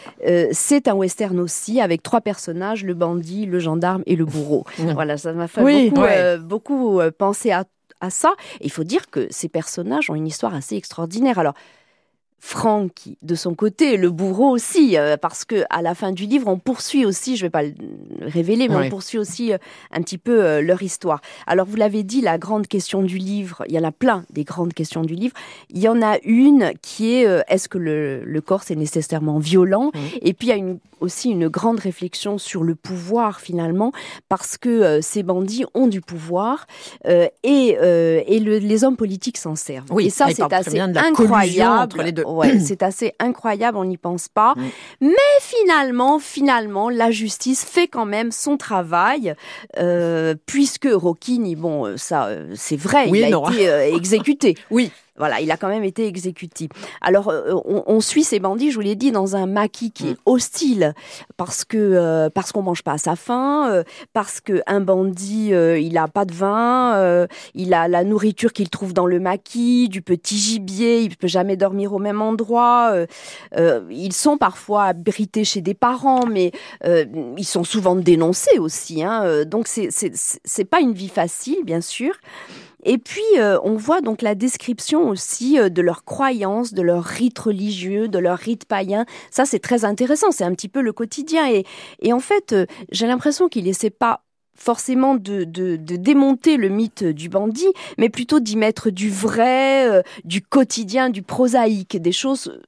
c'est 0.52 0.88
un 0.88 0.94
western 0.94 1.40
aussi, 1.40 1.82
avec 1.82 2.04
trois 2.04 2.22
personnages, 2.22 2.84
le 2.84 2.94
bandit, 2.94 3.46
le 3.46 3.60
gendarme 3.60 4.04
et 4.06 4.16
le 4.16 4.26
bourreau. 4.26 4.66
voilà, 4.78 5.18
ça 5.18 5.34
m'a 5.34 5.48
fait 5.48 5.90
beaucoup, 5.90 6.02
beaucoup 6.42 7.02
penser 7.18 7.52
à 7.52 7.66
à 8.02 8.10
ça. 8.10 8.34
il 8.60 8.72
faut 8.72 8.84
dire 8.84 9.10
que 9.10 9.28
ces 9.30 9.48
personnages 9.48 10.10
ont 10.10 10.16
une 10.16 10.28
histoire 10.28 10.56
assez 10.56 10.76
extraordinaire. 10.76 11.40
Alors, 11.40 11.54
Franck, 12.44 12.92
de 13.22 13.36
son 13.36 13.54
côté, 13.54 13.98
le 13.98 14.10
bourreau 14.10 14.50
aussi, 14.50 14.98
euh, 14.98 15.16
parce 15.16 15.46
que 15.46 15.64
à 15.70 15.84
la 15.84 15.94
fin 15.94 16.12
du 16.12 16.26
livre, 16.26 16.48
on 16.48 16.58
poursuit 16.58 17.06
aussi, 17.06 17.38
je 17.38 17.44
ne 17.44 17.46
vais 17.46 17.52
pas 17.52 17.62
le 17.62 17.76
révéler, 18.20 18.68
mais 18.68 18.88
on 18.88 18.90
poursuit 18.90 19.20
aussi 19.20 19.54
euh, 19.54 19.58
un 19.92 20.02
petit 20.02 20.18
peu 20.18 20.44
euh, 20.44 20.60
leur 20.60 20.82
histoire. 20.82 21.22
Alors, 21.46 21.68
vous 21.68 21.76
l'avez 21.76 22.02
dit, 22.02 22.20
la 22.20 22.40
grande 22.40 22.66
question 22.66 23.04
du 23.04 23.20
livre, 23.20 23.64
il 23.70 23.76
y 23.76 23.80
en 23.80 23.84
a 23.84 23.92
plein 23.92 24.26
des 24.32 24.44
grandes 24.44 24.74
questions 24.74 25.04
du 25.04 25.14
livre. 25.14 25.36
Il 25.70 25.80
y 25.80 25.88
en 25.88 26.02
a 26.02 26.18
une 26.24 26.72
qui 26.82 27.14
est 27.14 27.28
est-ce 27.48 27.70
que 27.70 27.78
le, 27.78 28.24
le 28.26 28.42
corps 28.42 28.64
c'est 28.64 28.76
nécessairement 28.76 29.38
violent? 29.38 29.92
Et 30.24 30.34
puis 30.34 30.48
il 30.48 30.50
y 30.50 30.54
a 30.54 30.58
une, 30.58 30.80
aussi 31.00 31.30
une 31.30 31.48
grande 31.48 31.80
réflexion 31.80 32.40
sur 32.40 32.64
le 32.64 32.74
pouvoir 32.74 33.40
finalement, 33.40 33.92
parce 34.30 34.58
que 34.58 35.00
ces 35.02 35.22
bandits 35.22 35.66
ont 35.76 35.88
du 35.88 36.02
pouvoir 36.02 36.66
et, 37.06 37.28
et 37.44 38.40
les 38.40 38.84
hommes 38.84 38.98
politiques 38.98 39.38
s'en 39.38 39.56
servent. 39.56 39.92
Oui, 39.92 40.08
et 40.08 40.10
ça, 40.10 40.28
c'est 40.34 40.52
assez 40.52 40.80
incroyable. 40.80 41.84
Entre 41.84 42.02
les 42.02 42.12
deux. 42.12 42.24
Ouais, 42.32 42.60
c'est 42.66 42.84
assez 42.84 43.14
incroyable, 43.20 43.78
on 43.78 43.86
n'y 43.86 43.98
pense 43.98 44.28
pas. 44.28 44.54
Mm. 44.56 44.62
Mais 45.02 45.40
finalement, 45.42 46.20
finalement, 46.20 46.90
la 46.90 47.12
justice 47.12 47.64
fait 47.64 47.88
quand 47.88 48.06
même 48.06 48.32
son 48.32 48.58
travail, 48.58 49.36
euh, 49.78 50.36
puisque 50.46 50.88
Rocchini, 50.92 51.56
bon, 51.56 51.86
euh, 51.86 51.98
ça, 51.98 52.28
euh, 52.28 52.54
c'est 52.56 52.78
vrai, 52.78 53.10
il 53.10 53.24
a 53.24 53.30
été 53.30 53.96
exécuté. 53.96 54.56
oui. 54.70 54.92
Voilà, 55.22 55.40
il 55.40 55.52
a 55.52 55.58
quand 55.58 55.68
même 55.68 55.84
été 55.84 56.08
exécuté. 56.08 56.68
Alors, 57.00 57.30
euh, 57.30 57.54
on, 57.66 58.02
suit 58.02 58.24
ces 58.24 58.40
bandits, 58.40 58.72
je 58.72 58.76
vous 58.76 58.82
l'ai 58.82 58.96
dit, 58.96 59.12
dans 59.12 59.36
un 59.36 59.46
maquis 59.46 59.92
qui 59.92 60.08
est 60.08 60.14
mm. 60.14 60.24
hostile 60.26 60.96
parce 61.38 61.64
que 61.64 61.78
euh, 61.78 62.32
parce 62.32 62.52
qu'on 62.52 62.64
mange 62.64 62.82
pas 62.82 62.94
à 62.94 62.98
sa 62.98 63.16
faim, 63.16 63.70
euh, 63.72 63.84
parce 64.14 64.42
que 64.42 64.64
un 64.66 64.80
bandit, 64.80 65.50
il 65.52 65.98
a 66.00 66.08
pas 66.08 66.26
de 66.26 66.34
vin, 66.34 67.28
il 67.54 67.76
a 67.76 67.88
la 67.88 68.04
nourriture 68.04 68.52
qu'il 68.52 68.72
trouve 68.72 68.94
dans 68.94 69.06
le 69.06 69.20
maquis, 69.20 69.90
du 69.90 70.02
petit 70.02 70.38
gibier, 70.38 71.02
il 71.02 71.16
peut 71.16 71.28
jamais 71.28 71.56
dormir 71.56 71.94
au 71.94 72.00
même 72.00 72.24
endroit. 72.24 72.92
ils 73.92 74.14
sont 74.14 74.40
parfois 74.40 74.86
abrités 74.86 75.44
chez 75.44 75.62
des 75.62 75.76
parents, 75.76 76.26
mais 76.26 76.52
ils 76.84 77.46
sont 77.46 77.64
souvent 77.64 77.96
dénoncés 77.96 78.58
aussi. 78.58 79.04
Hein, 79.04 79.46
donc 79.46 79.68
c'est 79.68 79.90
c'est 79.92 80.66
pas 80.66 80.80
une 80.80 80.94
vie 80.94 81.10
facile, 81.10 81.64
bien 81.64 81.82
sûr. 81.82 82.16
Et 82.84 82.98
puis, 82.98 83.22
euh, 83.38 83.60
on 83.64 83.76
voit 83.76 84.02
donc 84.02 84.22
la 84.22 84.36
description 84.36 85.08
aussi 85.10 85.60
euh, 85.60 85.70
de 85.70 85.82
leurs 85.82 86.04
croyances, 86.04 86.74
de 86.74 86.82
leurs 86.82 87.04
rites 87.04 87.40
religieux, 87.40 88.08
de 88.08 88.20
leurs 88.20 88.38
rites 88.38 88.66
païens. 88.66 89.06
Ça, 89.30 89.46
c'est 89.46 89.60
très 89.60 89.86
intéressant. 89.86 90.32
C'est 90.32 90.44
un 90.44 90.54
petit 90.54 90.70
peu 90.70 90.82
le 90.82 90.94
quotidien. 90.94 91.48
Et, 91.50 91.66
et 92.02 92.14
en 92.14 92.20
fait, 92.20 92.54
euh, 92.54 92.66
j'ai 92.92 93.08
l'impression 93.08 93.50
qu'il 93.50 93.68
essaie 93.68 93.90
pas 93.90 94.24
forcément 94.56 95.16
de, 95.16 95.44
de, 95.44 95.76
de, 95.76 95.96
démonter 95.96 96.58
le 96.58 96.70
mythe 96.70 97.04
du 97.04 97.30
bandit, 97.30 97.72
mais 97.98 98.10
plutôt 98.10 98.40
d'y 98.40 98.58
mettre 98.58 98.92
du 98.92 99.10
vrai, 99.10 100.04
du 100.24 100.44
quotidien, 100.44 101.10
du 101.10 101.24
prosaïque, 101.24 102.00
des 102.00 102.12
choses 102.12 102.60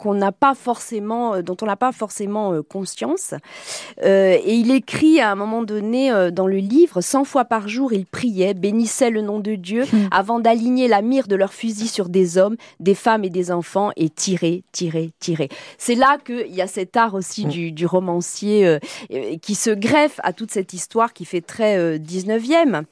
qu'on 0.00 0.14
n'a 0.14 0.32
pas 0.32 0.54
forcément, 0.54 1.34
euh, 1.34 1.42
dont 1.42 1.56
on 1.62 1.66
n'a 1.66 1.76
pas 1.76 1.92
forcément 1.92 2.52
euh, 2.52 2.62
conscience. 2.62 3.34
Euh, 4.02 4.38
et 4.42 4.54
il 4.54 4.70
écrit 4.70 5.20
à 5.20 5.30
un 5.30 5.34
moment 5.34 5.62
donné 5.62 6.10
dans 6.32 6.46
le 6.46 6.56
livre, 6.56 7.00
cent 7.02 7.24
fois 7.24 7.44
par 7.44 7.68
jour, 7.68 7.92
il 7.92 8.06
priait, 8.06 8.54
bénissait 8.54 9.10
le 9.10 9.20
nom 9.20 9.38
de 9.38 9.54
Dieu 9.54 9.84
hmm. 9.84 10.08
avant 10.10 10.40
d'aligner 10.40 10.88
la 10.88 11.02
mire 11.02 11.28
de 11.28 11.36
leurs 11.36 11.52
fusils 11.52 11.90
sur 11.90 12.08
des 12.08 12.38
hommes, 12.38 12.56
des 12.80 12.94
femmes 12.94 13.24
et 13.24 13.30
des 13.30 13.52
enfants 13.52 13.90
et 13.96 14.08
tirer, 14.08 14.64
tirer, 14.72 15.12
tirer. 15.20 15.48
C'est 15.76 15.94
là 15.94 16.16
qu'il 16.24 16.54
y 16.54 16.62
a 16.62 16.66
cet 16.66 16.96
art 16.96 17.14
aussi 17.14 17.46
hmm. 17.46 17.70
du, 17.70 17.86
romancier 17.86 18.78
qui 19.42 19.54
se 19.54 19.70
greffe 19.70 20.20
à 20.22 20.32
toute 20.32 20.50
cette 20.50 20.72
histoire 20.72 21.12
qui 21.12 21.24
fait 21.24 21.40
très 21.40 21.98
19e. 21.98 22.84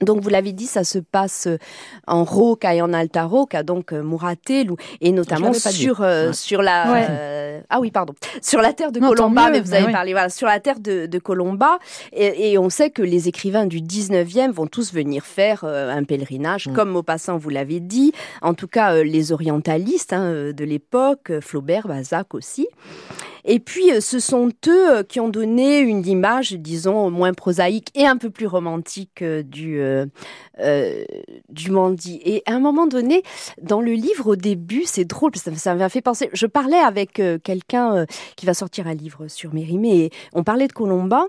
Donc 0.00 0.20
vous 0.20 0.28
l'avez 0.28 0.52
dit, 0.52 0.66
ça 0.66 0.84
se 0.84 0.98
passe 0.98 1.46
euh, 1.46 1.58
en 2.06 2.24
Roca 2.24 2.74
et 2.74 2.82
en 2.82 2.92
Alta 2.92 3.24
Roca, 3.24 3.62
donc 3.62 3.92
euh, 3.92 4.02
Muratel, 4.02 4.70
et 5.00 5.12
notamment 5.12 5.52
sur 5.52 6.02
euh, 6.02 6.32
sur 6.32 6.62
la 6.62 7.62
ah 7.70 7.80
oui 7.80 7.90
pardon 7.90 8.14
sur 8.42 8.60
la 8.60 8.72
terre 8.72 8.92
de 8.92 9.00
Colomba. 9.00 9.50
Mais 9.50 9.60
vous 9.60 9.74
avez 9.74 9.90
parlé 9.90 10.12
voilà 10.12 10.28
sur 10.28 10.46
la 10.46 10.60
terre 10.60 10.80
de, 10.80 11.06
de 11.06 11.18
Colomba, 11.18 11.78
et, 12.12 12.58
on 12.58 12.70
sait 12.70 12.90
que 12.90 13.02
les 13.02 13.28
écrivains 13.28 13.66
du 13.66 13.80
19e 13.80 14.50
vont 14.50 14.66
tous 14.66 14.92
venir 14.92 15.24
faire 15.24 15.64
un 15.64 16.04
pèlerinage, 16.04 16.68
mm. 16.68 16.72
comme 16.72 16.90
Maupassant 16.90 17.36
vous 17.38 17.50
l'avez 17.50 17.80
dit. 17.80 18.12
En 18.42 18.54
tout 18.54 18.68
cas, 18.68 19.02
les 19.02 19.32
orientalistes 19.32 20.12
hein, 20.12 20.52
de 20.52 20.64
l'époque, 20.64 21.32
Flaubert, 21.40 21.86
Balzac 21.86 22.34
aussi. 22.34 22.68
Et 23.46 23.60
puis, 23.60 23.92
euh, 23.92 24.00
ce 24.00 24.18
sont 24.18 24.50
eux 24.66 24.96
euh, 24.96 25.02
qui 25.04 25.20
ont 25.20 25.28
donné 25.28 25.78
une 25.78 26.06
image, 26.06 26.52
disons, 26.52 27.10
moins 27.10 27.32
prosaïque 27.32 27.88
et 27.94 28.04
un 28.04 28.16
peu 28.16 28.28
plus 28.28 28.46
romantique 28.46 29.22
euh, 29.22 29.42
du, 29.42 29.80
du 31.48 31.70
Mandy. 31.70 32.20
Et 32.24 32.42
à 32.46 32.54
un 32.54 32.58
moment 32.58 32.86
donné, 32.86 33.22
dans 33.62 33.80
le 33.80 33.92
livre, 33.92 34.28
au 34.28 34.36
début, 34.36 34.82
c'est 34.84 35.04
drôle, 35.04 35.32
ça 35.36 35.74
m'a 35.74 35.88
fait 35.88 36.00
penser. 36.00 36.28
Je 36.32 36.46
parlais 36.46 36.76
avec 36.76 37.20
quelqu'un 37.44 38.06
qui 38.36 38.46
va 38.46 38.54
sortir 38.54 38.86
un 38.88 38.94
livre 38.94 39.28
sur 39.28 39.54
Mérimée 39.54 40.04
et 40.04 40.10
on 40.32 40.42
parlait 40.42 40.66
de 40.66 40.72
Colomba. 40.72 41.26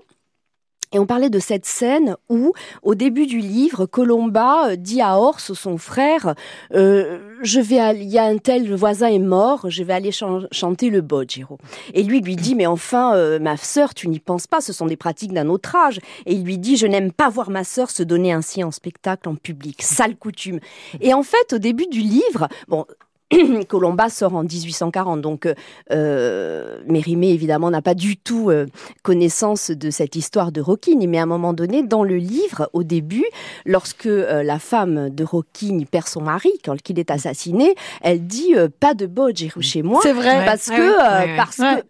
Et 0.92 0.98
on 0.98 1.06
parlait 1.06 1.30
de 1.30 1.38
cette 1.38 1.66
scène 1.66 2.16
où, 2.28 2.52
au 2.82 2.94
début 2.94 3.26
du 3.26 3.38
livre, 3.38 3.86
Colomba 3.86 4.70
euh, 4.70 4.76
dit 4.76 5.00
à 5.00 5.18
Ors, 5.18 5.40
son 5.40 5.78
frère, 5.78 6.34
euh, 6.74 7.18
je 7.42 7.60
vais, 7.60 7.96
il 7.96 8.08
y 8.08 8.18
a 8.18 8.24
un 8.24 8.38
tel, 8.38 8.74
voisin 8.74 9.08
est 9.08 9.18
mort, 9.18 9.68
je 9.68 9.82
vais 9.82 9.92
aller 9.92 10.10
chanter 10.12 10.90
le 10.90 11.00
Bojiro. 11.00 11.58
Et 11.94 12.02
lui 12.02 12.20
lui 12.20 12.36
dit, 12.36 12.54
mais 12.54 12.66
enfin, 12.66 13.14
euh, 13.14 13.38
ma 13.38 13.56
sœur, 13.56 13.94
tu 13.94 14.08
n'y 14.08 14.18
penses 14.18 14.46
pas, 14.46 14.60
ce 14.60 14.72
sont 14.72 14.86
des 14.86 14.96
pratiques 14.96 15.32
d'un 15.32 15.48
autre 15.48 15.76
âge. 15.76 16.00
Et 16.26 16.34
il 16.34 16.44
lui 16.44 16.58
dit, 16.58 16.76
je 16.76 16.86
n'aime 16.86 17.12
pas 17.12 17.28
voir 17.28 17.50
ma 17.50 17.64
sœur 17.64 17.90
se 17.90 18.02
donner 18.02 18.32
ainsi 18.32 18.64
en 18.64 18.70
spectacle 18.70 19.28
en 19.28 19.34
public, 19.34 19.82
sale 19.82 20.16
coutume. 20.16 20.60
Et 21.00 21.14
en 21.14 21.22
fait, 21.22 21.52
au 21.52 21.58
début 21.58 21.86
du 21.86 22.00
livre, 22.00 22.48
bon, 22.68 22.86
Colomba 23.68 24.08
sort 24.08 24.34
en 24.34 24.42
1840, 24.42 25.20
donc 25.20 25.48
euh, 25.90 26.80
Mérimée 26.86 27.30
évidemment 27.30 27.70
n'a 27.70 27.82
pas 27.82 27.94
du 27.94 28.16
tout 28.16 28.50
euh, 28.50 28.66
connaissance 29.02 29.70
de 29.70 29.90
cette 29.90 30.16
histoire 30.16 30.52
de 30.52 30.60
Rocquine, 30.60 31.08
mais 31.08 31.18
à 31.18 31.22
un 31.24 31.26
moment 31.26 31.52
donné, 31.52 31.82
dans 31.82 32.04
le 32.04 32.16
livre, 32.16 32.70
au 32.72 32.82
début, 32.82 33.24
lorsque 33.66 34.06
euh, 34.06 34.42
la 34.42 34.58
femme 34.58 35.10
de 35.10 35.24
Rocquine 35.24 35.86
perd 35.86 36.06
son 36.06 36.22
mari, 36.22 36.50
quand 36.64 36.76
il 36.88 36.98
est 36.98 37.10
assassiné, 37.10 37.74
elle 38.00 38.26
dit 38.26 38.54
euh, 38.56 38.68
pas 38.68 38.94
de 38.94 39.06
bodge 39.06 39.48
chez 39.60 39.82
moi, 39.82 40.00
c'est 40.02 40.12
vrai, 40.12 40.44
parce 40.46 40.68
que 40.68 41.36
parce 41.36 41.56
que 41.56 41.84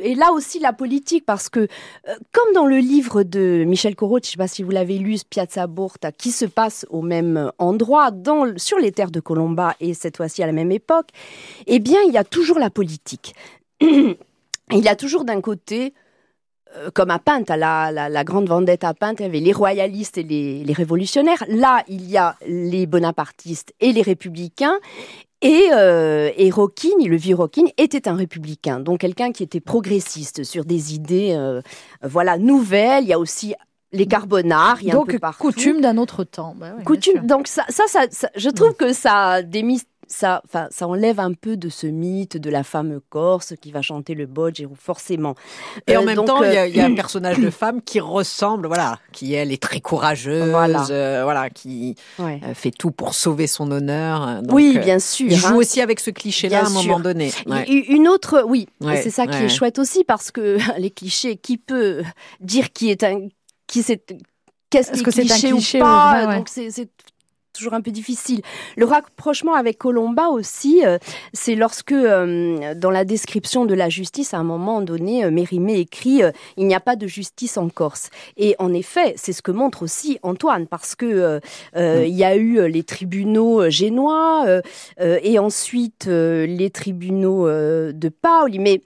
et 0.00 0.14
là 0.14 0.32
aussi 0.32 0.58
la 0.58 0.72
politique, 0.72 1.24
parce 1.24 1.48
que 1.48 1.60
euh, 1.60 2.14
comme 2.32 2.52
dans 2.54 2.66
le 2.66 2.78
livre 2.78 3.22
de 3.22 3.64
Michel 3.66 3.96
Corot, 3.96 4.18
je 4.22 4.28
ne 4.28 4.30
sais 4.32 4.36
pas 4.36 4.48
si 4.48 4.62
vous 4.62 4.70
l'avez 4.70 4.98
lu, 4.98 5.16
Piazza 5.28 5.66
Borta, 5.66 6.12
qui 6.12 6.30
se 6.30 6.44
passe 6.44 6.86
au 6.90 7.02
même 7.02 7.50
endroit, 7.58 8.10
sur 8.56 8.78
les 8.78 8.92
terres 8.92 9.10
de 9.10 9.20
Colomba, 9.20 9.74
et 9.80 9.94
cette 9.94 10.16
fois-ci 10.16 10.42
à 10.42 10.46
la 10.46 10.52
même 10.52 10.72
époque, 10.72 11.08
eh 11.66 11.78
bien, 11.78 12.00
il 12.06 12.12
y 12.12 12.18
a 12.18 12.24
toujours 12.24 12.58
la 12.58 12.70
politique. 12.70 13.34
il 13.80 14.16
y 14.70 14.88
a 14.88 14.96
toujours 14.96 15.24
d'un 15.24 15.40
côté 15.40 15.94
comme 16.92 17.10
à 17.10 17.18
Pinte, 17.18 17.50
à 17.50 17.56
la, 17.56 18.24
grande 18.24 18.48
vendette 18.48 18.84
à 18.84 18.94
Pinte, 18.94 19.20
il 19.20 19.22
y 19.22 19.26
avait 19.26 19.40
les 19.40 19.52
royalistes 19.52 20.18
et 20.18 20.22
les, 20.22 20.64
les, 20.64 20.72
révolutionnaires. 20.72 21.44
Là, 21.48 21.84
il 21.88 22.08
y 22.10 22.16
a 22.16 22.36
les 22.46 22.86
bonapartistes 22.86 23.72
et 23.80 23.92
les 23.92 24.02
républicains. 24.02 24.78
Et, 25.44 25.68
euh, 25.74 26.30
et 26.38 26.48
le 26.48 27.16
vieux 27.16 27.34
Rockin, 27.34 27.64
était 27.76 28.08
un 28.08 28.14
républicain, 28.14 28.80
donc 28.80 29.00
quelqu'un 29.00 29.30
qui 29.30 29.42
était 29.42 29.60
progressiste 29.60 30.42
sur 30.42 30.64
des 30.64 30.94
idées, 30.94 31.34
euh, 31.36 31.60
voilà, 32.02 32.38
nouvelles. 32.38 33.04
Il 33.04 33.10
y 33.10 33.12
a 33.12 33.18
aussi 33.18 33.54
les 33.92 34.06
carbonards, 34.06 34.78
il 34.80 34.88
y 34.88 34.90
a 34.90 34.94
donc, 34.94 35.12
un 35.12 35.18
peu 35.18 35.28
coutume 35.38 35.82
d'un 35.82 35.98
autre 35.98 36.24
temps. 36.24 36.54
Bah 36.58 36.72
coutume, 36.84 37.26
donc 37.26 37.46
ça, 37.46 37.64
ça, 37.68 37.84
ça, 37.86 38.28
je 38.34 38.48
trouve 38.48 38.72
que 38.72 38.94
ça 38.94 39.42
démystifie 39.42 39.90
ça, 40.08 40.42
ça 40.70 40.88
enlève 40.88 41.20
un 41.20 41.32
peu 41.32 41.56
de 41.56 41.68
ce 41.68 41.86
mythe 41.86 42.36
de 42.36 42.50
la 42.50 42.62
femme 42.62 43.00
corse 43.08 43.54
qui 43.60 43.72
va 43.72 43.82
chanter 43.82 44.14
le 44.14 44.26
bodge, 44.26 44.64
forcément. 44.78 45.34
Et 45.86 45.96
en 45.96 46.02
euh, 46.02 46.06
même 46.06 46.24
temps, 46.24 46.42
il 46.42 46.52
y, 46.52 46.80
a 46.80 46.84
un 46.84 46.92
euh, 46.92 46.94
personnage 46.94 47.38
de 47.38 47.50
femme 47.50 47.82
qui 47.82 48.00
ressemble, 48.00 48.66
voilà, 48.66 48.98
qui 49.12 49.34
elle 49.34 49.52
est 49.52 49.62
très 49.62 49.80
courageuse, 49.80 50.50
voilà, 50.50 50.86
euh, 50.90 51.48
qui 51.54 51.96
fait 52.54 52.70
tout 52.70 52.90
pour 52.90 53.14
sauver 53.14 53.46
son 53.46 53.70
honneur. 53.70 54.40
oui, 54.50 54.78
bien 54.78 54.98
sûr. 54.98 55.26
Il 55.30 55.36
joue 55.36 55.48
hein. 55.48 55.56
aussi 55.56 55.80
avec 55.80 56.00
ce 56.00 56.10
cliché-là 56.10 56.64
à 56.64 56.66
un 56.66 56.70
moment 56.70 57.00
donné. 57.00 57.32
Une 57.68 58.08
autre, 58.08 58.44
oui, 58.46 58.66
c'est 58.80 59.10
ça 59.10 59.26
qui 59.26 59.42
est 59.42 59.48
chouette 59.48 59.78
aussi 59.78 60.04
parce 60.04 60.30
que 60.30 60.58
les 60.78 60.90
clichés, 60.90 61.36
qui 61.36 61.58
peut 61.58 62.02
dire 62.40 62.72
qui 62.72 62.90
est 62.90 63.02
un, 63.02 63.28
qui 63.66 63.82
c'est, 63.82 64.04
qu'est-ce 64.70 64.92
-ce 64.92 65.02
que 65.02 65.10
c'est 65.10 65.30
un 65.30 65.38
cliché 65.38 65.80
ou 65.80 65.80
pas 65.80 66.36
Donc 66.36 66.48
c'est 66.48 66.88
toujours 67.54 67.74
un 67.74 67.80
peu 67.80 67.90
difficile. 67.90 68.42
Le 68.76 68.84
rapprochement 68.84 69.54
avec 69.54 69.78
Colomba 69.78 70.28
aussi, 70.28 70.84
euh, 70.84 70.98
c'est 71.32 71.54
lorsque 71.54 71.92
euh, 71.92 72.74
dans 72.74 72.90
la 72.90 73.04
description 73.04 73.64
de 73.64 73.74
la 73.74 73.88
justice, 73.88 74.34
à 74.34 74.38
un 74.38 74.44
moment 74.44 74.82
donné, 74.82 75.30
Mérimée 75.30 75.78
écrit 75.78 76.22
Il 76.56 76.66
n'y 76.66 76.74
a 76.74 76.80
pas 76.80 76.96
de 76.96 77.06
justice 77.06 77.56
en 77.56 77.68
Corse». 77.68 78.10
Et 78.36 78.56
en 78.58 78.74
effet, 78.74 79.14
c'est 79.16 79.32
ce 79.32 79.40
que 79.40 79.52
montre 79.52 79.82
aussi 79.82 80.18
Antoine, 80.22 80.66
parce 80.66 80.94
que 80.94 81.40
il 81.76 82.14
y 82.14 82.24
a 82.24 82.36
eu 82.36 82.68
les 82.68 82.82
tribunaux 82.82 83.70
génois 83.70 84.60
et 85.00 85.38
ensuite 85.38 86.06
les 86.06 86.70
tribunaux 86.70 87.46
de 87.46 88.08
Pauli, 88.08 88.58
mais 88.58 88.82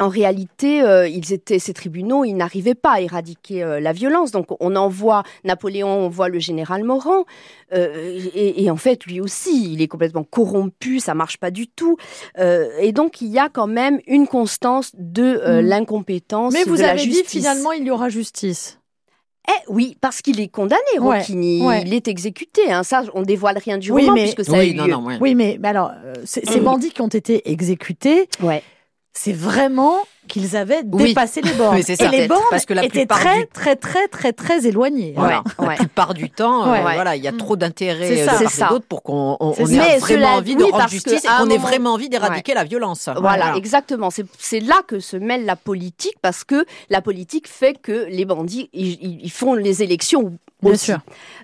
en 0.00 0.08
réalité, 0.08 0.82
euh, 0.82 1.06
ils 1.06 1.32
étaient 1.32 1.58
ces 1.58 1.74
tribunaux, 1.74 2.24
ils 2.24 2.34
n'arrivaient 2.34 2.74
pas 2.74 2.92
à 2.92 3.00
éradiquer 3.02 3.62
euh, 3.62 3.80
la 3.80 3.92
violence. 3.92 4.30
Donc, 4.30 4.46
on 4.58 4.74
envoie 4.74 5.22
Napoléon, 5.44 5.88
on 5.88 6.08
voit 6.08 6.30
le 6.30 6.38
général 6.38 6.84
Morand, 6.84 7.26
euh, 7.74 8.18
et, 8.34 8.70
en 8.70 8.76
fait, 8.76 9.04
lui 9.04 9.20
aussi, 9.20 9.74
il 9.74 9.82
est 9.82 9.88
complètement 9.88 10.24
corrompu, 10.24 11.00
ça 11.00 11.14
marche 11.14 11.36
pas 11.36 11.50
du 11.50 11.68
tout. 11.68 11.96
et 12.38 12.92
donc, 12.92 13.20
il 13.20 13.28
y 13.28 13.38
a 13.38 13.48
quand 13.48 13.66
même 13.66 14.00
une 14.06 14.26
constance 14.26 14.92
de 14.94 15.60
mm. 15.60 15.60
l'incompétence. 15.60 16.54
Mais 16.54 16.64
vous 16.64 16.80
avez 16.80 17.06
dit 17.06 17.22
finalement, 17.26 17.72
il 17.72 17.84
y 17.84 17.90
aura 17.90 18.08
justice. 18.08 18.78
Eh 19.48 19.72
oui, 19.72 19.96
parce 20.00 20.22
qu'il 20.22 20.40
est 20.40 20.48
condamné, 20.48 20.80
Rocchini. 20.98 21.62
Il 21.84 21.92
est 21.92 22.08
exécuté. 22.08 22.72
Hein. 22.72 22.82
Ça, 22.82 23.02
on 23.14 23.22
dévoile 23.22 23.58
rien 23.58 23.78
du 23.78 23.92
roman 23.92 24.14
puisque 24.14 24.44
ça 24.44 24.52
oui, 24.52 24.78
oui, 25.20 25.34
mais, 25.34 25.58
alors, 25.64 25.92
ces 26.24 26.60
mm. 26.60 26.64
bandits 26.64 26.90
qui 26.90 27.02
ont 27.02 27.08
été 27.08 27.50
exécutés. 27.50 28.28
Ouais 28.42 28.62
c'est 29.12 29.32
vraiment 29.32 29.96
qu'ils 30.28 30.56
avaient 30.56 30.84
dépassé 30.84 31.40
les 31.40 31.52
bornes. 31.52 31.76
et 31.76 32.08
les 32.08 32.28
bornes 32.28 32.42
parce 32.50 32.64
que 32.64 32.74
la 32.74 32.84
étaient 32.84 33.06
très, 33.06 33.46
très, 33.46 33.74
très, 33.74 34.06
très, 34.06 34.32
très 34.32 34.66
éloignées. 34.66 35.14
Voilà. 35.16 35.42
La 35.58 35.74
plupart 35.74 36.14
du 36.14 36.30
temps, 36.30 36.72
euh, 36.72 36.80
voilà, 36.80 37.16
il 37.16 37.22
y 37.22 37.28
a 37.28 37.32
trop 37.32 37.56
d'intérêt 37.56 38.20
euh, 38.20 38.26
de 38.26 38.68
d'autres 38.68 38.86
pour 38.86 39.02
qu'on 39.02 39.36
ait 39.56 39.98
vraiment 39.98 40.34
envie 40.34 40.54
de 40.54 40.62
rendre 40.62 40.88
justice 40.88 41.24
et 41.24 41.28
qu'on 41.28 41.50
ait 41.50 41.58
vraiment 41.58 41.94
envie 41.94 42.08
d'éradiquer 42.08 42.54
la 42.54 42.64
violence. 42.64 43.08
Voilà, 43.16 43.56
exactement. 43.56 44.10
C'est 44.10 44.60
là 44.60 44.82
que 44.86 45.00
se 45.00 45.16
mêle 45.16 45.44
la 45.44 45.56
politique 45.56 46.16
parce 46.22 46.44
que 46.44 46.64
la 46.88 47.00
politique 47.00 47.48
fait 47.48 47.74
que 47.74 48.06
les 48.08 48.24
bandits, 48.24 48.70
ils 48.72 49.30
font 49.32 49.54
les 49.54 49.82
élections 49.82 50.32
Bien 50.62 50.76
sûr. 50.76 50.98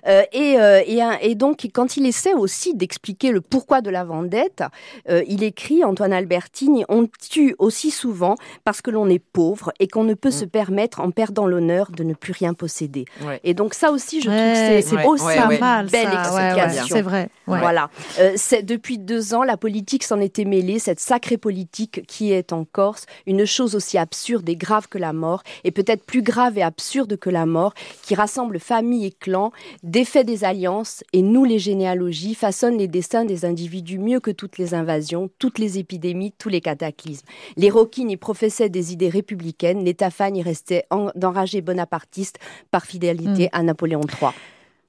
Euh, 0.07 0.23
et, 0.31 0.59
euh, 0.59 0.81
et, 0.85 1.01
et, 1.21 1.35
donc, 1.35 1.67
quand 1.73 1.97
il 1.97 2.05
essaie 2.05 2.33
aussi 2.33 2.75
d'expliquer 2.75 3.31
le 3.31 3.41
pourquoi 3.41 3.81
de 3.81 3.89
la 3.89 4.03
vendette, 4.03 4.63
euh, 5.09 5.23
il 5.27 5.43
écrit, 5.43 5.83
Antoine 5.83 6.13
Albertini, 6.13 6.85
on 6.89 7.07
tue 7.29 7.55
aussi 7.59 7.91
souvent 7.91 8.35
parce 8.63 8.81
que 8.81 8.91
l'on 8.91 9.09
est 9.09 9.19
pauvre 9.19 9.71
et 9.79 9.87
qu'on 9.87 10.03
ne 10.03 10.13
peut 10.13 10.31
se 10.31 10.45
mm. 10.45 10.49
permettre, 10.49 10.99
en 11.01 11.11
perdant 11.11 11.45
l'honneur, 11.45 11.91
de 11.91 12.03
ne 12.03 12.13
plus 12.13 12.33
rien 12.33 12.53
posséder. 12.53 13.05
Et 13.43 13.53
donc, 13.53 13.73
ça 13.73 13.91
aussi, 13.91 14.21
je 14.21 14.29
trouve 14.29 14.37
que 14.37 14.81
c'est 14.87 15.05
aussi 15.05 15.37
une 15.37 15.87
belle 15.89 16.13
explication. 16.13 16.85
C'est 16.89 17.01
vrai. 17.01 17.29
Voilà. 17.45 17.89
Euh, 18.19 18.35
depuis 18.63 18.97
deux 18.97 19.33
ans, 19.33 19.43
la 19.43 19.57
politique 19.57 20.03
s'en 20.03 20.19
était 20.19 20.45
mêlée, 20.45 20.79
cette 20.79 20.99
sacrée 20.99 21.37
politique 21.37 22.05
qui 22.07 22.31
est 22.31 22.53
en 22.53 22.65
Corse, 22.65 23.05
une 23.25 23.45
chose 23.45 23.75
aussi 23.75 23.97
absurde 23.97 24.47
et 24.49 24.55
grave 24.55 24.87
que 24.87 24.97
la 24.97 25.13
mort, 25.13 25.43
et 25.63 25.71
peut-être 25.71 26.05
plus 26.05 26.21
grave 26.21 26.57
et 26.57 26.63
absurde 26.63 27.17
que 27.17 27.29
la 27.29 27.45
mort, 27.45 27.73
qui 28.03 28.15
rassemble 28.15 28.59
famille 28.59 29.06
clans, 29.11 29.51
défait 29.83 30.23
des 30.23 30.43
alliances 30.43 31.03
et 31.13 31.21
nous 31.21 31.45
les 31.45 31.59
généalogies, 31.59 32.35
façonnent 32.35 32.77
les 32.77 32.87
destins 32.87 33.25
des 33.25 33.45
individus 33.45 33.99
mieux 33.99 34.19
que 34.19 34.31
toutes 34.31 34.57
les 34.57 34.73
invasions, 34.73 35.29
toutes 35.39 35.59
les 35.59 35.79
épidémies, 35.79 36.33
tous 36.37 36.49
les 36.49 36.61
cataclysmes. 36.61 37.25
Les 37.55 37.69
Rockin 37.69 38.07
y 38.09 38.17
professaient 38.17 38.69
des 38.69 38.93
idées 38.93 39.09
républicaines, 39.09 39.83
les 39.83 39.93
Tafan 39.93 40.35
y 40.35 40.41
restaient 40.41 40.85
d'enragés 41.15 41.61
bonapartistes 41.61 42.39
par 42.71 42.85
fidélité 42.85 43.45
mm. 43.45 43.49
à 43.53 43.63
Napoléon 43.63 44.01
III 44.01 44.31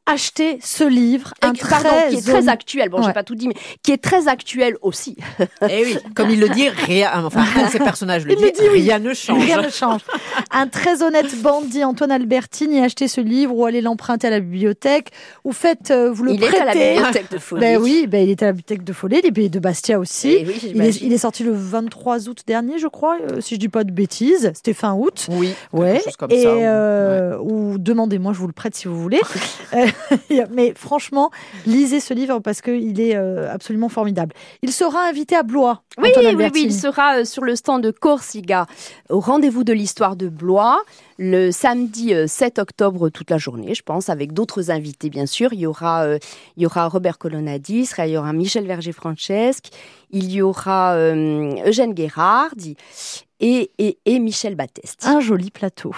acheter 0.08 0.58
ce 0.62 0.84
livre, 0.84 1.34
un 1.42 1.52
très 1.52 2.08
qui 2.08 2.16
est 2.16 2.26
très 2.26 2.48
actuel. 2.48 2.88
Bon, 2.88 3.02
j'ai 3.02 3.12
pas 3.12 3.22
tout 3.22 3.34
dit, 3.34 3.48
mais 3.48 3.54
qui 3.82 3.92
est 3.92 4.02
très 4.02 4.26
actuel 4.28 4.76
aussi. 4.82 5.16
Et 5.40 5.44
eh 5.70 5.84
oui, 5.84 5.98
comme 6.14 6.30
il 6.30 6.40
le 6.40 6.48
dit, 6.48 6.68
rien, 6.68 7.24
enfin, 7.24 7.44
ces 7.70 7.78
personnages 7.78 8.24
le, 8.24 8.34
disent, 8.34 8.68
rien 8.72 8.98
ne 8.98 9.12
change. 9.12 9.44
Rien 9.44 9.62
ne 9.62 9.70
change. 9.70 10.00
Un 10.50 10.66
très 10.66 11.02
honnête 11.02 11.40
bandit, 11.42 11.84
Antoine 11.84 12.10
Albertini, 12.10 12.80
acheter 12.80 13.08
ce 13.08 13.20
livre 13.20 13.54
ou 13.54 13.66
aller 13.66 13.80
l'emprunter 13.80 14.28
à 14.28 14.30
la 14.30 14.40
bibliothèque 14.40 15.10
ou 15.44 15.52
faites, 15.52 15.90
euh, 15.90 16.10
vous 16.10 16.24
le 16.24 16.32
il 16.32 16.40
prêtez. 16.40 16.56
Il 16.56 16.58
est 16.58 16.62
à 16.62 16.64
la 16.64 16.94
bibliothèque 16.94 17.30
de 17.30 17.38
Follet. 17.38 17.60
Ben 17.60 17.82
oui, 17.82 18.06
ben 18.08 18.24
il 18.24 18.30
est 18.30 18.42
à 18.42 18.46
la 18.46 18.52
bibliothèque 18.52 18.84
de 18.84 18.92
Follet, 18.92 19.20
il 19.22 19.38
est 19.38 19.48
de 19.48 19.58
Bastia 19.58 19.98
aussi. 19.98 20.30
Eh 20.30 20.42
il, 20.42 20.82
est, 20.82 21.00
il, 21.02 21.12
est, 21.12 21.18
sorti 21.18 21.44
le 21.44 21.52
23 21.52 22.28
août 22.28 22.42
dernier, 22.46 22.78
je 22.78 22.86
crois, 22.86 23.18
euh, 23.20 23.40
si 23.40 23.54
je 23.54 23.60
dis 23.60 23.68
pas 23.68 23.84
de 23.84 23.92
bêtises. 23.92 24.50
C'était 24.54 24.74
fin 24.74 24.94
août. 24.94 25.26
Oui. 25.30 25.52
Ouais. 25.72 26.02
Comme 26.18 26.30
et, 26.30 26.42
ça, 26.42 26.48
euh, 26.48 27.36
ou 27.38 27.76
demandez-moi, 27.78 28.32
je 28.32 28.38
vous 28.38 28.46
le 28.46 28.52
prête 28.52 28.74
si 28.74 28.88
vous 28.88 29.00
voulez. 29.00 29.20
Mais 30.50 30.72
franchement, 30.74 31.30
lisez 31.66 32.00
ce 32.00 32.14
livre 32.14 32.40
parce 32.40 32.60
qu'il 32.60 33.00
est 33.00 33.16
euh, 33.16 33.52
absolument 33.52 33.88
formidable. 33.88 34.34
Il 34.62 34.72
sera 34.72 35.06
invité 35.06 35.36
à 35.36 35.42
Blois. 35.42 35.82
Oui, 35.98 36.10
oui, 36.16 36.34
oui, 36.36 36.62
il 36.64 36.72
sera 36.72 37.18
euh, 37.18 37.24
sur 37.24 37.44
le 37.44 37.56
stand 37.56 37.82
de 37.82 37.90
Corsiga, 37.90 38.66
au 39.10 39.20
rendez-vous 39.20 39.64
de 39.64 39.72
l'histoire 39.72 40.16
de 40.16 40.28
Blois, 40.28 40.82
le 41.18 41.50
samedi 41.50 42.12
7 42.26 42.58
euh, 42.58 42.62
octobre 42.62 43.08
toute 43.08 43.30
la 43.30 43.38
journée, 43.38 43.74
je 43.74 43.82
pense, 43.82 44.08
avec 44.08 44.32
d'autres 44.32 44.70
invités, 44.70 45.10
bien 45.10 45.26
sûr. 45.26 45.52
Il 45.52 45.60
y 45.60 45.66
aura, 45.66 46.06
il 46.56 46.62
y 46.62 46.66
aura 46.66 46.88
Robert 46.88 47.18
Colonnadis, 47.18 47.90
il 47.98 48.10
y 48.10 48.16
aura 48.16 48.32
Michel 48.32 48.66
Verger-Francesque, 48.66 49.66
il 50.10 50.30
y 50.30 50.42
aura 50.42 50.96
Eugène 50.96 51.94
Guérard 51.94 52.50
et, 53.40 53.70
et, 53.78 53.98
et 54.04 54.18
Michel 54.18 54.54
Batteste. 54.54 55.06
Un 55.06 55.20
joli 55.20 55.50
plateau. 55.50 55.94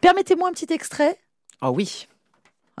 Permettez-moi 0.00 0.48
un 0.48 0.52
petit 0.52 0.72
extrait. 0.72 1.18
Ah 1.60 1.70
oui. 1.70 2.06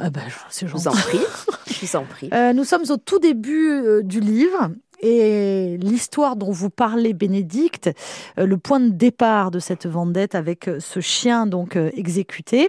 Ah 0.02 0.08
ben, 0.08 0.22
c'est 0.48 0.66
Je 0.66 0.72
vous 0.72 0.88
en 0.88 0.92
prie. 0.92 1.20
Je 1.66 1.86
vous 1.86 1.96
en 1.96 2.04
prie. 2.04 2.30
Euh, 2.32 2.54
nous 2.54 2.64
sommes 2.64 2.84
au 2.88 2.96
tout 2.96 3.18
début 3.18 3.70
euh, 3.70 4.02
du 4.02 4.20
livre. 4.20 4.70
Et 5.02 5.78
l'histoire 5.78 6.36
dont 6.36 6.50
vous 6.50 6.68
parlez, 6.68 7.12
Bénédicte, 7.12 7.90
euh, 8.38 8.46
le 8.46 8.56
point 8.56 8.80
de 8.80 8.90
départ 8.90 9.50
de 9.50 9.58
cette 9.58 9.86
vendette 9.86 10.34
avec 10.34 10.70
ce 10.78 11.00
chien 11.00 11.46
donc 11.46 11.76
exécuté, 11.76 12.68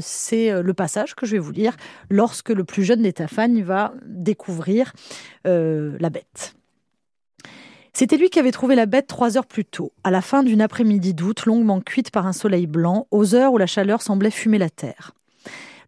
c'est 0.00 0.62
le 0.62 0.74
passage 0.74 1.14
que 1.14 1.26
je 1.26 1.32
vais 1.32 1.38
vous 1.38 1.52
lire 1.52 1.76
lorsque 2.08 2.48
le 2.48 2.64
plus 2.64 2.84
jeune 2.84 3.02
des 3.02 3.12
Tafagne 3.12 3.62
va 3.62 3.92
découvrir 4.06 4.94
la 5.44 6.10
bête. 6.10 6.54
C'était 7.92 8.16
lui 8.16 8.30
qui 8.30 8.38
avait 8.38 8.50
trouvé 8.50 8.74
la 8.74 8.86
bête 8.86 9.06
trois 9.06 9.36
heures 9.36 9.46
plus 9.46 9.66
tôt, 9.66 9.92
à 10.04 10.10
la 10.10 10.22
fin 10.22 10.42
d'une 10.42 10.62
après-midi 10.62 11.12
d'août 11.12 11.44
longuement 11.44 11.82
cuite 11.82 12.10
par 12.10 12.26
un 12.26 12.32
soleil 12.32 12.66
blanc, 12.66 13.06
aux 13.10 13.34
heures 13.34 13.52
où 13.52 13.58
la 13.58 13.66
chaleur 13.66 14.00
semblait 14.00 14.30
fumer 14.30 14.56
la 14.56 14.70
terre. 14.70 15.12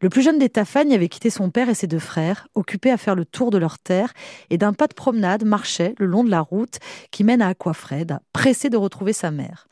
Le 0.05 0.11
plus 0.11 0.21
jeune 0.21 0.39
des 0.39 0.51
Tafagnes 0.51 0.93
avait 0.93 1.09
quitté 1.09 1.31
son 1.31 1.49
père 1.49 1.71
et 1.71 1.75
ses 1.75 1.87
deux 1.87 1.99
frères, 1.99 2.47
occupés 2.55 2.91
à 2.91 2.99
faire 2.99 3.15
le 3.15 3.25
tour 3.25 3.51
de 3.51 3.57
leur 3.57 3.79
terre, 3.79 4.13
et 4.51 4.59
d'un 4.59 4.75
pas 4.75 4.87
de 4.87 4.93
promenade 4.93 5.47
marchait 5.47 5.95
le 5.97 6.05
long 6.05 6.23
de 6.23 6.29
la 6.29 6.43
route 6.43 6.79
qui 7.11 7.25
mène 7.25 7.41
à 7.41 7.49
Aquafred, 7.49 8.19
pressé 8.35 8.69
de 8.69 8.77
retrouver 8.77 9.15
sa 9.15 9.31
mère. 9.31 9.67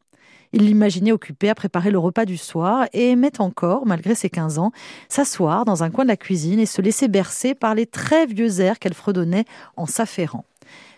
Il 0.54 0.64
l'imaginait 0.64 1.12
occupé 1.12 1.50
à 1.50 1.54
préparer 1.54 1.90
le 1.90 1.98
repas 1.98 2.24
du 2.24 2.38
soir 2.38 2.86
et 2.94 3.10
aimait 3.10 3.42
encore, 3.42 3.84
malgré 3.84 4.14
ses 4.14 4.30
15 4.30 4.58
ans, 4.58 4.72
s'asseoir 5.10 5.66
dans 5.66 5.82
un 5.82 5.90
coin 5.90 6.06
de 6.06 6.08
la 6.08 6.16
cuisine 6.16 6.60
et 6.60 6.64
se 6.64 6.80
laisser 6.80 7.08
bercer 7.08 7.54
par 7.54 7.74
les 7.74 7.84
très 7.84 8.24
vieux 8.24 8.62
airs 8.62 8.78
qu'elle 8.78 8.94
fredonnait 8.94 9.44
en 9.76 9.84
s'affairant. 9.84 10.46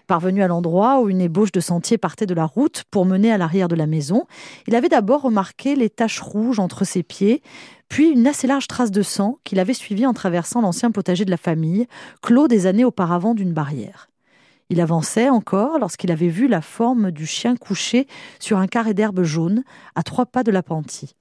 Parvenu 0.06 0.42
à 0.42 0.48
l'endroit 0.48 1.00
où 1.00 1.08
une 1.08 1.22
ébauche 1.22 1.52
de 1.52 1.60
sentier 1.60 1.96
partait 1.96 2.26
de 2.26 2.34
la 2.34 2.44
route 2.44 2.84
pour 2.90 3.06
mener 3.06 3.32
à 3.32 3.38
l'arrière 3.38 3.68
de 3.68 3.74
la 3.74 3.86
maison, 3.86 4.26
il 4.66 4.74
avait 4.74 4.90
d'abord 4.90 5.22
remarqué 5.22 5.76
les 5.76 5.88
taches 5.88 6.20
rouges 6.20 6.58
entre 6.58 6.84
ses 6.84 7.02
pieds, 7.02 7.42
puis 7.88 8.10
une 8.10 8.26
assez 8.26 8.46
large 8.46 8.66
trace 8.66 8.90
de 8.90 9.02
sang 9.02 9.38
qu'il 9.44 9.58
avait 9.58 9.72
suivie 9.72 10.06
en 10.06 10.12
traversant 10.12 10.60
l'ancien 10.60 10.90
potager 10.90 11.24
de 11.24 11.30
la 11.30 11.38
famille, 11.38 11.86
clos 12.20 12.48
des 12.48 12.66
années 12.66 12.84
auparavant 12.84 13.34
d'une 13.34 13.54
barrière. 13.54 14.08
Il 14.68 14.80
avançait 14.80 15.30
encore 15.30 15.78
lorsqu'il 15.78 16.10
avait 16.10 16.28
vu 16.28 16.48
la 16.48 16.60
forme 16.60 17.10
du 17.10 17.26
chien 17.26 17.56
couché 17.56 18.06
sur 18.40 18.58
un 18.58 18.66
carré 18.66 18.92
d'herbe 18.92 19.22
jaune, 19.22 19.62
à 19.94 20.02
trois 20.02 20.26
pas 20.26 20.42
de 20.42 20.50
l'appentis. 20.50 21.14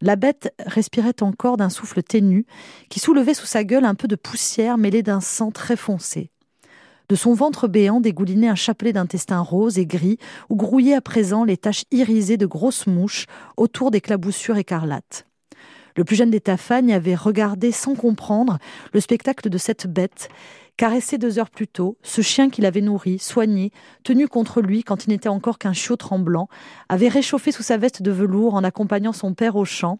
La 0.00 0.16
bête 0.16 0.52
respirait 0.58 1.22
encore 1.22 1.56
d'un 1.56 1.70
souffle 1.70 2.02
ténu, 2.02 2.46
qui 2.90 3.00
soulevait 3.00 3.34
sous 3.34 3.46
sa 3.46 3.64
gueule 3.64 3.84
un 3.84 3.94
peu 3.94 4.06
de 4.06 4.16
poussière 4.16 4.76
mêlée 4.76 5.02
d'un 5.02 5.20
sang 5.20 5.50
très 5.50 5.76
foncé. 5.76 6.30
De 7.08 7.16
son 7.16 7.34
ventre 7.34 7.68
béant 7.68 8.00
dégoulinait 8.00 8.48
un 8.48 8.54
chapelet 8.54 8.92
d'intestins 8.92 9.40
roses 9.40 9.78
et 9.78 9.86
gris, 9.86 10.18
où 10.48 10.56
grouillaient 10.56 10.94
à 10.94 11.00
présent 11.00 11.44
les 11.44 11.56
taches 11.56 11.84
irisées 11.90 12.36
de 12.36 12.46
grosses 12.46 12.86
mouches 12.86 13.26
autour 13.56 13.90
des 13.90 14.00
claboussures 14.00 14.56
écarlates. 14.56 15.26
Le 15.96 16.04
plus 16.04 16.16
jeune 16.16 16.30
des 16.30 16.40
Tafagnes 16.40 16.92
avait 16.92 17.14
regardé 17.14 17.70
sans 17.70 17.94
comprendre 17.94 18.58
le 18.92 19.00
spectacle 19.00 19.48
de 19.48 19.58
cette 19.58 19.86
bête, 19.86 20.28
caressé 20.76 21.18
deux 21.18 21.38
heures 21.38 21.50
plus 21.50 21.68
tôt, 21.68 21.98
ce 22.02 22.20
chien 22.20 22.50
qu'il 22.50 22.66
avait 22.66 22.80
nourri, 22.80 23.20
soigné, 23.20 23.70
tenu 24.02 24.26
contre 24.26 24.60
lui 24.60 24.82
quand 24.82 25.04
il 25.04 25.10
n'était 25.10 25.28
encore 25.28 25.58
qu'un 25.58 25.72
chiot 25.72 25.94
tremblant, 25.94 26.48
avait 26.88 27.08
réchauffé 27.08 27.52
sous 27.52 27.62
sa 27.62 27.76
veste 27.76 28.02
de 28.02 28.10
velours 28.10 28.54
en 28.54 28.64
accompagnant 28.64 29.12
son 29.12 29.34
père 29.34 29.54
au 29.54 29.64
champ, 29.64 29.98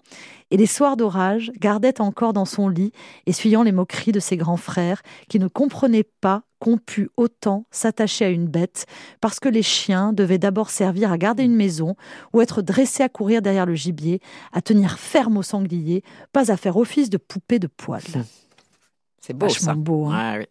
et 0.50 0.56
les 0.56 0.66
soirs 0.66 0.96
d'orage 0.96 1.52
gardait 1.60 2.00
encore 2.00 2.32
dans 2.32 2.44
son 2.44 2.68
lit, 2.68 2.90
essuyant 3.26 3.62
les 3.62 3.70
moqueries 3.72 4.12
de 4.12 4.20
ses 4.20 4.36
grands 4.36 4.56
frères, 4.56 5.02
qui 5.28 5.38
ne 5.38 5.46
comprenaient 5.46 6.08
pas 6.20 6.42
qu'on 6.64 6.78
pût 6.78 7.10
autant 7.18 7.66
s'attacher 7.70 8.24
à 8.24 8.30
une 8.30 8.46
bête, 8.46 8.86
parce 9.20 9.38
que 9.38 9.50
les 9.50 9.62
chiens 9.62 10.14
devaient 10.14 10.38
d'abord 10.38 10.70
servir 10.70 11.12
à 11.12 11.18
garder 11.18 11.42
une 11.42 11.54
maison, 11.54 11.94
ou 12.32 12.40
être 12.40 12.62
dressés 12.62 13.02
à 13.02 13.10
courir 13.10 13.42
derrière 13.42 13.66
le 13.66 13.74
gibier, 13.74 14.20
à 14.50 14.62
tenir 14.62 14.98
ferme 14.98 15.36
au 15.36 15.42
sanglier, 15.42 16.02
pas 16.32 16.50
à 16.50 16.56
faire 16.56 16.78
office 16.78 17.10
de 17.10 17.18
poupée 17.18 17.58
de 17.58 17.66
poils. 17.66 18.00
C'est 19.20 19.34
beau 19.34 19.50
ça. 19.50 19.74
beau. 19.74 20.06
Hein. 20.06 20.38
oui. 20.38 20.46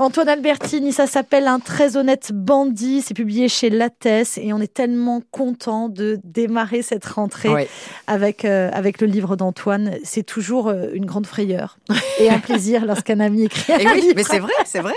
Antoine 0.00 0.30
Albertini, 0.30 0.94
ça 0.94 1.06
s'appelle 1.06 1.46
Un 1.46 1.58
très 1.58 1.98
honnête 1.98 2.30
bandit. 2.32 3.02
C'est 3.02 3.12
publié 3.12 3.48
chez 3.48 3.68
Lattès 3.68 4.38
et 4.38 4.54
on 4.54 4.58
est 4.58 4.72
tellement 4.72 5.22
content 5.30 5.90
de 5.90 6.18
démarrer 6.24 6.80
cette 6.80 7.04
rentrée 7.04 7.68
avec, 8.06 8.46
euh, 8.46 8.70
avec 8.72 9.02
le 9.02 9.06
livre 9.06 9.36
d'Antoine. 9.36 9.96
C'est 10.02 10.22
toujours 10.22 10.68
euh, 10.68 10.86
une 10.94 11.04
grande 11.04 11.26
frayeur 11.26 11.76
et 12.18 12.30
un 12.30 12.38
plaisir 12.38 12.86
lorsqu'un 12.86 13.20
ami 13.20 13.44
écrit 13.44 13.74
un 13.74 13.78
et 13.78 13.86
oui, 13.88 14.12
Mais 14.16 14.22
c'est 14.22 14.38
vrai, 14.38 14.54
c'est 14.64 14.80
vrai. 14.80 14.94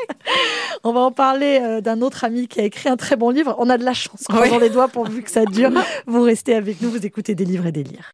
On 0.86 0.94
va 0.94 1.02
en 1.02 1.12
parler 1.12 1.60
euh, 1.62 1.82
d'un 1.82 2.02
autre 2.02 2.24
ami 2.24 2.48
qui 2.48 2.62
a 2.62 2.64
écrit 2.64 2.88
un 2.88 2.96
très 2.96 3.18
bon 3.18 3.30
livre. 3.30 3.56
On 3.58 3.70
a 3.70 3.78
de 3.78 3.84
la 3.84 3.94
chance. 3.94 4.24
Croisons 4.30 4.60
les 4.60 4.70
doigts 4.70 4.88
pourvu 4.88 5.22
que 5.22 5.32
ça 5.32 5.44
dure. 5.44 5.72
Vous 6.08 6.22
restez 6.22 6.56
avec 6.56 6.82
nous, 6.82 6.90
vous 6.90 7.06
écoutez 7.06 7.36
des 7.36 7.44
livres 7.44 7.66
et 7.66 7.74
des 7.74 7.84
lires. 7.84 8.14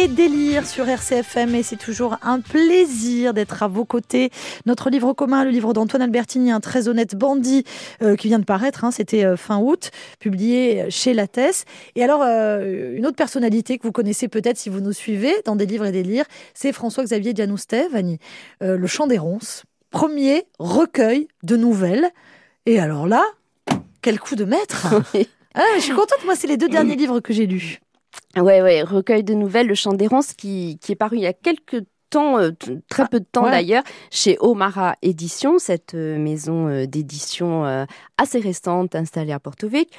Et 0.00 0.08
des 0.08 0.28
lire 0.28 0.66
sur 0.66 0.88
RCFM 0.88 1.54
et 1.54 1.62
c'est 1.62 1.76
toujours 1.76 2.16
un 2.22 2.40
plaisir 2.40 3.34
d'être 3.34 3.62
à 3.62 3.68
vos 3.68 3.84
côtés. 3.84 4.30
Notre 4.64 4.88
livre 4.88 5.12
commun, 5.12 5.44
le 5.44 5.50
livre 5.50 5.74
d'Antoine 5.74 6.00
Albertini, 6.00 6.52
Un 6.52 6.60
très 6.60 6.88
honnête 6.88 7.16
bandit, 7.16 7.64
euh, 8.02 8.16
qui 8.16 8.28
vient 8.28 8.38
de 8.38 8.44
paraître, 8.44 8.84
hein, 8.84 8.92
c'était 8.92 9.26
euh, 9.26 9.36
fin 9.36 9.58
août, 9.58 9.90
publié 10.18 10.86
chez 10.88 11.12
Lattès. 11.12 11.66
Et 11.96 12.04
alors, 12.04 12.22
euh, 12.22 12.96
une 12.96 13.04
autre 13.04 13.16
personnalité 13.16 13.76
que 13.76 13.82
vous 13.82 13.92
connaissez 13.92 14.28
peut-être 14.28 14.56
si 14.56 14.70
vous 14.70 14.80
nous 14.80 14.92
suivez 14.92 15.34
dans 15.44 15.54
des 15.54 15.66
livres 15.66 15.84
et 15.84 15.92
des 15.92 16.02
lire, 16.02 16.24
c'est 16.54 16.72
François-Xavier 16.72 17.34
Dianoustev, 17.34 17.90
Le 18.60 18.86
Chant 18.86 19.06
des 19.06 19.18
Ronces, 19.18 19.64
premier 19.90 20.44
recueil 20.58 21.28
de 21.42 21.56
nouvelles. 21.56 22.08
Et 22.64 22.80
alors 22.80 23.06
là, 23.06 23.24
quel 24.00 24.18
coup 24.18 24.34
de 24.34 24.44
maître 24.44 24.94
ah, 25.54 25.62
Je 25.76 25.82
suis 25.82 25.92
contente, 25.92 26.24
moi 26.24 26.36
c'est 26.36 26.46
les 26.46 26.56
deux 26.56 26.68
derniers 26.68 26.96
livres 26.96 27.20
que 27.20 27.34
j'ai 27.34 27.46
lus. 27.46 27.80
Ouais, 28.36 28.62
ouais, 28.62 28.82
recueil 28.82 29.24
de 29.24 29.34
nouvelles, 29.34 29.66
Le 29.66 29.74
Chant 29.74 29.92
d'errance, 29.92 30.34
qui, 30.34 30.78
qui 30.80 30.92
est 30.92 30.96
paru 30.96 31.16
il 31.16 31.22
y 31.22 31.26
a 31.26 31.32
quelques 31.32 31.84
temps, 32.10 32.38
euh, 32.38 32.50
très 32.88 33.06
peu 33.06 33.20
de 33.20 33.24
temps 33.24 33.48
d'ailleurs, 33.48 33.84
chez 34.10 34.36
Omara 34.40 34.96
Édition, 35.00 35.58
cette 35.58 35.94
euh, 35.94 36.18
maison 36.18 36.68
euh, 36.68 36.86
d'édition 36.86 37.64
assez 38.18 38.40
récente 38.40 38.94
installée 38.94 39.32
à 39.32 39.38
Porto 39.38 39.68
Vecchio. 39.68 39.90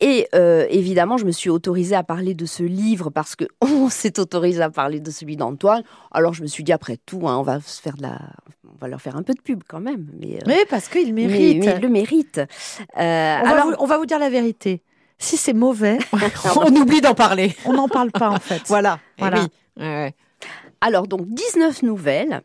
Et 0.00 0.28
évidemment, 0.70 1.16
je 1.16 1.24
me 1.24 1.32
suis 1.32 1.50
autorisée 1.50 1.96
à 1.96 2.02
parler 2.02 2.34
de 2.34 2.46
ce 2.46 2.62
livre 2.62 3.10
parce 3.10 3.34
que 3.34 3.44
on 3.60 3.88
s'est 3.88 4.18
autorisé 4.20 4.62
à 4.62 4.70
parler 4.70 5.00
de 5.00 5.10
celui 5.10 5.36
d'Antoine. 5.36 5.82
Alors 6.12 6.32
je 6.32 6.42
me 6.42 6.46
suis 6.46 6.64
dit 6.64 6.72
après 6.72 6.98
tout, 7.04 7.28
hein, 7.28 7.36
on 7.38 7.42
va 7.42 7.60
se 7.60 7.80
faire 7.80 7.96
de 7.96 8.02
la, 8.02 8.18
on 8.72 8.78
va 8.78 8.88
leur 8.88 9.00
faire 9.00 9.16
un 9.16 9.22
peu 9.22 9.34
de 9.34 9.40
pub 9.40 9.62
quand 9.66 9.80
même. 9.80 10.06
Mais, 10.18 10.38
parce 10.70 10.88
qu'il 10.88 11.12
mérite. 11.12 11.64
Mais, 11.64 11.74
il 11.76 11.80
le 11.80 11.88
mérite. 11.88 12.40
on, 12.94 13.00
alors, 13.00 13.70
va 13.70 13.76
on 13.78 13.86
va 13.86 13.98
vous 13.98 14.06
dire 14.06 14.18
la 14.18 14.30
vérité. 14.30 14.82
Si 15.18 15.36
c'est 15.36 15.54
mauvais, 15.54 15.98
on 16.56 16.74
oublie 16.74 17.00
d'en 17.00 17.14
parler. 17.14 17.56
On 17.64 17.72
n'en 17.72 17.88
parle 17.88 18.10
pas 18.10 18.30
en 18.30 18.38
fait. 18.38 18.62
voilà. 18.66 18.98
Eh 19.18 19.20
voilà. 19.22 20.10
Alors 20.80 21.06
donc 21.06 21.26
19 21.28 21.82
nouvelles 21.82 22.42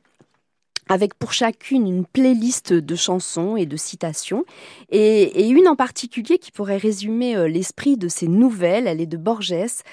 avec 0.92 1.14
pour 1.14 1.32
chacune 1.32 1.88
une 1.88 2.06
playlist 2.06 2.74
de 2.74 2.96
chansons 2.96 3.56
et 3.56 3.66
de 3.66 3.78
citations, 3.78 4.44
et, 4.90 5.48
une 5.48 5.70
en 5.70 5.76
particulier 5.78 6.38
qui 6.38 6.52
pourrait 6.52 6.78
résumer 6.78 7.38
euh, 7.38 7.48
l'esprit 7.48 7.96
de 7.96 8.10
ces 8.10 8.28
nouvelles, 8.28 8.88
elle 8.88 9.00
est 9.00 9.06
de 9.06 9.16
Borges. 9.16 9.84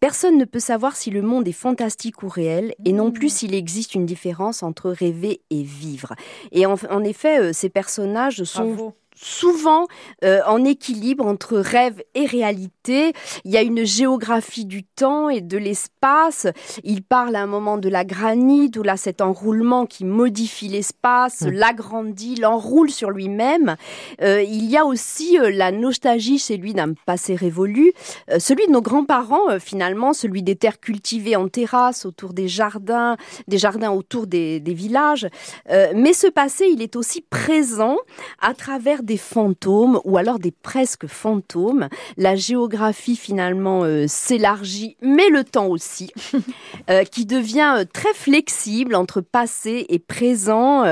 Personne 0.00 0.36
ne 0.36 0.44
peut 0.44 0.58
savoir 0.58 0.96
si 0.96 1.10
le 1.10 1.22
monde 1.22 1.46
est 1.46 1.52
fantastique 1.52 2.24
ou 2.24 2.28
réel, 2.28 2.74
et 2.84 2.92
non 2.92 3.12
plus 3.12 3.26
mmh. 3.26 3.30
s'il 3.30 3.54
existe 3.54 3.94
une 3.94 4.04
différence 4.04 4.64
entre 4.64 4.90
rêver 4.90 5.42
et 5.50 5.62
vivre. 5.62 6.14
Et 6.50 6.66
en, 6.66 7.04
effet, 7.04 7.38
euh, 7.38 7.52
ces 7.52 7.68
personnages 7.68 8.42
sont 8.42 8.94
souvent 9.14 9.86
euh, 10.24 10.40
en 10.46 10.64
équilibre 10.64 11.26
entre 11.26 11.58
rêve 11.58 12.02
et 12.14 12.26
réalité. 12.26 13.12
Il 13.44 13.50
y 13.50 13.56
a 13.56 13.62
une 13.62 13.84
géographie 13.84 14.64
du 14.64 14.84
temps 14.84 15.28
et 15.28 15.40
de 15.40 15.58
l'espace. 15.58 16.46
Il 16.84 17.02
parle 17.02 17.36
à 17.36 17.42
un 17.42 17.46
moment 17.46 17.78
de 17.78 17.88
la 17.88 18.04
granite, 18.04 18.76
où 18.76 18.82
là 18.82 18.96
cet 18.96 19.20
enroulement 19.20 19.86
qui 19.86 20.04
modifie 20.04 20.68
l'espace, 20.68 21.42
l'agrandit, 21.42 22.36
l'enroule 22.36 22.90
sur 22.90 23.10
lui-même. 23.10 23.76
Euh, 24.22 24.42
il 24.42 24.64
y 24.64 24.76
a 24.76 24.84
aussi 24.84 25.38
euh, 25.38 25.50
la 25.50 25.72
nostalgie 25.72 26.38
chez 26.38 26.56
lui 26.56 26.74
d'un 26.74 26.94
passé 27.06 27.34
révolu, 27.34 27.92
celui 28.38 28.66
de 28.66 28.72
nos 28.72 28.82
grands-parents 28.82 29.58
finalement, 29.58 30.12
celui 30.12 30.42
des 30.42 30.56
terres 30.56 30.80
cultivées 30.80 31.36
en 31.36 31.48
terrasse 31.48 32.06
autour 32.06 32.32
des 32.32 32.48
jardins, 32.48 33.16
des 33.48 33.58
jardins 33.58 33.90
autour 33.90 34.26
des, 34.26 34.60
des 34.60 34.74
villages. 34.74 35.26
mais 35.68 36.12
ce 36.12 36.26
passé, 36.26 36.66
il 36.72 36.82
est 36.82 36.96
aussi 36.96 37.20
présent 37.20 37.96
à 38.40 38.54
travers 38.54 39.01
des 39.02 39.16
fantômes 39.16 40.00
ou 40.04 40.16
alors 40.16 40.38
des 40.38 40.50
presque 40.50 41.06
fantômes. 41.06 41.88
La 42.16 42.36
géographie 42.36 43.16
finalement 43.16 43.82
euh, 43.84 44.06
s'élargit, 44.08 44.96
mais 45.00 45.28
le 45.28 45.44
temps 45.44 45.66
aussi, 45.66 46.12
euh, 46.90 47.04
qui 47.04 47.26
devient 47.26 47.74
euh, 47.78 47.84
très 47.90 48.14
flexible 48.14 48.94
entre 48.94 49.20
passé 49.20 49.86
et 49.88 49.98
présent. 49.98 50.84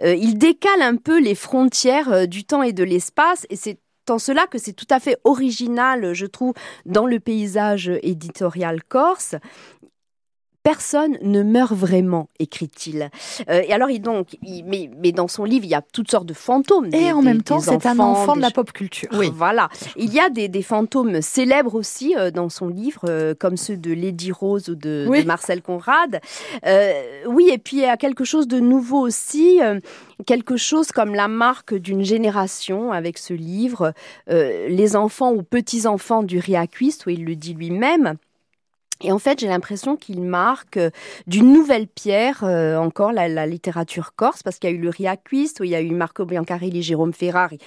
il 0.00 0.38
décale 0.38 0.82
un 0.82 0.96
peu 0.96 1.20
les 1.20 1.34
frontières 1.34 2.26
du 2.28 2.44
temps 2.44 2.62
et 2.62 2.72
de 2.72 2.84
l'espace 2.84 3.46
et 3.50 3.56
c'est 3.56 3.78
en 4.10 4.18
cela 4.18 4.46
que 4.46 4.58
c'est 4.58 4.72
tout 4.72 4.86
à 4.90 5.00
fait 5.00 5.18
original, 5.24 6.14
je 6.14 6.26
trouve, 6.26 6.54
dans 6.86 7.06
le 7.06 7.20
paysage 7.20 7.90
éditorial 8.02 8.82
corse 8.82 9.34
personne 10.62 11.16
ne 11.22 11.42
meurt 11.42 11.72
vraiment, 11.72 12.28
écrit-il. 12.38 13.10
Euh, 13.48 13.62
et 13.66 13.72
alors, 13.72 13.90
il, 13.90 14.00
donc, 14.00 14.36
mais, 14.42 14.90
mais, 14.98 15.12
dans 15.12 15.28
son 15.28 15.44
livre, 15.44 15.64
il 15.64 15.70
y 15.70 15.74
a 15.74 15.82
toutes 15.82 16.10
sortes 16.10 16.26
de 16.26 16.34
fantômes. 16.34 16.90
Et 16.92 17.12
en 17.12 17.22
même 17.22 17.42
temps, 17.42 17.60
c'est 17.60 17.86
un 17.86 17.98
enfant 17.98 18.36
de 18.36 18.40
la 18.40 18.50
pop 18.50 18.72
culture. 18.72 19.08
Oui, 19.14 19.30
voilà. 19.32 19.68
Il 19.96 20.12
y 20.12 20.20
a 20.20 20.30
des, 20.30 20.62
fantômes 20.62 21.22
célèbres 21.22 21.74
aussi 21.74 22.14
euh, 22.16 22.30
dans 22.30 22.48
son 22.48 22.68
livre, 22.68 23.02
euh, 23.08 23.34
comme 23.38 23.56
ceux 23.56 23.76
de 23.76 23.92
Lady 23.92 24.32
Rose 24.32 24.68
ou 24.68 24.74
de, 24.74 25.08
Marcel 25.24 25.62
Conrad. 25.62 26.20
oui, 27.26 27.50
et 27.50 27.58
puis 27.58 27.78
il 27.78 27.82
y 27.82 27.86
a 27.86 27.96
quelque 27.96 28.24
chose 28.24 28.48
de 28.48 28.60
nouveau 28.60 29.00
aussi 29.00 29.60
quelque 30.26 30.56
chose 30.56 30.90
comme 30.90 31.14
la 31.14 31.28
marque 31.28 31.74
d'une 31.74 32.04
génération 32.04 32.92
avec 32.92 33.18
ce 33.18 33.34
livre, 33.34 33.92
les 34.28 34.96
enfants 34.96 35.32
ou 35.32 35.42
petits-enfants 35.42 36.22
du 36.22 36.38
Riaquiste, 36.38 37.06
où 37.06 37.10
il 37.10 37.24
le 37.24 37.36
dit 37.36 37.54
lui-même. 37.54 38.16
Et 39.00 39.12
en 39.12 39.18
fait, 39.18 39.38
j'ai 39.38 39.46
l'impression 39.46 39.96
qu'il 39.96 40.22
marque 40.22 40.76
euh, 40.76 40.90
d'une 41.26 41.52
nouvelle 41.52 41.86
pierre 41.86 42.42
euh, 42.42 42.76
encore 42.76 43.12
la, 43.12 43.46
littérature 43.46 44.14
corse, 44.16 44.42
parce 44.42 44.58
qu'il 44.58 44.70
y 44.70 44.72
a 44.72 44.76
eu 44.76 44.80
le 44.80 44.90
Riaquist, 44.90 45.60
où 45.60 45.64
il 45.64 45.70
y 45.70 45.76
a 45.76 45.80
eu 45.80 45.90
Marco 45.90 46.24
Biancarelli, 46.24 46.82
Jérôme 46.82 47.12
Ferrari, 47.12 47.58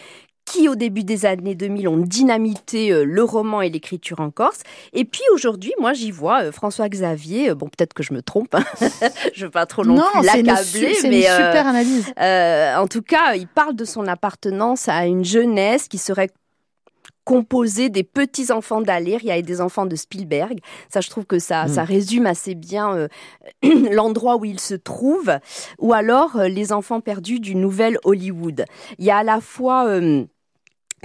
qui 0.44 0.68
au 0.68 0.76
début 0.76 1.04
des 1.04 1.26
années 1.26 1.56
2000 1.56 1.88
ont 1.88 1.98
dynamité 1.98 2.92
euh, 2.92 3.06
le 3.06 3.24
roman 3.24 3.62
et 3.62 3.70
l'écriture 3.70 4.20
en 4.20 4.30
Corse. 4.30 4.62
Et 4.92 5.06
puis 5.06 5.22
aujourd'hui, 5.34 5.72
moi 5.80 5.94
j'y 5.94 6.12
vois 6.12 6.52
François 6.52 6.90
Xavier. 6.90 7.54
bon, 7.56 7.68
peut-être 7.68 7.94
que 7.94 8.04
je 8.04 8.14
me 8.14 8.22
trompe. 8.22 8.54
Hein. 8.56 8.66
je 9.34 9.46
veux 9.46 9.52
pas 9.52 9.66
trop 9.66 9.86
non, 9.86 10.04
l'accabler, 10.22 10.98
mais 11.04 11.20
une 11.20 11.24
super 11.24 11.68
analyse. 11.68 12.14
en 12.18 12.88
tout 12.88 13.02
cas, 13.02 13.36
il 13.36 13.48
parle 13.48 13.76
de 13.76 13.86
son 13.86 14.08
appartenance 14.08 14.90
à 14.90 15.06
une 15.06 15.24
jeunesse 15.24 15.88
qui 15.88 15.98
serait 15.98 16.30
composé 17.24 17.90
des 17.90 18.04
petits 18.04 18.52
enfants 18.52 18.82
d'Aléria 18.82 19.38
et 19.38 19.42
des 19.42 19.62
enfants 19.62 19.86
de 19.86 19.96
Spielberg. 19.96 20.60
Ça, 20.90 21.02
je 21.02 21.10
trouve 21.10 21.26
que 21.26 21.40
ça, 21.40 21.68
ça 21.68 21.84
hmm. 21.84 21.88
résume 21.88 22.26
assez 22.26 22.56
bien 22.56 22.96
euh, 22.96 23.08
l'endroit 23.92 24.38
où 24.38 24.46
ils 24.46 24.60
se 24.60 24.76
trouvent. 24.76 25.38
Ou 25.80 25.94
alors 25.94 26.38
euh, 26.38 26.48
les 26.48 26.74
enfants 26.74 27.02
perdus 27.02 27.40
du 27.40 27.56
nouvel 27.56 27.98
Hollywood. 28.04 28.66
Il 28.98 29.06
y 29.06 29.12
a 29.12 29.18
à 29.18 29.24
la 29.24 29.40
fois 29.40 29.88
euh, 29.88 30.26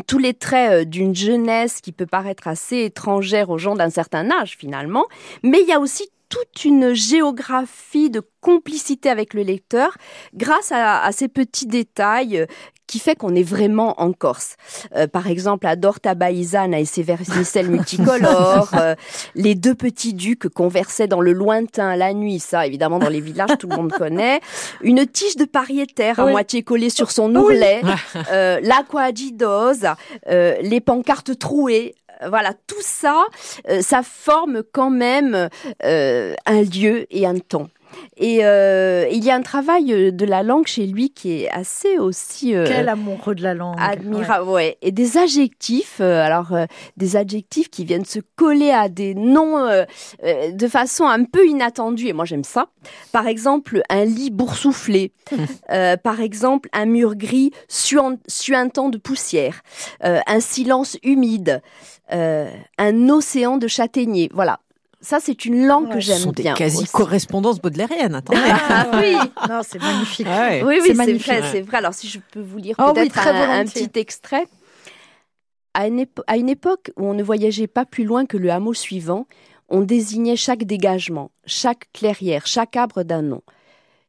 tous 0.06 0.18
les 0.18 0.34
traits 0.34 0.88
d'une 0.88 1.14
jeunesse 1.14 1.80
qui 1.80 1.92
peut 1.92 2.06
paraître 2.06 2.48
assez 2.48 2.84
étrangère 2.84 3.50
aux 3.50 3.58
gens 3.58 3.76
d'un 3.76 3.90
certain 3.90 4.30
âge 4.30 4.56
finalement, 4.58 5.06
mais 5.42 5.60
il 5.62 5.68
y 5.68 5.72
a 5.72 5.80
aussi 5.80 6.08
toute 6.28 6.64
une 6.64 6.94
géographie 6.94 8.10
de 8.10 8.22
complicité 8.40 9.10
avec 9.10 9.34
le 9.34 9.42
lecteur 9.42 9.96
grâce 10.34 10.72
à, 10.72 11.10
ces 11.12 11.28
petits 11.28 11.66
détails 11.66 12.46
qui 12.86 13.00
fait 13.00 13.16
qu'on 13.16 13.34
est 13.34 13.42
vraiment 13.42 14.00
en 14.00 14.12
Corse. 14.12 14.56
Euh, 14.94 15.08
par 15.08 15.26
exemple, 15.26 15.66
à 15.66 15.74
Dorta 15.74 16.14
Baïzana 16.14 16.78
et 16.78 16.84
ses 16.84 17.02
vermicelles 17.02 17.68
multicolores, 17.68 18.70
euh, 18.78 18.94
les 19.34 19.56
deux 19.56 19.74
petits 19.74 20.14
ducs 20.14 20.48
conversaient 20.48 21.08
dans 21.08 21.20
le 21.20 21.32
lointain 21.32 21.96
la 21.96 22.14
nuit, 22.14 22.38
ça 22.38 22.64
évidemment 22.64 23.00
dans 23.00 23.08
les 23.08 23.20
villages 23.20 23.50
tout 23.58 23.66
le 23.66 23.74
monde 23.74 23.90
connaît, 23.90 24.40
une 24.82 25.04
tige 25.04 25.34
de 25.34 25.44
pariétaire 25.44 26.20
à 26.20 26.26
moitié 26.26 26.62
collée 26.62 26.90
sur 26.90 27.10
son 27.10 27.34
ourlet, 27.34 27.82
euh, 28.30 28.60
l'aquadidose, 28.62 29.88
euh, 30.28 30.54
les 30.62 30.80
pancartes 30.80 31.36
trouées, 31.36 31.96
voilà, 32.28 32.52
tout 32.66 32.80
ça, 32.80 33.24
ça 33.80 34.02
forme 34.02 34.62
quand 34.72 34.90
même 34.90 35.48
un 35.82 36.62
lieu 36.62 37.06
et 37.10 37.26
un 37.26 37.38
temps. 37.38 37.68
Et 38.16 38.44
euh, 38.44 39.06
il 39.10 39.22
y 39.24 39.30
a 39.30 39.34
un 39.34 39.42
travail 39.42 39.92
euh, 39.92 40.10
de 40.10 40.24
la 40.24 40.42
langue 40.42 40.66
chez 40.66 40.86
lui 40.86 41.10
qui 41.10 41.42
est 41.42 41.50
assez 41.50 41.98
aussi. 41.98 42.54
Euh, 42.54 42.64
Quel 42.66 42.88
amoureux 42.88 43.34
de 43.34 43.42
la 43.42 43.54
langue. 43.54 43.76
Admirable, 43.78 44.48
ouais. 44.48 44.78
Et 44.80 44.90
des 44.90 45.18
adjectifs, 45.18 46.00
alors 46.00 46.52
des 46.96 47.16
adjectifs 47.16 47.68
qui 47.70 47.84
viennent 47.84 48.04
se 48.04 48.20
coller 48.36 48.70
à 48.70 48.88
des 48.88 49.14
noms 49.14 49.66
de 50.22 50.68
façon 50.68 51.06
un 51.06 51.24
peu 51.24 51.46
inattendue. 51.46 52.08
Et 52.08 52.12
moi 52.12 52.24
j'aime 52.24 52.44
ça. 52.44 52.66
Par 53.12 53.26
exemple, 53.26 53.82
un 53.90 54.04
lit 54.04 54.30
boursouflé. 54.30 55.12
par 56.02 56.20
exemple, 56.20 56.68
un 56.72 56.86
mur 56.86 57.16
gris 57.16 57.52
suintant 57.68 58.88
de 58.88 58.98
poussière. 58.98 59.62
un 60.00 60.40
silence 60.40 60.96
humide. 61.02 61.60
un 62.10 63.08
océan 63.08 63.58
de 63.58 63.66
châtaigniers. 63.66 64.30
Voilà, 64.32 64.60
ça, 65.06 65.20
c'est 65.20 65.44
une 65.44 65.68
langue 65.68 65.92
que 65.92 66.00
j'aime 66.00 66.16
bien. 66.16 66.18
Ce 66.18 66.24
sont 66.24 66.32
des 66.32 66.52
quasi-correspondances 66.52 67.60
baudelairiennes. 67.60 68.16
Attendez. 68.16 68.40
Ah, 68.44 68.88
oui, 68.94 69.14
non, 69.48 69.60
c'est 69.62 69.80
magnifique. 69.80 70.26
oui, 70.64 70.80
oui, 70.82 70.96
c'est 70.96 71.12
vrai, 71.12 71.42
c'est 71.52 71.60
vrai. 71.60 71.78
Alors, 71.78 71.94
si 71.94 72.08
je 72.08 72.18
peux 72.32 72.40
vous 72.40 72.58
lire 72.58 72.74
oh 72.80 72.92
peut-être 72.92 73.16
un, 73.16 73.64
petit 73.64 73.88
extrait. 74.00 74.48
À 75.74 75.86
une, 75.86 76.06
à 76.26 76.36
une 76.36 76.48
époque 76.48 76.90
où 76.96 77.06
on 77.06 77.14
ne 77.14 77.22
voyageait 77.22 77.68
pas 77.68 77.84
plus 77.84 78.02
loin 78.02 78.26
que 78.26 78.36
le 78.36 78.50
hameau 78.50 78.74
suivant, 78.74 79.28
on 79.68 79.82
désignait 79.82 80.34
chaque 80.34 80.64
dégagement, 80.64 81.30
chaque 81.44 81.86
clairière, 81.92 82.44
chaque 82.48 82.74
arbre 82.74 83.04
d'un 83.04 83.22
nom. 83.22 83.42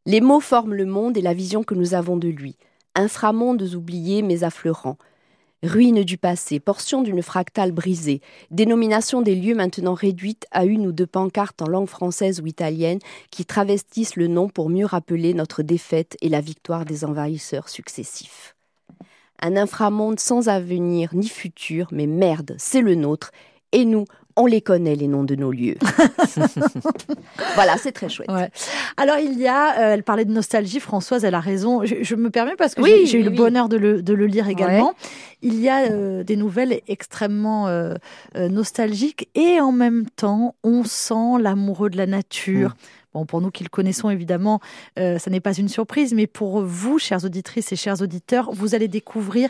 Les 0.07 0.19
mots 0.19 0.39
forment 0.39 0.73
le 0.73 0.85
monde 0.85 1.15
et 1.15 1.21
la 1.21 1.35
vision 1.35 1.63
que 1.63 1.75
nous 1.75 1.93
avons 1.93 2.17
de 2.17 2.29
lui. 2.29 2.55
Inframondes 2.95 3.75
oubliés 3.75 4.23
mais 4.23 4.43
affleurants. 4.43 4.97
Ruines 5.63 6.03
du 6.03 6.19
passé, 6.19 6.59
portion 6.59 7.01
d'une 7.01 7.23
fractale 7.23 7.71
brisée, 7.71 8.21
dénomination 8.51 9.23
des 9.23 9.33
lieux 9.33 9.55
maintenant 9.55 9.95
réduite 9.95 10.45
à 10.51 10.65
une 10.65 10.85
ou 10.85 10.91
deux 10.91 11.07
pancartes 11.07 11.63
en 11.63 11.67
langue 11.67 11.89
française 11.89 12.39
ou 12.41 12.45
italienne 12.45 12.99
qui 13.31 13.43
travestissent 13.43 14.17
le 14.17 14.27
nom 14.27 14.49
pour 14.49 14.69
mieux 14.69 14.85
rappeler 14.85 15.33
notre 15.33 15.63
défaite 15.63 16.15
et 16.21 16.29
la 16.29 16.41
victoire 16.41 16.85
des 16.85 17.03
envahisseurs 17.03 17.69
successifs. 17.69 18.55
Un 19.41 19.57
inframonde 19.57 20.19
sans 20.19 20.47
avenir 20.47 21.15
ni 21.15 21.27
futur, 21.27 21.87
mais 21.91 22.05
merde, 22.05 22.53
c'est 22.59 22.81
le 22.81 22.93
nôtre, 22.93 23.31
et 23.71 23.85
nous, 23.85 24.05
on 24.37 24.45
les 24.45 24.61
connaît, 24.61 24.95
les 24.95 25.07
noms 25.07 25.23
de 25.23 25.35
nos 25.35 25.51
lieux. 25.51 25.77
voilà, 27.55 27.75
c'est 27.77 27.91
très 27.91 28.07
chouette. 28.07 28.29
Alors, 28.95 29.17
il 29.17 29.37
y 29.39 29.47
a, 29.47 29.79
euh, 29.79 29.93
elle 29.95 30.03
parlait 30.03 30.25
de 30.25 30.31
nostalgie, 30.31 30.79
Françoise, 30.79 31.25
elle 31.25 31.35
a 31.35 31.39
raison. 31.39 31.83
Je, 31.83 32.15
me 32.15 32.29
permets 32.29 32.55
parce 32.55 32.75
que 32.75 32.81
oui, 32.81 33.07
j'ai 33.07 33.19
eu 33.19 33.23
le 33.23 33.31
bonheur 33.31 33.67
de 33.67 33.77
le, 33.77 34.01
de 34.01 34.13
le 34.13 34.27
lire 34.27 34.47
également. 34.47 34.93
Il 35.41 35.59
y 35.59 35.69
a 35.69 35.91
euh, 35.91 36.23
des 36.23 36.35
nouvelles 36.35 36.81
extrêmement 36.87 37.67
euh, 37.67 37.95
nostalgiques 38.35 39.27
et 39.35 39.59
en 39.59 39.71
même 39.71 40.05
temps, 40.09 40.55
on 40.63 40.83
sent 40.83 41.41
l'amoureux 41.41 41.89
de 41.89 41.97
la 41.97 42.05
nature. 42.05 42.69
Mm. 42.69 42.73
Bon, 43.13 43.25
pour 43.25 43.41
nous 43.41 43.49
qui 43.49 43.63
le 43.63 43.69
connaissons, 43.69 44.11
évidemment, 44.11 44.59
ça 44.97 45.29
n'est 45.31 45.39
pas 45.39 45.53
une 45.53 45.69
surprise, 45.69 46.13
mais 46.13 46.27
pour 46.27 46.61
vous, 46.61 46.99
chères 46.99 47.23
auditrices 47.25 47.71
et 47.71 47.75
chers 47.75 48.01
auditeurs, 48.01 48.51
vous 48.51 48.75
allez 48.75 48.87
découvrir 48.87 49.49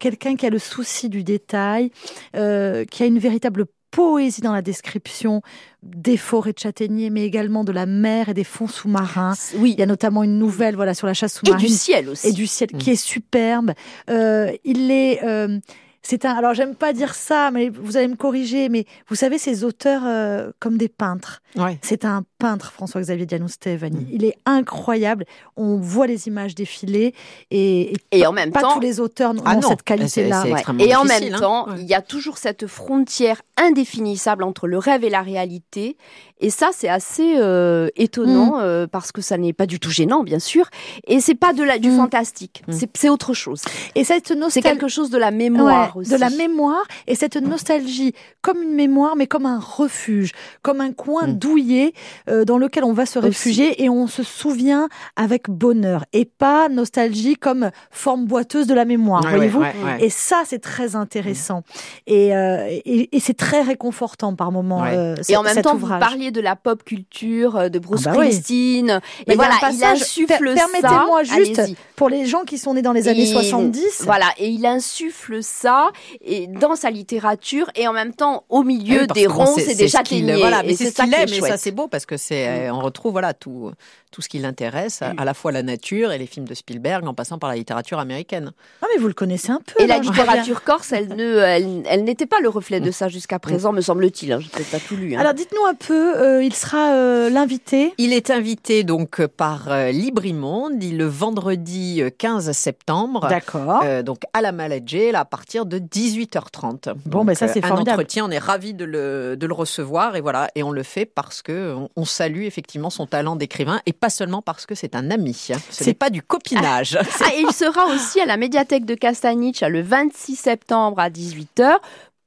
quelqu'un 0.00 0.34
qui 0.34 0.46
a 0.46 0.50
le 0.50 0.58
souci 0.58 1.08
du 1.08 1.22
détail, 1.22 1.90
qui 2.32 2.38
a 2.40 3.06
une 3.06 3.20
véritable 3.20 3.66
poésie 3.94 4.40
dans 4.40 4.52
la 4.52 4.62
description 4.62 5.40
des 5.84 6.16
forêts 6.16 6.52
de 6.52 6.58
châtaigniers, 6.58 7.10
mais 7.10 7.24
également 7.24 7.62
de 7.62 7.70
la 7.70 7.86
mer 7.86 8.28
et 8.28 8.34
des 8.34 8.42
fonds 8.42 8.66
sous-marins. 8.66 9.34
Oui. 9.58 9.72
Il 9.72 9.78
y 9.78 9.82
a 9.82 9.86
notamment 9.86 10.24
une 10.24 10.38
nouvelle 10.38 10.74
voilà, 10.74 10.94
sur 10.94 11.06
la 11.06 11.14
chasse 11.14 11.34
sous-marine. 11.34 11.64
Et 11.64 11.68
du 11.68 11.72
ciel 11.72 12.08
aussi. 12.08 12.28
Et 12.28 12.32
du 12.32 12.48
ciel, 12.48 12.70
qui 12.72 12.90
est 12.90 12.96
superbe. 12.96 13.72
Euh, 14.10 14.50
il 14.64 14.90
est... 14.90 15.22
Euh, 15.22 15.60
c'est 16.06 16.26
un. 16.26 16.34
Alors, 16.34 16.54
j'aime 16.54 16.74
pas 16.74 16.92
dire 16.92 17.14
ça, 17.14 17.50
mais 17.50 17.70
vous 17.70 17.96
allez 17.96 18.08
me 18.08 18.16
corriger. 18.16 18.68
Mais 18.68 18.84
vous 19.08 19.14
savez, 19.14 19.38
ces 19.38 19.64
auteurs 19.64 20.02
euh, 20.04 20.50
comme 20.60 20.76
des 20.76 20.88
peintres. 20.88 21.40
C'est 21.82 22.04
un 22.04 22.24
peintre, 22.38 22.72
François-Xavier 22.72 23.26
Dianou 23.26 23.48
Stevani. 23.48 24.00
Mm. 24.00 24.08
Il 24.10 24.24
est 24.24 24.36
incroyable. 24.44 25.24
On 25.56 25.76
voit 25.76 26.06
les 26.06 26.26
images 26.26 26.54
défiler 26.54 27.14
et, 27.50 27.92
et, 28.10 28.26
en 28.26 28.32
même 28.32 28.50
pas 28.50 28.60
temps, 28.60 28.74
tous 28.74 28.80
les 28.80 29.00
auteurs 29.00 29.32
ah 29.44 29.56
ont 29.56 29.62
cette 29.62 29.82
qualité-là. 29.82 30.44
Et 30.80 30.94
en 30.96 31.04
même 31.04 31.34
hein. 31.34 31.38
temps, 31.38 31.66
il 31.76 31.86
y 31.86 31.94
a 31.94 32.02
toujours 32.02 32.38
cette 32.38 32.66
frontière 32.66 33.40
indéfinissable 33.56 34.42
entre 34.42 34.66
le 34.66 34.78
rêve 34.78 35.04
et 35.04 35.10
la 35.10 35.22
réalité. 35.22 35.96
Et 36.40 36.50
ça, 36.50 36.70
c'est 36.72 36.88
assez 36.88 37.36
euh, 37.38 37.88
étonnant 37.94 38.56
mm. 38.56 38.60
euh, 38.60 38.86
parce 38.88 39.12
que 39.12 39.22
ça 39.22 39.38
n'est 39.38 39.52
pas 39.52 39.66
du 39.66 39.78
tout 39.78 39.90
gênant, 39.90 40.24
bien 40.24 40.40
sûr. 40.40 40.68
Et 41.06 41.20
c'est 41.20 41.36
pas 41.36 41.52
de 41.52 41.62
la, 41.62 41.78
du 41.78 41.90
mm. 41.90 41.96
fantastique. 41.96 42.62
C'est 42.94 43.08
autre 43.08 43.32
chose. 43.32 43.62
Et 43.94 44.02
cette 44.02 44.34
c'est 44.50 44.62
quelque 44.62 44.88
chose 44.88 45.10
de 45.10 45.18
la 45.18 45.30
mémoire 45.30 45.93
aussi. 45.96 46.10
De 46.10 46.16
la 46.16 46.30
mémoire 46.30 46.84
et 47.06 47.14
cette 47.14 47.36
nostalgie 47.36 48.14
comme 48.42 48.62
une 48.62 48.74
mémoire, 48.74 49.16
mais 49.16 49.26
comme 49.26 49.46
un 49.46 49.58
refuge, 49.58 50.32
comme 50.62 50.80
un 50.80 50.92
coin 50.92 51.28
douillet 51.28 51.92
euh, 52.28 52.44
dans 52.44 52.58
lequel 52.58 52.84
on 52.84 52.92
va 52.92 53.06
se 53.06 53.18
réfugier 53.18 53.82
et 53.82 53.88
on 53.88 54.06
se 54.06 54.22
souvient 54.22 54.88
avec 55.16 55.48
bonheur 55.48 56.04
et 56.12 56.24
pas 56.24 56.68
nostalgie 56.68 57.36
comme 57.36 57.70
forme 57.90 58.26
boiteuse 58.26 58.66
de 58.66 58.74
la 58.74 58.84
mémoire, 58.84 59.22
voyez-vous. 59.22 59.62
et 60.00 60.10
ça, 60.10 60.42
c'est 60.44 60.60
très 60.60 60.96
intéressant 60.96 61.62
et, 62.06 62.34
euh, 62.34 62.68
et, 62.84 63.20
c'est 63.20 63.36
très 63.36 63.62
réconfortant 63.62 64.34
par 64.34 64.52
moments. 64.52 64.84
Euh, 64.84 65.14
et 65.28 65.36
en 65.36 65.42
même 65.42 65.62
temps, 65.62 65.76
vous 65.76 65.88
parliez 65.88 66.30
de 66.30 66.40
la 66.40 66.56
pop 66.56 66.84
culture, 66.84 67.70
de 67.70 67.78
Bruce 67.78 68.02
ah 68.04 68.10
bah 68.10 68.14
Springsteen. 68.14 69.00
Et 69.26 69.34
voilà, 69.34 69.54
il 69.72 69.84
insuffle 69.84 70.54
ça. 70.56 70.66
Permettez-moi 70.66 71.22
juste, 71.22 71.62
pour 71.96 72.08
les 72.08 72.26
gens 72.26 72.42
qui 72.42 72.58
sont 72.58 72.74
nés 72.74 72.82
dans 72.82 72.92
les 72.92 73.08
années 73.08 73.26
70. 73.26 74.02
Voilà, 74.04 74.26
et 74.38 74.48
il 74.48 74.66
insuffle 74.66 75.42
ça 75.42 75.83
et 76.20 76.46
dans 76.46 76.76
sa 76.76 76.90
littérature 76.90 77.70
et 77.74 77.88
en 77.88 77.92
même 77.92 78.14
temps 78.14 78.44
au 78.48 78.62
milieu 78.62 79.06
ah 79.08 79.12
des 79.12 79.26
ronces 79.26 79.66
et 79.68 79.74
des 79.74 79.88
châtaigniers. 79.88 80.36
Voilà, 80.36 80.62
mais 80.62 80.74
c'est 80.74 80.90
ça 80.90 81.06
mais 81.06 81.26
ça 81.26 81.56
c'est 81.56 81.70
beau 81.72 81.88
parce 81.88 82.06
que 82.06 82.16
c'est, 82.16 82.46
mm. 82.46 82.62
euh, 82.66 82.74
on 82.74 82.80
retrouve 82.80 83.12
voilà 83.12 83.34
tout, 83.34 83.72
tout 84.14 84.22
ce 84.22 84.28
qui 84.28 84.38
l'intéresse, 84.38 85.00
mm. 85.00 85.18
à 85.18 85.24
la 85.24 85.34
fois 85.34 85.50
la 85.50 85.62
nature 85.62 86.12
et 86.12 86.18
les 86.18 86.26
films 86.26 86.46
de 86.46 86.54
Spielberg, 86.54 87.06
en 87.06 87.14
passant 87.14 87.38
par 87.38 87.50
la 87.50 87.56
littérature 87.56 87.98
américaine. 87.98 88.52
Ah 88.80 88.86
mais 88.94 89.00
vous 89.00 89.08
le 89.08 89.14
connaissez 89.14 89.50
un 89.50 89.60
peu. 89.60 89.82
Et 89.82 89.86
la 89.88 89.98
littérature 89.98 90.62
corse, 90.64 90.92
elle 90.92 91.08
ne, 91.08 91.38
elle, 91.38 92.04
n'était 92.04 92.26
pas 92.26 92.40
le 92.40 92.48
reflet 92.48 92.80
de 92.80 92.92
ça 92.92 93.08
jusqu'à 93.08 93.38
présent, 93.38 93.72
me 93.72 93.80
semble-t-il. 93.80 94.32
Hein. 94.32 94.38
Je 94.40 94.48
peut-être 94.48 94.70
pas 94.70 94.78
tout 94.78 94.96
lu. 94.96 95.14
Hein. 95.14 95.18
Alors 95.18 95.34
dites-nous 95.34 95.64
un 95.66 95.74
peu, 95.74 96.16
euh, 96.16 96.44
il 96.44 96.54
sera 96.54 96.92
euh, 96.92 97.30
l'invité. 97.30 97.92
Il 97.98 98.12
est 98.12 98.30
invité 98.30 98.84
donc 98.84 99.26
par 99.26 99.68
Librimonde 99.90 100.82
le 100.82 101.06
vendredi 101.06 102.02
15 102.18 102.52
septembre. 102.52 103.26
D'accord. 103.28 103.82
donc 104.04 104.22
à 104.32 104.40
la 104.40 104.52
Maladjé, 104.52 105.14
à 105.14 105.24
partir 105.24 105.66
de 105.66 105.78
18h30. 105.78 106.94
Bon, 107.06 107.24
ben 107.24 107.34
ça 107.34 107.48
c'est 107.48 107.60
formidable. 107.60 107.90
Un 107.90 107.92
entretien, 107.94 108.24
on 108.26 108.30
est 108.30 108.38
ravis 108.38 108.74
de 108.74 108.84
le, 108.84 109.36
de 109.36 109.46
le 109.46 109.54
recevoir 109.54 110.16
et 110.16 110.20
voilà, 110.20 110.48
et 110.54 110.62
on 110.62 110.70
le 110.70 110.82
fait 110.82 111.06
parce 111.06 111.42
que 111.42 111.74
on, 111.96 112.04
salue 112.04 112.42
effectivement 112.42 112.90
son 112.90 113.06
talent 113.06 113.34
d'écrivain 113.34 113.80
et 113.86 113.92
pas 114.04 114.10
seulement 114.10 114.42
parce 114.42 114.66
que 114.66 114.74
c'est 114.74 114.96
un 114.96 115.10
ami. 115.10 115.32
Ce 115.32 115.84
n'est 115.84 115.94
pas 115.94 116.10
du 116.10 116.20
copinage. 116.20 116.98
Ah, 117.22 117.30
il 117.38 117.50
sera 117.54 117.86
aussi 117.86 118.20
à 118.20 118.26
la 118.26 118.36
médiathèque 118.36 118.84
de 118.84 118.94
Castanich 118.94 119.62
le 119.62 119.80
26 119.80 120.36
septembre 120.36 120.98
à 121.00 121.08
18h 121.08 121.78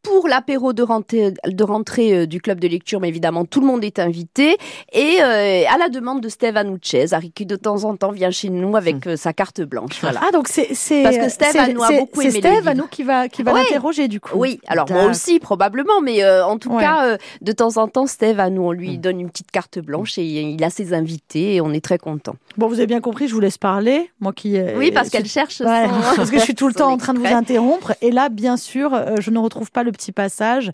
pour 0.04 0.28
l'apéro 0.28 0.74
de 0.74 0.84
rentrée, 0.84 1.34
de 1.46 1.64
rentrée 1.64 2.14
euh, 2.14 2.26
du 2.26 2.42
club 2.42 2.60
de 2.60 2.68
lecture, 2.68 3.00
mais 3.00 3.10
évidemment 3.10 3.46
tout 3.46 3.60
le 3.60 3.68
monde 3.68 3.84
est 3.84 4.00
invité. 4.00 4.58
Et 4.94 5.18
euh, 5.22 5.64
à 5.70 5.78
la 5.78 5.90
demande 5.90 6.22
de 6.22 6.30
Steve 6.30 6.56
Anuchez, 6.56 7.08
qui 7.36 7.46
de 7.46 7.56
temps 7.56 7.84
en 7.84 7.96
temps 7.96 8.12
vient 8.12 8.32
chez 8.32 8.50
nous 8.50 8.76
avec 8.76 9.06
hmm. 9.06 9.10
euh, 9.10 9.16
sa 9.18 9.34
carte 9.34 9.62
blanche. 9.62 10.00
Voilà. 10.02 10.22
Ah 10.24 10.32
donc 10.32 10.48
c'est 10.48 10.68
parce 11.04 11.18
que 11.18 11.30
Steve 11.30 11.58
a 11.58 11.68
beaucoup 11.68 12.22
aimé 12.22 12.32
C'est 12.32 12.40
Steve 12.40 12.68
Anou 12.68 12.86
qui 12.90 13.04
va 13.04 13.28
qui 13.28 13.44
va 13.44 13.54
l'interroger 13.54 14.08
du 14.08 14.20
coup. 14.20 14.38
Oui, 14.38 14.60
alors 14.68 14.90
moi 14.90 15.06
aussi 15.06 15.40
probablement, 15.40 16.02
mais 16.02 16.26
en 16.42 16.58
tout 16.58 16.78
cas 16.78 17.18
de 17.42 17.52
temps 17.52 17.78
en 17.78 17.88
temps 17.88 18.08
Steve 18.08 18.40
Anou 18.40 18.68
on 18.68 18.72
lui 18.72 18.98
hmm. 18.98 19.02
donne 19.02 19.20
une 19.20 19.30
petite 19.30 19.52
carte 19.52 19.80
blanche 19.80 20.18
et 20.18 20.24
il 20.24 20.64
a 20.64 20.70
ses 20.70 20.94
invités 20.94 21.56
et 21.56 21.62
on 21.62 21.72
est 21.74 21.84
très 21.84 21.98
content. 21.98 22.36
Bon 22.58 22.68
vous 22.68 22.76
avez 22.76 22.88
bien 22.88 23.02
compris, 23.02 23.28
je 23.28 23.34
vous 23.34 23.40
laisse 23.40 23.58
parler, 23.58 24.10
moi 24.20 24.34
qui. 24.34 24.58
oui 24.78 24.92
parce 24.92 25.10
qu'elle 25.10 25.28
cherche. 25.28 25.62
parce 26.16 26.30
que 26.30 26.38
je 26.38 26.44
suis 26.44 26.56
tout 26.56 26.68
le 26.68 26.74
temps 26.78 26.92
en 26.92 26.98
train 26.98 27.14
de 27.14 27.20
vous 27.20 27.26
interrompre 27.26 27.94
et 28.02 28.12
là 28.12 28.30
bien 28.30 28.58
sûr 28.58 28.98
je 29.20 29.32
ne 29.32 29.40
retrouve 29.40 29.72
pas 29.72 29.84
le 29.84 29.92
petit 29.98 30.12
passage. 30.12 30.72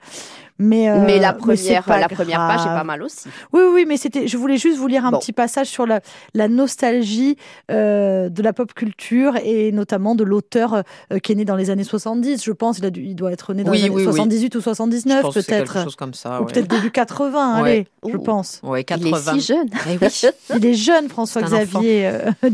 Mais, 0.59 0.89
euh, 0.89 1.03
mais 1.05 1.19
la 1.19 1.33
première, 1.33 1.83
la 1.87 2.07
première 2.07 2.39
page 2.47 2.61
est 2.61 2.65
pas 2.65 2.83
mal 2.83 3.01
aussi. 3.01 3.27
Oui, 3.51 3.63
oui, 3.73 3.85
mais 3.87 3.97
c'était. 3.97 4.27
Je 4.27 4.37
voulais 4.37 4.57
juste 4.57 4.77
vous 4.77 4.87
lire 4.87 5.03
un 5.05 5.11
petit 5.11 5.33
passage 5.33 5.67
sur 5.67 5.87
la, 5.87 5.99
la 6.35 6.47
nostalgie 6.47 7.37
euh, 7.71 8.29
de 8.29 8.43
la 8.43 8.53
pop 8.53 8.71
culture 8.73 9.35
et 9.43 9.71
notamment 9.71 10.13
de 10.13 10.23
l'auteur 10.23 10.83
euh, 11.11 11.19
qui 11.19 11.31
est 11.31 11.35
né 11.35 11.45
dans 11.45 11.55
les 11.55 11.71
années 11.71 11.83
70. 11.83 12.43
Je 12.43 12.51
pense 12.51 12.77
il, 12.77 12.85
a 12.85 12.89
il 12.95 13.15
doit 13.15 13.31
être 13.31 13.53
né 13.53 13.63
dans 13.63 13.71
les 13.71 13.85
années 13.85 14.03
78 14.03 14.55
ou 14.55 14.61
79 14.61 15.23
peut-être. 15.33 15.47
Quelque 15.47 15.83
chose 15.83 15.95
comme 15.95 16.13
ça. 16.13 16.39
Ou 16.41 16.45
peut-être 16.45 16.67
début 16.67 16.91
80. 16.91 17.53
Allez, 17.55 17.87
je 18.07 18.17
pense. 18.17 18.61
Ouais, 18.63 18.83
80. 18.83 19.09
Il 19.09 19.15
est 19.15 19.41
si 19.41 19.47
jeune. 19.47 19.69
Eh 19.89 20.55
il 20.57 20.65
est 20.65 20.73
jeune, 20.73 21.09
François-Xavier 21.09 22.11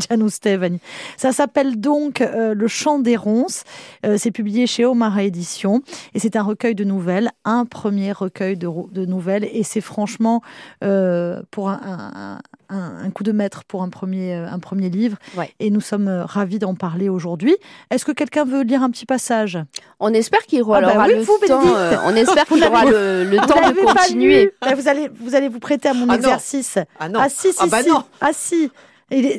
Janou 0.10 0.30
Stevani. 0.30 0.80
Ça 1.18 1.34
s'appelle 1.34 1.80
donc 1.80 2.24
Le 2.34 2.68
Chant 2.68 3.00
des 3.00 3.18
ronces. 3.18 3.64
c'est 4.18 4.32
publié 4.32 4.68
chez 4.68 4.86
Omar 4.86 5.20
Édition 5.20 5.82
et 6.14 6.20
c'est 6.20 6.38
un 6.38 6.44
recueil 6.44 6.76
de 6.76 6.86
nouvelles, 6.86 7.32
un 7.44 7.66
premier 7.66 7.89
recueil 8.12 8.58
de, 8.58 8.68
de 8.92 9.06
nouvelles 9.06 9.46
et 9.52 9.64
c'est 9.64 9.82
franchement 9.82 10.42
euh, 10.84 11.42
pour 11.52 11.70
un, 11.70 12.40
un, 12.70 13.10
coup 13.12 13.24
de 13.24 13.32
maître 13.32 13.64
pour 13.66 13.84
un 13.84 13.90
premier, 13.90 14.36
euh, 14.36 14.48
un 14.48 14.60
premier 14.60 14.90
livre 14.90 15.18
et 15.60 15.70
nous 15.70 15.82
sommes 15.82 16.08
euh, 16.08 16.26
ravis 16.26 16.60
d'en 16.60 16.76
parler 16.76 17.10
aujourd'hui. 17.10 17.56
Est-ce 17.90 18.06
que 18.06 18.12
quelqu'un 18.12 18.46
veut 18.46 18.62
lire 18.62 18.84
un 18.84 18.90
petit 18.90 19.06
passage? 19.06 19.58
On 20.00 20.14
espère 20.14 20.42
qu'il 20.42 20.62
aura, 20.62 20.78
ah 20.78 20.96
bah 20.96 21.08
le 21.08 21.26
temps. 21.48 21.62
on 22.06 22.16
espère 22.16 22.46
qu'il 22.48 22.64
aura 22.64 22.86
le, 22.86 23.38
temps 23.48 23.70
de 23.70 23.94
continuer. 23.94 24.54
vous 24.76 24.88
allez 24.88 25.10
vous 25.20 25.36
allez 25.36 25.50
vous 25.50 25.60
prêter 25.60 25.90
à 25.90 25.94
mon 25.94 26.10
ah 26.10 26.16
exercice. 26.16 26.78
Ah 27.00 27.10
non. 27.10 27.20
Ah 27.22 27.30
si 27.30 27.52
si 27.52 27.58
ah 27.60 27.68
bah 27.68 27.84
si. 27.84 27.90
Non. 27.90 28.04
Ah 28.22 28.32
si. 28.34 28.72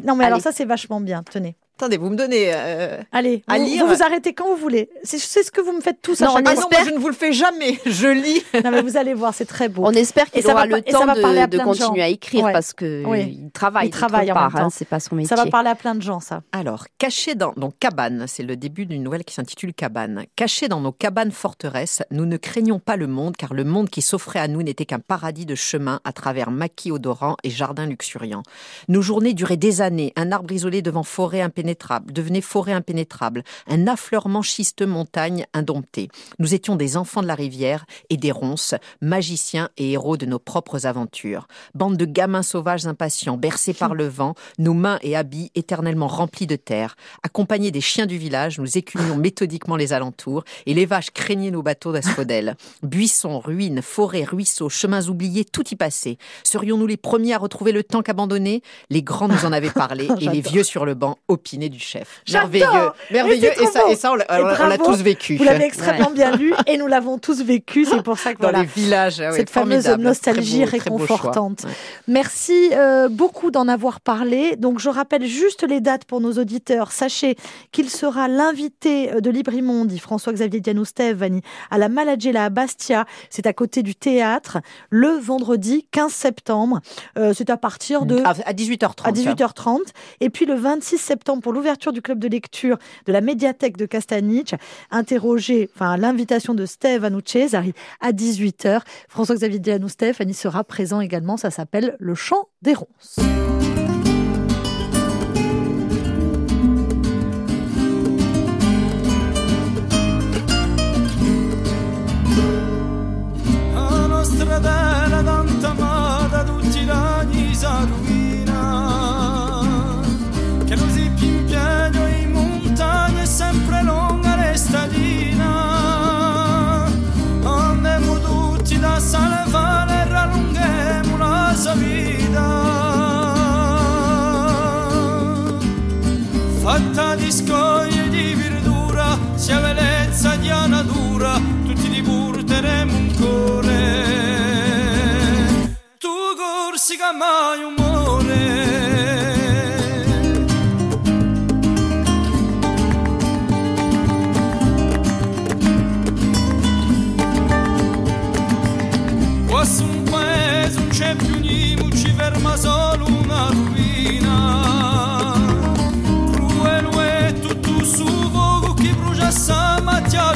non 0.04 0.16
mais 0.16 0.24
alors 0.24 0.40
ça 0.40 0.52
c'est 0.52 0.64
vachement 0.64 1.00
bien. 1.00 1.22
Tenez. 1.22 1.56
Attendez, 1.80 1.96
vous 1.96 2.10
me 2.10 2.16
donnez 2.16 2.52
euh, 2.52 3.00
Allez, 3.10 3.42
à 3.46 3.56
vous, 3.56 3.64
lire. 3.64 3.86
Vous 3.86 3.94
vous 3.94 4.02
arrêtez 4.02 4.34
quand 4.34 4.46
vous 4.46 4.56
voulez. 4.60 4.90
C'est 5.02 5.18
ce 5.18 5.50
que 5.50 5.62
vous 5.62 5.72
me 5.72 5.80
faites 5.80 6.02
tous 6.02 6.20
non, 6.20 6.26
à 6.26 6.34
chaque 6.34 6.44
fois. 6.44 6.54
Non, 6.54 6.68
moi 6.70 6.80
je 6.84 6.90
ne 6.90 6.98
vous 6.98 7.08
le 7.08 7.14
fais 7.14 7.32
jamais. 7.32 7.80
Je 7.86 8.06
lis. 8.06 8.42
non, 8.62 8.70
mais 8.70 8.82
vous 8.82 8.98
allez 8.98 9.14
voir, 9.14 9.32
c'est 9.32 9.46
très 9.46 9.70
beau. 9.70 9.84
On 9.86 9.92
espère 9.92 10.30
qu'il 10.30 10.46
aura 10.46 10.66
le 10.66 10.82
temps 10.82 11.06
de, 11.06 11.46
de 11.46 11.58
continuer 11.58 12.02
à 12.02 12.08
écrire 12.08 12.50
parce 12.52 12.74
que 12.74 13.02
il 13.16 13.50
travaille. 13.52 13.86
Il 13.86 13.90
travaille 13.92 14.30
en 14.30 14.34
part, 14.34 14.56
hein, 14.56 14.68
c'est 14.70 14.86
pas 14.86 15.00
son 15.00 15.14
métier. 15.14 15.34
Ça 15.34 15.42
va 15.42 15.50
parler 15.50 15.70
à 15.70 15.74
plein 15.74 15.94
de 15.94 16.02
gens, 16.02 16.20
ça. 16.20 16.42
Alors, 16.52 16.84
caché 16.98 17.34
dans 17.34 17.54
donc 17.56 17.72
cabane, 17.80 18.26
c'est 18.26 18.42
le 18.42 18.56
début 18.56 18.84
d'une 18.84 19.02
nouvelle 19.02 19.24
qui 19.24 19.32
s'intitule 19.32 19.72
Cabane. 19.72 20.26
Caché 20.36 20.68
dans 20.68 20.82
nos 20.82 20.92
cabanes 20.92 21.32
forteresses, 21.32 22.02
nous 22.10 22.26
ne 22.26 22.36
craignons 22.36 22.78
pas 22.78 22.96
le 22.96 23.06
monde, 23.06 23.38
car 23.38 23.54
le 23.54 23.64
monde 23.64 23.88
qui 23.88 24.02
s'offrait 24.02 24.38
à 24.40 24.48
nous 24.48 24.62
n'était 24.62 24.84
qu'un 24.84 24.98
paradis 24.98 25.46
de 25.46 25.54
chemin 25.54 26.00
à 26.04 26.12
travers 26.12 26.50
maquis 26.50 26.92
odorants 26.92 27.38
et 27.42 27.48
jardins 27.48 27.86
luxuriants. 27.86 28.42
Nos 28.88 29.00
journées 29.00 29.32
duraient 29.32 29.56
des 29.56 29.80
années, 29.80 30.12
un 30.16 30.30
arbre 30.30 30.52
isolé 30.52 30.82
devant 30.82 31.04
forêt 31.04 31.40
impénétrable 31.40 31.69
impénétrable, 31.70 32.12
devenait 32.12 32.40
forêt 32.40 32.72
impénétrable, 32.72 33.44
un 33.68 33.86
affleurement 33.86 34.42
schiste 34.42 34.82
montagne 34.82 35.46
indomptée. 35.54 36.08
Nous 36.38 36.54
étions 36.54 36.76
des 36.76 36.96
enfants 36.96 37.22
de 37.22 37.26
la 37.26 37.34
rivière 37.34 37.86
et 38.08 38.16
des 38.16 38.32
ronces, 38.32 38.74
magiciens 39.00 39.68
et 39.76 39.92
héros 39.92 40.16
de 40.16 40.26
nos 40.26 40.38
propres 40.38 40.86
aventures. 40.86 41.46
Bande 41.74 41.96
de 41.96 42.04
gamins 42.04 42.42
sauvages 42.42 42.86
impatients, 42.86 43.36
bercés 43.36 43.74
par 43.74 43.94
le 43.94 44.08
vent, 44.08 44.34
nos 44.58 44.74
mains 44.74 44.98
et 45.02 45.16
habits 45.16 45.50
éternellement 45.54 46.08
remplis 46.08 46.46
de 46.46 46.56
terre. 46.56 46.96
Accompagnés 47.22 47.70
des 47.70 47.80
chiens 47.80 48.06
du 48.06 48.18
village, 48.18 48.58
nous 48.58 48.76
écumions 48.78 49.16
méthodiquement 49.16 49.76
les 49.76 49.92
alentours 49.92 50.44
et 50.66 50.74
les 50.74 50.86
vaches 50.86 51.10
craignaient 51.10 51.50
nos 51.50 51.62
bateaux 51.62 51.92
d'asphodèles. 51.92 52.56
Buissons, 52.82 53.38
ruines, 53.38 53.82
forêts, 53.82 54.24
ruisseaux, 54.24 54.68
chemins 54.68 55.06
oubliés, 55.08 55.44
tout 55.44 55.68
y 55.70 55.76
passait. 55.76 56.18
Serions-nous 56.42 56.86
les 56.86 56.96
premiers 56.96 57.34
à 57.34 57.38
retrouver 57.38 57.72
le 57.72 57.84
temps 57.84 58.02
qu'abandonné 58.02 58.62
Les 58.88 59.02
grands 59.02 59.28
nous 59.28 59.44
en 59.44 59.52
avaient 59.52 59.70
parlé 59.70 60.08
et 60.20 60.28
les 60.28 60.40
vieux 60.40 60.64
sur 60.64 60.84
le 60.84 60.94
banc 60.94 61.18
opinaient 61.28 61.59
du 61.68 61.78
chef. 61.78 62.22
Merveilleux, 62.30 62.66
merveilleux. 63.10 63.50
Et, 63.60 63.66
ça, 63.66 63.82
et 63.88 63.96
ça, 63.96 64.12
on 64.12 64.16
l'a 64.16 64.78
tous 64.78 65.02
vécu. 65.02 65.36
Vous 65.36 65.44
l'avez 65.44 65.64
extrêmement 65.64 66.10
bien 66.10 66.36
lu 66.36 66.54
et 66.66 66.76
nous 66.76 66.86
l'avons 66.86 67.18
tous 67.18 67.42
vécu. 67.42 67.84
C'est 67.84 68.02
pour 68.02 68.18
ça 68.18 68.34
que 68.34 68.42
dans 68.42 68.50
les 68.50 68.64
villages, 68.64 69.22
cette 69.32 69.50
fameuse 69.50 69.88
nostalgie 69.88 70.64
réconfortante. 70.64 71.66
Merci 72.08 72.70
euh, 72.72 73.08
beaucoup 73.08 73.50
d'en 73.50 73.68
avoir 73.68 74.00
parlé. 74.00 74.56
Donc 74.56 74.78
je 74.78 74.88
rappelle 74.88 75.26
juste 75.26 75.66
les 75.66 75.80
dates 75.80 76.04
pour 76.04 76.20
nos 76.20 76.32
auditeurs. 76.32 76.92
Sachez 76.92 77.36
qu'il 77.72 77.90
sera 77.90 78.28
l'invité 78.28 79.12
euh, 79.12 79.20
de 79.20 79.30
Librimondi, 79.30 79.98
François-Xavier 79.98 80.60
Dianoustev, 80.60 81.28
à 81.70 81.78
la 81.78 81.88
Malagela 81.88 82.46
à 82.46 82.50
Bastia. 82.50 83.04
C'est 83.28 83.46
à 83.46 83.52
côté 83.52 83.82
du 83.82 83.94
théâtre 83.94 84.58
le 84.90 85.08
vendredi 85.08 85.86
15 85.90 86.12
septembre. 86.12 86.80
Euh, 87.18 87.32
c'est 87.36 87.50
à 87.50 87.56
partir 87.56 88.06
de 88.06 88.20
à 88.24 88.52
18h30. 88.52 89.04
À 89.04 89.12
18h30. 89.12 89.78
Et 90.20 90.30
puis 90.30 90.46
le 90.46 90.54
26 90.54 90.98
septembre 90.98 91.39
pour 91.40 91.52
l'ouverture 91.52 91.92
du 91.92 92.02
club 92.02 92.18
de 92.18 92.28
lecture 92.28 92.78
de 93.06 93.12
la 93.12 93.20
médiathèque 93.20 93.76
de 93.76 93.86
Castanic, 93.86 94.54
interrogé, 94.90 95.68
enfin 95.74 95.96
l'invitation 95.96 96.54
de 96.54 96.66
Steve 96.66 97.04
arrive 97.04 97.72
à 98.00 98.12
18h. 98.12 98.82
François-Xavier 99.08 99.58
Dianou 99.58 99.88
Stéphanie 99.88 100.34
sera 100.34 100.64
présent 100.64 101.00
également. 101.00 101.36
Ça 101.36 101.50
s'appelle 101.50 101.96
Le 101.98 102.14
Chant 102.14 102.48
des 102.62 102.74
Ronces. 102.74 103.18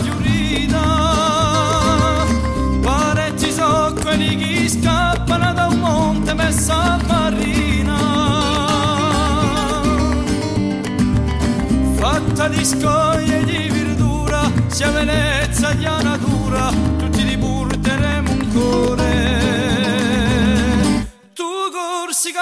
Di 0.00 0.08
urina 0.08 0.82
Parecchi 2.82 3.50
so 3.50 3.94
quelli 4.00 4.36
che 4.36 4.68
scappano 4.68 5.52
da 5.52 5.66
un 5.66 5.78
monte 5.78 6.34
messa 6.34 6.98
marina 7.06 7.98
fatta 11.96 12.48
di 12.48 12.64
scoglie 12.64 13.44
di 13.44 13.68
verdura 13.68 14.50
sia 14.66 14.90
bellezza 14.90 15.72
di 15.72 15.84
natura 15.84 16.70
tutti 16.98 17.24
li 17.24 17.36
porteremo 17.36 18.30
un 18.30 18.52
cuore. 18.52 19.12
Tu 21.34 21.44
corsi 21.72 22.32
che 22.32 22.38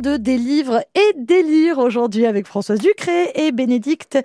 de 0.00 0.16
Des 0.16 0.38
livres 0.38 0.82
aujourd'hui 1.82 2.26
avec 2.26 2.46
Françoise 2.46 2.78
Ducré 2.78 3.32
et 3.34 3.52
Bénédicte 3.52 4.18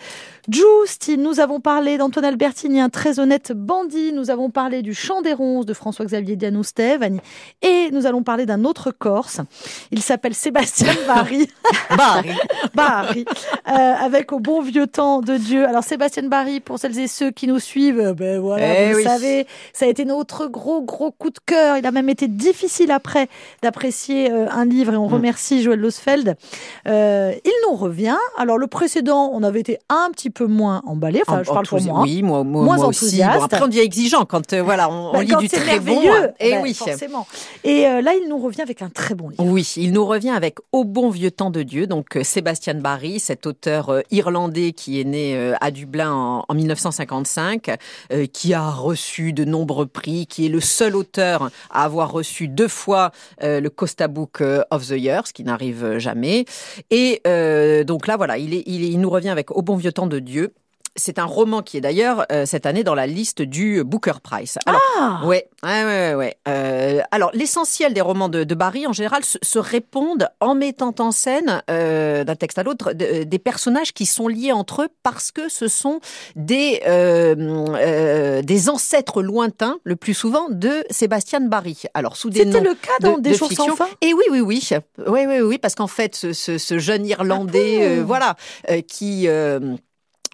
Giusti. 0.49 1.18
Nous 1.18 1.39
avons 1.39 1.60
parlé 1.60 1.97
d'Antoine 1.97 2.26
Albertini, 2.26 2.80
un 2.80 2.89
très 2.89 3.20
honnête 3.20 3.51
bandit. 3.53 4.14
Nous 4.14 4.30
avons 4.30 4.49
parlé 4.49 4.82
du 4.82 4.93
Chant 4.93 5.22
des 5.22 5.34
Ronces 5.34 5.66
de 5.66 5.74
François-Xavier 5.74 6.36
Dianoustev. 6.36 7.03
Et 7.62 7.89
nous 7.91 8.06
allons 8.06 8.24
parler 8.24 8.45
d'un 8.45 8.64
autre 8.64 8.91
Corse. 8.91 9.41
Il 9.91 10.01
s'appelle 10.01 10.34
Sébastien 10.34 10.93
Barry. 11.08 11.47
Barry. 11.97 12.30
Barry. 12.74 13.26
Euh, 13.68 13.72
avec 13.72 14.32
au 14.32 14.39
bon 14.39 14.62
vieux 14.62 14.88
temps 14.88 15.22
de 15.22 15.38
Dieu. 15.38 15.68
Alors 15.68 15.84
Sébastien 15.84 16.24
Barry, 16.24 16.60
pour 16.60 16.80
celles 16.80 16.99
et 16.99 17.08
ceux 17.08 17.32
qui 17.32 17.47
nous 17.47 17.60
suivent, 17.60 17.99
euh, 17.99 18.14
ben 18.14 18.39
voilà, 18.39 18.89
eh 18.89 18.93
vous 18.93 19.01
savez, 19.01 19.47
ça 19.74 19.86
a 19.86 19.88
été 19.88 20.06
notre 20.06 20.47
gros 20.47 20.82
gros 20.82 21.12
coup 21.12 21.30
de 21.30 21.39
cœur. 21.45 21.78
Il 21.78 21.86
a 21.86 21.91
même 21.91 22.10
été 22.10 22.28
difficile 22.28 22.91
après 22.91 23.28
d'apprécier 23.62 24.32
euh, 24.32 24.47
un 24.51 24.66
livre 24.66 24.93
et 24.93 24.97
on 24.97 25.10
mm. 25.10 25.14
remercie 25.14 25.64
Joël 25.64 25.80
Losfeld. 25.80 26.36
Il 27.46 27.54
nous 27.68 27.76
revient. 27.76 28.18
Alors 28.38 28.58
le 28.58 28.68
précédent, 28.68 29.32
on 29.34 29.43
avait 29.43 29.62
été 29.62 29.80
un 29.89 30.10
petit 30.12 30.30
peu 30.30 30.46
moins 30.46 30.82
emballé. 30.86 31.22
Enfin, 31.26 31.43
je 31.43 31.52
parle 31.52 31.66
pour 31.66 31.82
moi. 31.82 32.02
Oui, 32.02 32.22
moi, 32.22 32.43
moins 32.43 32.84
aussi. 32.84 33.22
après, 33.22 33.62
on 33.62 33.68
devient 33.68 33.80
exigeant 33.80 34.26
quand 34.26 34.54
voilà, 34.56 34.89
on, 34.89 35.14
bah, 35.14 35.24
lit 35.24 35.36
du 35.36 35.50
très 35.50 35.80
bon. 35.80 36.02
Et 36.39 36.52
bah, 36.52 36.58
oui, 36.62 36.74
forcément. 36.74 37.28
Et 37.64 37.84
là, 37.84 38.14
il 38.14 38.28
nous 38.28 38.39
revient 38.39 38.62
avec 38.62 38.82
un 38.82 38.89
très 38.89 39.16
bon 39.16 39.30
livre. 39.30 39.43
Oui, 39.46 39.74
il 39.78 39.93
nous 39.93 40.06
revient 40.06 40.32
avec 40.32 40.58
Au 40.72 40.84
bon 40.84 41.10
vieux 41.10 41.32
temps 41.32 41.52
de 41.52 41.64
Dieu. 41.64 41.88
Donc 41.88 42.18
Sébastien 42.24 42.76
Barry, 42.76 43.20
cet 43.20 43.46
auteur 43.46 43.89
euh, 43.89 44.02
irlandais 44.12 44.72
qui 44.72 45.00
est 45.00 45.04
né 45.04 45.36
euh, 45.36 45.54
à 45.62 45.72
Dublin 45.72 46.43
en, 46.48 46.54
1955, 46.54 47.78
euh, 48.12 48.26
qui 48.26 48.54
a 48.54 48.70
reçu 48.70 49.34
de 49.34 49.46
nombreux 49.46 49.86
prix, 49.86 50.28
qui 50.28 50.46
est 50.46 50.50
le 50.50 50.60
seul 50.60 50.96
auteur 50.96 51.50
à 51.70 51.84
avoir 51.84 52.12
reçu 52.12 52.48
deux 52.48 52.68
fois 52.68 53.12
le 53.41 53.68
Costa 53.70 54.08
Book 54.08 54.41
of 54.72 54.88
the 54.88 54.91
Year, 54.91 55.28
ce 55.28 55.34
qui 55.34 55.43
n'arrive 55.43 55.98
jamais. 55.98 56.46
Et 56.89 57.22
donc 57.83 58.07
là, 58.07 58.17
voilà, 58.17 58.38
il 58.38 58.99
nous 58.99 59.09
revient 59.09 59.29
avec 59.29 59.51
Au 59.51 59.61
bon 59.61 59.75
vieux 59.75 59.91
temps 59.91 60.07
de 60.07 60.19
Dieu. 60.19 60.53
C'est 60.98 61.20
un 61.20 61.26
roman 61.26 61.62
qui 61.62 61.76
est 61.78 61.82
d'ailleurs 61.82 62.26
euh, 62.32 62.46
cette 62.46 62.66
année 62.66 62.86
dans 62.86 62.96
la 62.96 63.06
liste 63.06 63.41
du 63.41 63.84
Booker 63.84 64.14
Prize. 64.24 64.58
Alors, 64.66 64.82
ah 64.98 65.22
ouais, 65.26 65.48
ouais, 65.62 65.84
ouais, 65.84 66.14
ouais. 66.16 66.38
Euh, 66.48 67.02
alors 67.12 67.32
l'essentiel 67.34 67.93
des 67.93 68.00
romans 68.00 68.30
de, 68.30 68.56
Barry 68.56 68.88
en 68.88 68.93
général 68.93 69.24
se, 69.26 69.60
répondent 69.60 70.30
en 70.39 70.56
mettant 70.56 70.96
en 71.00 71.12
scène 71.12 71.62
euh, 71.70 72.24
d'un 72.24 72.36
texte 72.36 72.58
à 72.60 72.64
l'autre 72.64 72.93
des 72.93 73.39
personnages 73.39 73.93
qui 73.93 74.06
sont 74.06 74.30
liés 74.30 74.54
entre 74.54 74.84
eux 74.84 74.88
parce 75.04 75.32
que 75.32 75.50
ce 75.50 75.68
sont 75.68 76.00
des 76.38 76.82
des 78.46 78.70
ancêtres 78.70 79.22
lointains 79.22 79.80
le 79.84 79.98
plus 79.98 80.14
souvent 80.14 80.48
de 80.50 80.84
Sébastien 80.89 81.41
Barry. 81.41 81.84
Alors 81.93 82.16
sous 82.16 82.30
des 82.30 82.46
C'était 82.46 82.62
le 82.62 82.74
cas 82.74 82.91
dans 83.02 83.18
Des 83.18 83.34
jours 83.34 83.52
sans 83.52 83.76
fin. 83.76 83.88
Et 84.02 84.14
oui, 84.14 84.24
oui, 84.32 84.39
oui, 84.39 84.70
oui, 85.08 85.26
oui, 85.28 85.39
oui, 85.41 85.58
parce 85.58 85.76
qu'en 85.76 85.88
fait 85.88 86.16
ce, 86.16 86.32
ce, 86.32 86.80
jeune 86.80 87.06
Irlandais, 87.06 88.00
ah 88.00 88.04
voilà, 88.04 88.36
qui 88.88 89.28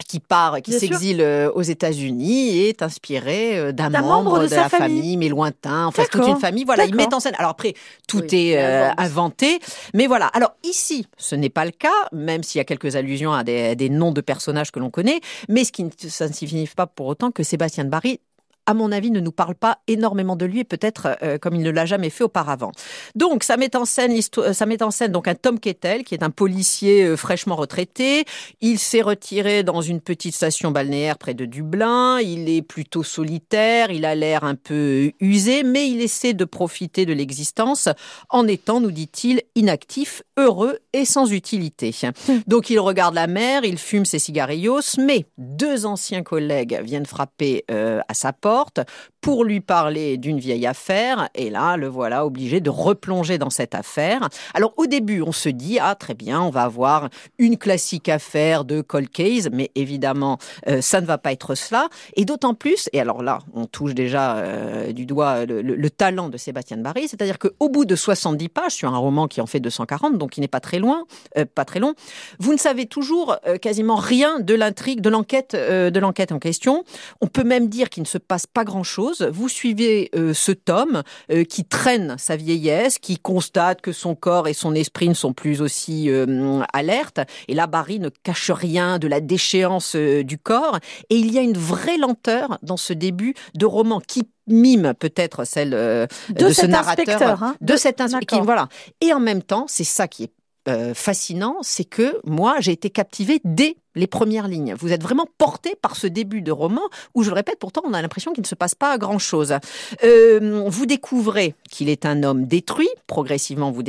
qui 0.07 0.19
part, 0.19 0.61
qui 0.61 0.71
s'exile 0.73 1.21
euh, 1.21 1.51
aux 1.51 1.61
États-Unis 1.61 2.59
est 2.59 2.81
inspiré 2.81 3.57
euh, 3.57 3.71
d'un 3.71 3.89
membre, 3.89 4.47
de, 4.47 4.55
la 4.55 4.69
famille. 4.69 5.17
mais 5.17 5.29
lointain. 5.29 5.85
Enfin, 5.85 6.03
toute 6.11 6.27
une 6.27 6.39
famille. 6.39 6.63
Voilà, 6.63 6.85
il 6.85 6.95
met 6.95 7.13
en 7.13 7.19
scène. 7.19 7.35
Alors 7.37 7.51
après, 7.51 7.73
tout 8.07 8.23
est 8.33 8.57
euh, 8.57 8.89
inventé, 8.97 9.59
mais 9.93 10.07
voilà. 10.07 10.27
Alors 10.27 10.55
ici, 10.63 11.07
ce 11.17 11.35
n'est 11.35 11.49
pas 11.49 11.65
le 11.65 11.71
cas, 11.71 11.89
même 12.11 12.43
s'il 12.43 12.59
y 12.59 12.61
a 12.61 12.65
quelques 12.65 12.95
allusions 12.95 13.33
à 13.33 13.43
des, 13.43 13.75
des 13.75 13.89
noms 13.89 14.11
de 14.11 14.21
personnages 14.21 14.71
que 14.71 14.79
l'on 14.79 14.89
connaît, 14.89 15.21
mais 15.49 15.63
ce 15.63 15.71
qui 15.71 15.85
ça 16.09 16.27
ne 16.27 16.33
signifie 16.33 16.75
pas 16.75 16.87
pour 16.87 17.07
autant 17.07 17.31
que 17.31 17.43
Sébastien 17.43 17.85
de 17.85 17.89
Barry 17.89 18.19
à 18.66 18.74
mon 18.74 18.91
avis, 18.91 19.12
ne 19.12 19.20
nous 19.20 19.32
parle 19.32 19.55
pas 19.55 19.80
énormément 19.88 20.36
de 20.36 20.45
lui 20.45 20.59
et 20.59 20.64
peut-être 20.64 21.18
euh, 21.24 21.38
comme 21.38 21.55
il 21.55 21.64
ne 21.64 21.72
l'a 21.72 21.86
jamais 21.86 22.09
fait 22.09 22.24
auparavant. 22.24 22.72
Donc, 23.16 23.43
ça 23.43 23.57
met 23.57 23.76
en 23.76 23.86
scène, 23.86 24.18
euh, 24.38 24.53
ça 24.53 24.66
met 24.66 24.84
en 24.84 24.91
scène 24.91 25.12
donc 25.12 25.28
un 25.28 25.36
Tom 25.36 25.59
Kettel 25.59 26.03
qui 26.03 26.14
est 26.14 26.24
un 26.24 26.30
policier 26.30 27.03
euh, 27.03 27.18
fraîchement 27.18 27.55
retraité. 27.55 28.26
Il 28.62 28.78
s'est 28.78 29.01
retiré 29.01 29.64
dans 29.64 29.82
une 29.82 29.99
petite 29.99 30.36
station 30.36 30.70
balnéaire 30.72 31.18
près 31.18 31.34
de 31.34 31.45
Dublin. 31.45 32.20
Il 32.20 32.49
est 32.49 32.62
plutôt 32.62 33.03
solitaire. 33.03 33.89
Il 33.89 34.05
a 34.05 34.14
l'air 34.14 34.43
un 34.43 34.55
peu 34.55 35.12
usé, 35.20 35.64
mais 35.64 35.89
il 35.89 36.01
essaie 36.01 36.34
de 36.34 36.45
profiter 36.45 37.05
de 37.05 37.14
l'existence 37.14 37.89
en 38.30 38.47
étant, 38.47 38.80
nous 38.80 38.91
dit-il, 38.91 39.41
inactif, 39.55 40.22
heureux 40.38 40.80
et 40.93 41.05
sans 41.05 41.32
utilité. 41.32 41.95
Donc, 42.47 42.70
il 42.70 42.80
regarde 42.80 43.16
la 43.16 43.28
mer, 43.28 43.66
il 43.66 43.80
fume 43.80 44.05
ses 44.05 44.20
cigarillos, 44.20 44.97
mais 44.99 45.26
deux 45.38 45.86
anciens 45.86 46.22
collègues 46.22 46.80
viennent 46.84 47.05
frapper 47.05 47.66
à 47.70 48.14
sa 48.14 48.34
porte 48.34 48.50
forte 48.51 48.85
pour 49.22 49.45
lui 49.45 49.61
parler 49.61 50.17
d'une 50.17 50.39
vieille 50.39 50.65
affaire. 50.65 51.30
Et 51.36 51.49
là, 51.49 51.78
le 51.78 51.88
voilà 51.88 52.26
obligé 52.26 52.59
de 52.59 52.69
replonger 52.69 53.38
dans 53.38 53.49
cette 53.51 53.76
affaire. 53.76 54.28
Alors 54.53 54.74
au 54.78 54.88
début, 54.88 55.22
on 55.22 55.32
se 55.32 55.49
dit, 55.49 55.78
ah 55.80 55.95
très 55.95 56.15
bien, 56.15 56.41
on 56.41 56.49
va 56.49 56.63
avoir 56.63 57.09
une 57.38 57.57
classique 57.57 58.09
affaire 58.09 58.65
de 58.65 58.82
cold 58.82 59.09
case, 59.09 59.49
mais 59.51 59.72
évidemment, 59.76 60.39
euh, 60.67 60.82
ça 60.82 61.01
ne 61.01 61.05
va 61.05 61.17
pas 61.17 61.32
être 61.32 61.55
cela. 61.55 61.88
Et 62.15 62.26
d'autant 62.26 62.55
plus, 62.55 62.89
et 62.93 62.99
alors 62.99 63.22
là, 63.22 63.39
on 63.53 63.65
touche 63.65 63.93
déjà 63.93 64.38
euh, 64.38 64.91
du 64.91 65.05
doigt 65.05 65.45
le, 65.45 65.89
talent 65.89 66.30
de 66.30 66.38
Sébastien 66.38 66.78
Barry, 66.78 67.07
c'est-à-dire 67.07 67.38
qu'au 67.38 67.69
bout 67.69 67.86
de 67.86 67.95
70 67.95 68.49
pages, 68.49 68.72
sur 68.72 68.93
un 68.93 68.97
roman 68.97 69.28
qui 69.28 69.41
en 69.41 69.45
fait 69.45 69.59
240, 69.59 70.17
donc 70.17 70.32
qui 70.32 70.41
n'est 70.41 70.47
pas 70.47 70.61
très 70.61 70.80
loin, 70.80 71.03
euh, 71.38 71.45
pas 71.45 71.65
très 71.65 71.80
long, 71.80 71.93
vous 72.39 72.53
ne 72.53 72.57
savez 72.57 72.86
toujours 72.86 73.38
quasiment 73.61 73.97
rien 73.97 74.39
de 74.39 74.53
l'intrigue, 74.55 75.01
de 75.01 75.09
l'enquête, 75.09 75.53
de 75.55 75.99
l'enquête 75.99 76.32
en 76.32 76.39
question. 76.39 76.84
On 77.19 77.28
peut 77.28 77.43
même 77.43 77.67
dire 77.67 77.89
qu'il 77.89 78.03
ne 78.03 78.07
se 78.07 78.17
passe 78.17 78.47
pas 78.47 78.63
grand-chose. 78.63 79.11
Vous 79.20 79.49
suivez 79.49 80.09
euh, 80.16 80.34
ce 80.34 80.51
Tom 80.51 81.03
euh, 81.32 81.43
qui 81.43 81.66
traîne 81.66 82.16
sa 82.18 82.36
vieillesse, 82.36 82.99
qui 82.99 83.18
constate 83.18 83.82
que 83.82 83.91
son 83.91 84.16
corps 84.16 84.47
et 84.47 84.53
son 84.53 84.74
esprit 84.76 85.09
ne 85.09 85.14
sont 85.14 85.34
plus 85.34 85.62
aussi 85.62 86.09
euh, 86.09 86.62
alertes. 86.74 87.20
Et 87.47 87.53
là, 87.53 87.68
Barry 87.68 87.99
ne 87.99 88.09
cache 88.09 88.51
rien 88.51 88.99
de 88.99 89.07
la 89.07 89.20
déchéance 89.20 89.95
du 89.95 90.38
corps. 90.38 90.80
Et 91.09 91.18
il 91.18 91.32
y 91.32 91.38
a 91.38 91.41
une 91.41 91.57
vraie 91.57 91.97
lenteur 91.97 92.57
dans 92.62 92.78
ce 92.78 92.93
début 92.93 93.34
de 93.55 93.66
roman 93.66 93.99
qui 93.99 94.24
mime 94.47 94.93
peut-être 94.97 95.45
celle 95.45 95.72
de, 95.72 96.07
ce 96.49 96.66
narrateur, 96.66 97.43
hein. 97.43 97.55
de, 97.62 97.76
cet 97.76 98.01
inspecteur. 98.01 98.43
Voilà. 98.43 98.68
Et 99.01 99.14
en 99.14 99.20
même 99.20 99.43
temps, 99.43 99.66
c'est 99.68 99.84
ça 99.84 100.07
qui 100.07 100.24
est 100.24 100.93
fascinant, 100.93 101.57
c'est 101.62 101.86
que 101.86 102.20
moi, 102.24 102.55
j'ai 102.59 102.72
été 102.72 102.89
captivée 102.89 103.41
dès 103.43 103.76
les 103.95 104.07
premières 104.07 104.47
lignes. 104.47 104.75
Vous 104.77 104.93
êtes 104.93 105.03
vraiment 105.03 105.25
porté 105.37 105.75
par 105.81 105.95
ce 105.95 106.07
début 106.07 106.41
de 106.41 106.51
roman 106.51 106.81
où, 107.15 107.23
je 107.23 107.29
le 107.29 107.35
répète, 107.35 107.59
pourtant 107.59 107.81
on 107.85 107.93
a 107.93 108.01
l'impression 108.01 108.33
qu'il 108.33 108.41
ne 108.41 108.47
se 108.47 108.55
passe 108.55 108.75
pas 108.75 108.97
grand-chose. 108.97 109.55
Euh, 110.03 110.63
vous 110.67 110.85
découvrez 110.85 111.55
qu'il 111.69 111.89
est 111.89 112.05
un 112.05 112.23
homme 112.23 112.45
détruit, 112.45 112.89
progressivement 113.07 113.71
vous, 113.71 113.83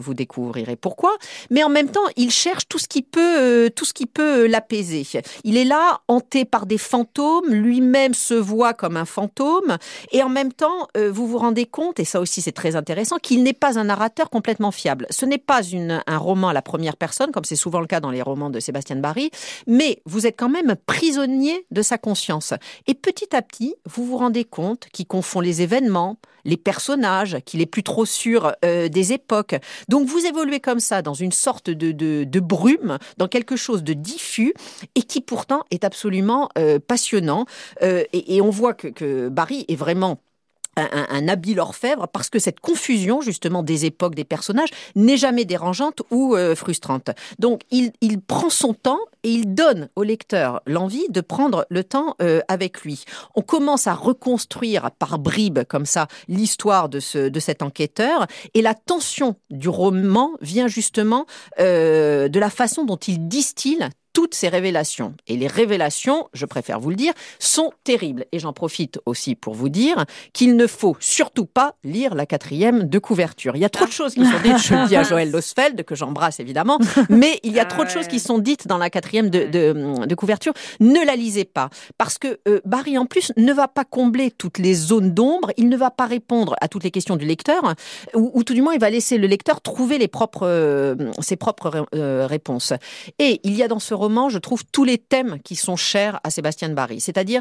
vous, 0.00 0.14
découvrirez 0.14 0.76
pourquoi, 0.76 1.16
mais 1.50 1.62
en 1.64 1.68
même 1.68 1.88
temps 1.88 2.06
il 2.16 2.30
cherche 2.30 2.68
tout 2.68 2.78
ce 2.78 2.88
qui 2.88 3.02
peut, 3.02 3.38
euh, 3.38 3.68
tout 3.68 3.84
ce 3.84 3.92
qui 3.92 4.06
peut 4.06 4.46
l'apaiser. 4.46 5.06
Il 5.44 5.56
est 5.56 5.64
là, 5.64 6.00
hanté 6.08 6.44
par 6.44 6.66
des 6.66 6.78
fantômes, 6.78 7.48
lui-même 7.48 8.14
se 8.14 8.34
voit 8.34 8.74
comme 8.74 8.96
un 8.96 9.04
fantôme, 9.04 9.76
et 10.12 10.22
en 10.22 10.28
même 10.28 10.52
temps 10.52 10.88
euh, 10.96 11.10
vous 11.10 11.26
vous 11.26 11.38
rendez 11.38 11.66
compte, 11.66 12.00
et 12.00 12.04
ça 12.04 12.20
aussi 12.20 12.40
c'est 12.42 12.52
très 12.52 12.76
intéressant, 12.76 13.16
qu'il 13.18 13.42
n'est 13.42 13.52
pas 13.52 13.78
un 13.78 13.84
narrateur 13.84 14.30
complètement 14.30 14.70
fiable. 14.70 15.06
Ce 15.10 15.26
n'est 15.26 15.38
pas 15.38 15.60
un 16.06 16.18
roman 16.18 16.48
à 16.48 16.52
la 16.52 16.62
première 16.62 16.96
personne, 16.96 17.30
comme 17.32 17.44
c'est 17.44 17.56
souvent 17.56 17.80
le 17.80 17.86
cas 17.86 18.00
dans 18.00 18.10
les 18.10 18.22
romans 18.22 18.50
de 18.50 18.60
Sébastien 18.60 18.96
Barry, 18.96 19.25
mais 19.66 20.00
vous 20.04 20.26
êtes 20.26 20.36
quand 20.38 20.48
même 20.48 20.76
prisonnier 20.86 21.66
de 21.70 21.82
sa 21.82 21.98
conscience. 21.98 22.54
Et 22.86 22.94
petit 22.94 23.34
à 23.34 23.42
petit, 23.42 23.74
vous 23.86 24.04
vous 24.04 24.16
rendez 24.16 24.44
compte 24.44 24.86
qu'il 24.92 25.06
confond 25.06 25.40
les 25.40 25.62
événements, 25.62 26.18
les 26.44 26.56
personnages, 26.56 27.38
qu'il 27.44 27.60
est 27.60 27.66
plus 27.66 27.82
trop 27.82 28.06
sûr 28.06 28.54
euh, 28.64 28.88
des 28.88 29.12
époques. 29.12 29.56
Donc 29.88 30.06
vous 30.06 30.24
évoluez 30.24 30.60
comme 30.60 30.80
ça 30.80 31.02
dans 31.02 31.14
une 31.14 31.32
sorte 31.32 31.68
de, 31.68 32.40
brume, 32.40 32.98
dans 33.18 33.28
quelque 33.28 33.56
chose 33.56 33.82
de 33.82 33.92
diffus 33.92 34.54
et 34.94 35.02
qui 35.02 35.20
pourtant 35.20 35.64
est 35.70 35.84
absolument 35.84 36.48
euh, 36.56 36.78
passionnant. 36.78 37.46
Euh, 37.82 38.04
et, 38.12 38.40
on 38.40 38.50
voit 38.50 38.74
que, 38.74 38.88
que 38.88 39.28
Barry 39.28 39.64
est 39.68 39.76
vraiment 39.76 40.20
un, 40.76 41.28
habile 41.28 41.60
orfèvre 41.60 42.06
parce 42.08 42.30
que 42.30 42.38
cette 42.38 42.60
confusion 42.60 43.20
justement 43.20 43.62
des 43.62 43.84
époques, 43.84 44.14
des 44.14 44.24
personnages 44.24 44.70
n'est 44.94 45.16
jamais 45.16 45.44
dérangeante 45.44 46.02
ou 46.10 46.34
euh, 46.34 46.54
frustrante. 46.54 47.10
Donc 47.38 47.62
il, 47.70 47.92
il, 48.00 48.20
prend 48.20 48.50
son 48.50 48.74
temps 48.74 48.98
et 49.22 49.30
il 49.30 49.54
donne 49.54 49.88
au 49.96 50.02
lecteur 50.02 50.62
l'envie 50.66 51.06
de 51.08 51.20
prendre 51.20 51.66
le 51.70 51.84
temps 51.84 52.16
euh, 52.22 52.40
avec 52.48 52.82
lui. 52.82 53.04
On 53.34 53.42
commence 53.42 53.86
à 53.86 53.94
reconstruire 53.94 54.90
par 54.98 55.18
bribes 55.18 55.64
comme 55.64 55.86
ça 55.86 56.08
l'histoire 56.28 56.88
de, 56.88 57.00
ce, 57.00 57.28
de 57.28 57.40
cet 57.40 57.62
enquêteur 57.62 58.26
et 58.54 58.62
la 58.62 58.74
tension 58.74 59.36
du 59.50 59.68
roman 59.68 60.32
vient 60.40 60.68
justement 60.68 61.26
euh, 61.58 62.28
de 62.28 62.40
la 62.40 62.50
façon 62.50 62.84
dont 62.84 62.96
il 62.96 63.28
distille 63.28 63.88
toutes 64.16 64.34
ces 64.34 64.48
révélations. 64.48 65.12
Et 65.26 65.36
les 65.36 65.46
révélations, 65.46 66.30
je 66.32 66.46
préfère 66.46 66.80
vous 66.80 66.88
le 66.88 66.96
dire, 66.96 67.12
sont 67.38 67.74
terribles. 67.84 68.24
Et 68.32 68.38
j'en 68.38 68.54
profite 68.54 68.98
aussi 69.04 69.34
pour 69.34 69.52
vous 69.52 69.68
dire 69.68 70.06
qu'il 70.32 70.56
ne 70.56 70.66
faut 70.66 70.96
surtout 71.00 71.44
pas 71.44 71.74
lire 71.84 72.14
la 72.14 72.24
quatrième 72.24 72.84
de 72.84 72.98
couverture. 72.98 73.56
Il 73.56 73.60
y 73.60 73.66
a 73.66 73.68
trop 73.68 73.84
de 73.84 73.92
choses 73.92 74.14
qui 74.14 74.24
sont 74.24 74.40
dites, 74.42 74.56
je 74.56 74.74
le 74.74 74.88
dis 74.88 74.96
à 74.96 75.02
Joël 75.02 75.30
Losfeld, 75.30 75.84
que 75.84 75.94
j'embrasse 75.94 76.40
évidemment, 76.40 76.78
mais 77.10 77.40
il 77.42 77.52
y 77.52 77.60
a 77.60 77.64
trop 77.66 77.84
de 77.84 77.90
choses 77.90 78.08
qui 78.08 78.18
sont 78.18 78.38
dites 78.38 78.66
dans 78.66 78.78
la 78.78 78.88
quatrième 78.88 79.28
de, 79.28 79.44
de, 79.50 80.14
couverture. 80.14 80.54
Ne 80.80 81.04
la 81.04 81.14
lisez 81.14 81.44
pas. 81.44 81.68
Parce 81.98 82.16
que 82.16 82.38
euh, 82.48 82.62
Barry, 82.64 82.96
en 82.96 83.04
plus, 83.04 83.32
ne 83.36 83.52
va 83.52 83.68
pas 83.68 83.84
combler 83.84 84.30
toutes 84.30 84.56
les 84.56 84.72
zones 84.72 85.12
d'ombre, 85.12 85.50
il 85.58 85.68
ne 85.68 85.76
va 85.76 85.90
pas 85.90 86.06
répondre 86.06 86.56
à 86.62 86.68
toutes 86.68 86.84
les 86.84 86.90
questions 86.90 87.16
du 87.16 87.26
lecteur, 87.26 87.74
ou, 88.14 88.42
tout 88.44 88.54
du 88.54 88.62
moins, 88.62 88.72
il 88.72 88.80
va 88.80 88.88
laisser 88.88 89.18
le 89.18 89.26
lecteur 89.26 89.60
trouver 89.60 89.98
les 89.98 90.08
propres, 90.08 90.46
euh, 90.46 90.94
ses 91.20 91.36
propres 91.36 91.86
euh, 91.94 92.26
réponses. 92.26 92.72
Et 93.18 93.40
il 93.44 93.54
y 93.54 93.62
a 93.62 93.68
dans 93.68 93.78
ce 93.78 93.92
roman 93.92 94.05
je 94.28 94.38
trouve 94.38 94.64
tous 94.64 94.84
les 94.84 94.98
thèmes 94.98 95.38
qui 95.42 95.56
sont 95.56 95.76
chers 95.76 96.20
à 96.24 96.30
Sébastien 96.30 96.68
de 96.68 96.74
Barry. 96.74 97.00
C'est-à-dire, 97.00 97.40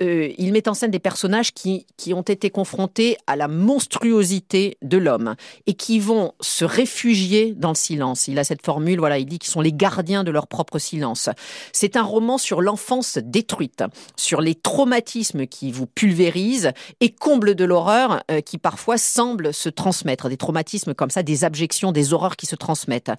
euh, 0.00 0.32
il 0.38 0.52
met 0.52 0.68
en 0.68 0.74
scène 0.74 0.90
des 0.90 0.98
personnages 0.98 1.52
qui, 1.52 1.86
qui 1.96 2.14
ont 2.14 2.22
été 2.22 2.50
confrontés 2.50 3.16
à 3.26 3.36
la 3.36 3.48
monstruosité 3.48 4.78
de 4.82 4.98
l'homme 4.98 5.34
et 5.66 5.74
qui 5.74 5.98
vont 5.98 6.32
se 6.40 6.64
réfugier 6.64 7.54
dans 7.54 7.70
le 7.70 7.74
silence. 7.74 8.28
Il 8.28 8.38
a 8.38 8.44
cette 8.44 8.64
formule, 8.64 8.98
voilà, 8.98 9.18
il 9.18 9.26
dit 9.26 9.38
qu'ils 9.38 9.50
sont 9.50 9.60
les 9.60 9.72
gardiens 9.72 10.24
de 10.24 10.30
leur 10.30 10.46
propre 10.46 10.78
silence. 10.78 11.28
C'est 11.72 11.96
un 11.96 12.02
roman 12.02 12.38
sur 12.38 12.62
l'enfance 12.62 13.18
détruite, 13.22 13.84
sur 14.16 14.40
les 14.40 14.54
traumatismes 14.54 15.46
qui 15.46 15.72
vous 15.72 15.86
pulvérisent 15.86 16.72
et 17.00 17.10
comble 17.10 17.54
de 17.54 17.64
l'horreur 17.64 18.22
euh, 18.30 18.40
qui 18.40 18.58
parfois 18.58 18.96
semble 18.96 19.52
se 19.52 19.68
transmettre. 19.68 20.28
Des 20.28 20.36
traumatismes 20.36 20.94
comme 20.94 21.10
ça, 21.10 21.22
des 21.22 21.44
abjections, 21.44 21.92
des 21.92 22.12
horreurs 22.12 22.36
qui 22.36 22.46
se 22.46 22.56
transmettent. 22.56 23.12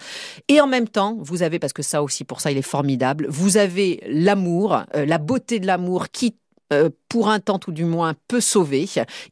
Et 0.47 0.61
en 0.61 0.67
même 0.67 0.87
temps, 0.87 1.17
vous 1.19 1.43
avez, 1.43 1.59
parce 1.59 1.73
que 1.73 1.83
ça 1.83 2.03
aussi, 2.03 2.23
pour 2.23 2.41
ça, 2.41 2.51
il 2.51 2.57
est 2.57 2.60
formidable. 2.61 3.27
Vous 3.29 3.57
avez 3.57 4.01
l'amour, 4.07 4.83
euh, 4.95 5.05
la 5.05 5.17
beauté 5.17 5.59
de 5.59 5.67
l'amour 5.67 6.09
qui 6.09 6.35
euh, 6.71 6.89
pour 7.09 7.29
un 7.29 7.41
temps 7.41 7.59
tout 7.59 7.73
du 7.73 7.83
moins, 7.83 8.13
peut 8.29 8.39
sauver. 8.39 8.87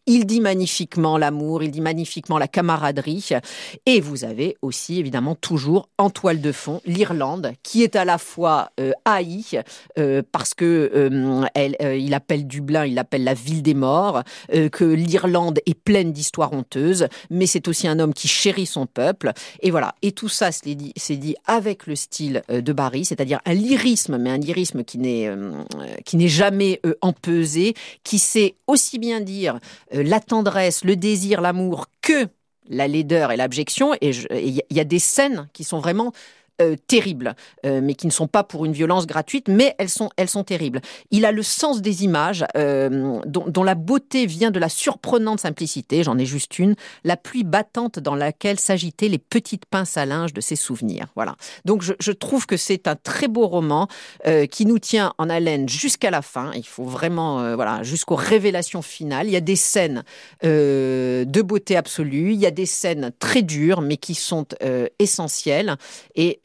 Il 0.05 0.25
dit 0.25 0.41
magnifiquement 0.41 1.17
l'amour, 1.17 1.63
il 1.63 1.71
dit 1.71 1.79
magnifiquement 1.79 2.37
la 2.37 2.49
camaraderie. 2.49 3.29
Et 3.85 4.01
vous 4.01 4.25
avez 4.25 4.57
aussi, 4.61 4.99
évidemment, 4.99 5.33
toujours 5.33 5.87
en 5.97 6.09
toile 6.09 6.41
de 6.41 6.51
fond 6.51 6.81
l'Irlande, 6.85 7.53
qui 7.63 7.83
est 7.83 7.95
à 7.95 8.03
la 8.03 8.17
fois 8.17 8.71
euh, 8.81 8.91
haï, 9.05 9.45
euh, 9.97 10.21
parce 10.29 10.53
que 10.53 11.09
il 11.55 12.13
appelle 12.13 12.47
Dublin, 12.47 12.85
il 12.85 12.99
appelle 12.99 13.23
la 13.23 13.33
ville 13.33 13.61
des 13.61 13.73
morts, 13.73 14.23
que 14.73 14.83
l'Irlande 14.83 15.59
est 15.65 15.73
pleine 15.73 16.11
d'histoires 16.11 16.51
honteuses, 16.51 17.07
mais 17.29 17.45
c'est 17.45 17.69
aussi 17.69 17.87
un 17.87 17.99
homme 17.99 18.13
qui 18.13 18.27
chérit 18.27 18.65
son 18.65 18.87
peuple. 18.87 19.31
Et 19.61 19.71
voilà. 19.71 19.95
Et 20.01 20.11
tout 20.11 20.27
ça, 20.27 20.51
c'est 20.51 20.75
dit, 20.75 21.35
avec 21.45 21.87
le 21.87 21.95
style 21.95 22.43
de 22.49 22.73
Barry, 22.73 23.05
c'est-à-dire 23.05 23.39
un 23.45 23.53
lyrisme, 23.53 24.17
mais 24.17 24.31
un 24.31 24.37
lyrisme 24.37 24.83
qui 24.83 24.97
n'est, 24.97 25.29
qui 26.03 26.17
n'est 26.17 26.27
jamais 26.27 26.81
qui 28.03 28.19
sait 28.19 28.55
aussi 28.67 28.99
bien 28.99 29.21
dire 29.21 29.59
euh, 29.93 30.03
la 30.03 30.19
tendresse, 30.19 30.83
le 30.83 30.95
désir, 30.95 31.41
l'amour 31.41 31.87
que 32.01 32.27
la 32.69 32.87
laideur 32.87 33.31
et 33.31 33.37
l'abjection. 33.37 33.93
Et 34.01 34.11
il 34.11 34.63
y 34.69 34.79
a 34.79 34.83
des 34.83 34.99
scènes 34.99 35.49
qui 35.53 35.63
sont 35.63 35.79
vraiment 35.79 36.13
terribles, 36.87 37.35
mais 37.63 37.93
qui 37.93 38.07
ne 38.07 38.11
sont 38.11 38.27
pas 38.27 38.43
pour 38.43 38.65
une 38.65 38.73
violence 38.73 39.07
gratuite, 39.07 39.47
mais 39.47 39.75
elles 39.77 39.89
sont, 39.89 40.09
elles 40.17 40.29
sont 40.29 40.43
terribles. 40.43 40.81
Il 41.11 41.25
a 41.25 41.31
le 41.31 41.43
sens 41.43 41.81
des 41.81 42.03
images, 42.03 42.45
dont, 42.55 43.21
dont, 43.25 43.63
la 43.63 43.75
beauté 43.75 44.25
vient 44.25 44.51
de 44.51 44.59
la 44.59 44.69
surprenante 44.69 45.39
simplicité, 45.39 46.03
j'en 46.03 46.17
ai 46.17 46.25
juste 46.25 46.59
une, 46.59 46.75
la 47.03 47.17
pluie 47.17 47.43
battante 47.43 47.99
dans 47.99 48.15
laquelle 48.15 48.59
s'agitaient 48.59 49.07
les 49.07 49.17
petites 49.17 49.65
pinces 49.65 49.97
à 49.97 50.05
linge 50.05 50.33
de 50.33 50.41
ses 50.41 50.55
souvenirs. 50.55 51.07
Voilà. 51.15 51.35
Donc 51.65 51.81
je, 51.81 51.93
je 51.99 52.11
trouve 52.11 52.45
que 52.45 52.57
c'est 52.57 52.87
un 52.87 52.95
très 52.95 53.27
beau 53.27 53.47
roman 53.47 53.87
qui 54.51 54.65
nous 54.65 54.79
tient 54.79 55.13
en 55.17 55.29
haleine 55.29 55.67
jusqu'à 55.67 56.11
la 56.11 56.21
fin. 56.21 56.51
Il 56.55 56.65
faut 56.65 56.83
vraiment, 56.83 57.55
voilà, 57.55 57.83
jusqu'aux 57.83 58.15
révélations 58.15 58.81
finales. 58.81 59.27
Il 59.27 59.33
y 59.33 59.37
a 59.37 59.41
des 59.41 59.55
scènes 59.55 60.03
de 60.43 61.41
beauté 61.41 61.75
absolue, 61.75 62.33
il 62.33 62.39
y 62.39 62.45
a 62.45 62.51
des 62.51 62.65
scènes 62.65 63.11
très 63.19 63.41
dures, 63.41 63.81
mais 63.81 63.97
qui 63.97 64.15
sont 64.15 64.45
essentielles. 64.99 65.75
Et 66.15 66.39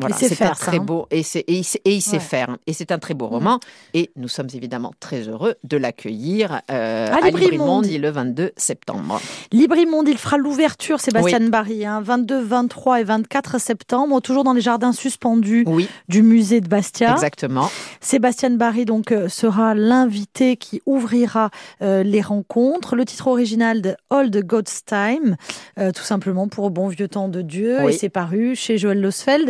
voilà, 0.00 0.16
c'est 0.16 0.42
un 0.42 0.50
très 0.50 0.78
hein. 0.78 0.82
beau 0.82 1.06
et, 1.10 1.20
et, 1.20 1.64
il 1.84 2.02
sait 2.02 2.18
faire. 2.18 2.56
Et 2.66 2.72
c'est 2.72 2.92
un 2.92 2.98
très 2.98 3.14
beau 3.14 3.26
roman. 3.26 3.60
Et 3.94 4.10
nous 4.16 4.28
sommes 4.28 4.48
évidemment 4.54 4.92
très 5.00 5.28
heureux 5.28 5.54
de 5.64 5.76
l'accueillir 5.76 6.60
euh, 6.70 7.12
à, 7.12 7.20
Librimondi 7.26 7.98
le 7.98 8.10
22 8.10 8.52
septembre. 8.56 9.20
Librimondi, 9.52 10.12
il 10.12 10.18
fera 10.18 10.36
l'ouverture, 10.36 11.00
Sébastien 11.00 11.40
Barry, 11.48 11.84
22, 12.02 12.42
23 12.42 13.00
et 13.00 13.04
24 13.04 13.60
septembre, 13.60 14.20
toujours 14.20 14.44
dans 14.44 14.52
les 14.52 14.60
jardins 14.60 14.92
suspendus 14.92 15.66
du 16.08 16.22
musée 16.22 16.60
de 16.60 16.68
Bastia. 16.68 17.12
Exactement. 17.12 17.70
Sébastien 18.00 18.50
Barry 18.50 18.84
donc 18.84 19.12
euh, 19.12 19.28
sera 19.28 19.74
l'invité 19.74 20.56
qui 20.56 20.82
ouvrira 20.86 21.50
euh, 21.82 22.02
les 22.02 22.20
rencontres. 22.20 22.96
Le 22.96 23.04
titre 23.04 23.28
original 23.28 23.82
de 23.82 23.94
Old 24.10 24.44
God's 24.44 24.84
Time, 24.84 25.36
euh, 25.78 25.92
tout 25.92 26.02
simplement 26.02 26.48
pour 26.48 26.70
bon 26.70 26.88
vieux 26.88 27.08
temps 27.08 27.28
de 27.28 27.42
Dieu, 27.42 27.88
et 27.88 27.92
c'est 27.92 28.08
paru 28.08 28.54
chez 28.54 28.78
Joël 28.78 29.00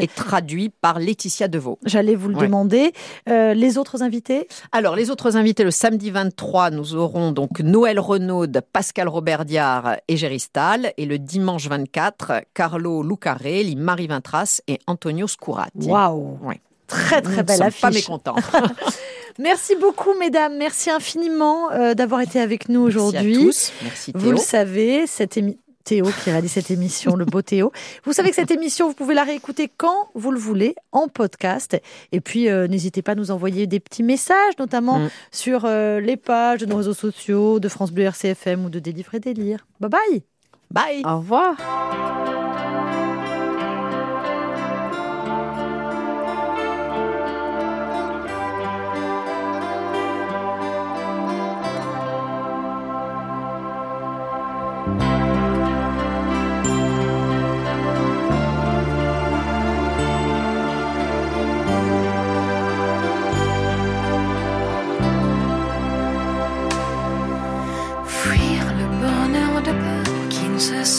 Et 0.01 0.07
traduit 0.07 0.69
par 0.69 0.99
Laetitia 0.99 1.49
Deveau. 1.49 1.79
J'allais 1.85 2.15
vous 2.15 2.29
le 2.29 2.37
demander. 2.37 2.93
les 3.27 3.79
autres 3.79 4.03
invités? 4.03 4.49
Alors, 4.73 4.97
les 4.97 5.11
autres 5.11 5.37
invités, 5.37 5.65
le 5.65 5.71
samedi 5.71 6.11
23, 6.11 6.71
nous 6.71 6.95
aurons 6.95 7.33
donc 7.33 7.61
Noël 7.61 7.99
Renaud, 7.99 8.47
Pascal 8.73 9.09
Robert 9.09 9.45
Diard 9.45 9.97
et 10.09 10.17
Géry 10.17 10.41
Stahl. 10.41 10.93
Et 10.97 11.07
le 11.07 11.19
dimanche 11.19 11.69
24, 11.69 12.43
Carlo 12.55 13.03
Lucarelli, 13.03 13.77
Marie 13.77 14.07
Vintras 14.07 14.61
et 14.69 14.79
Antonio 14.87 15.27
Scurati. 15.27 15.89
Waouh 15.89 16.39
Très 16.87 17.23
très 17.23 17.45
belle 17.45 17.63
affiche. 17.63 17.81
Pas 17.81 17.91
mécontent. 17.91 18.35
Merci 19.39 19.77
beaucoup, 19.77 20.13
mesdames. 20.19 20.57
Merci 20.59 20.91
infiniment 20.91 21.71
euh, 21.71 21.95
d'avoir 21.95 22.21
été 22.21 22.41
avec 22.41 22.69
nous 22.69 22.81
aujourd'hui. 22.81 23.45
Merci 23.45 23.73
à 23.73 23.79
tous. 23.79 23.85
Merci 23.85 24.13
Théo. 24.13 24.23
Vous 24.23 24.31
le 24.33 24.37
savez, 24.39 25.07
cette 25.07 25.37
émission. 25.37 25.61
Théo 25.91 26.07
qui 26.23 26.31
réalise 26.31 26.53
cette 26.53 26.71
émission, 26.71 27.17
le 27.17 27.25
beau 27.25 27.43
Théo. 27.43 27.73
Vous 28.05 28.13
savez 28.13 28.31
que 28.31 28.37
cette 28.37 28.53
émission, 28.53 28.87
vous 28.87 28.95
pouvez 28.95 29.13
la 29.13 29.25
réécouter 29.25 29.69
quand 29.77 30.09
vous 30.15 30.31
le 30.31 30.39
voulez 30.39 30.77
en 30.93 31.09
podcast. 31.09 31.77
Et 32.13 32.21
puis, 32.21 32.49
euh, 32.49 32.69
n'hésitez 32.69 33.03
pas 33.03 33.13
à 33.13 33.15
nous 33.17 33.33
envoyer 33.33 33.67
des 33.67 33.81
petits 33.81 34.05
messages, 34.05 34.57
notamment 34.61 35.01
mm. 35.01 35.11
sur 35.33 35.65
euh, 35.65 35.99
les 35.99 36.17
pages 36.17 36.61
de 36.61 36.67
nos 36.67 36.77
réseaux 36.77 36.95
sociaux, 36.95 37.59
de 37.59 37.69
France 37.69 37.91
Bleu 37.91 38.05
RCFM 38.05 38.67
ou 38.67 38.71
de 38.71 38.79
Délivre 38.79 39.17
et 39.17 39.21
Délire. 39.21 39.67
Bye 39.81 39.91
bye. 39.91 40.23
Bye. 40.71 41.03
Au 41.05 41.19
revoir. 41.19 41.57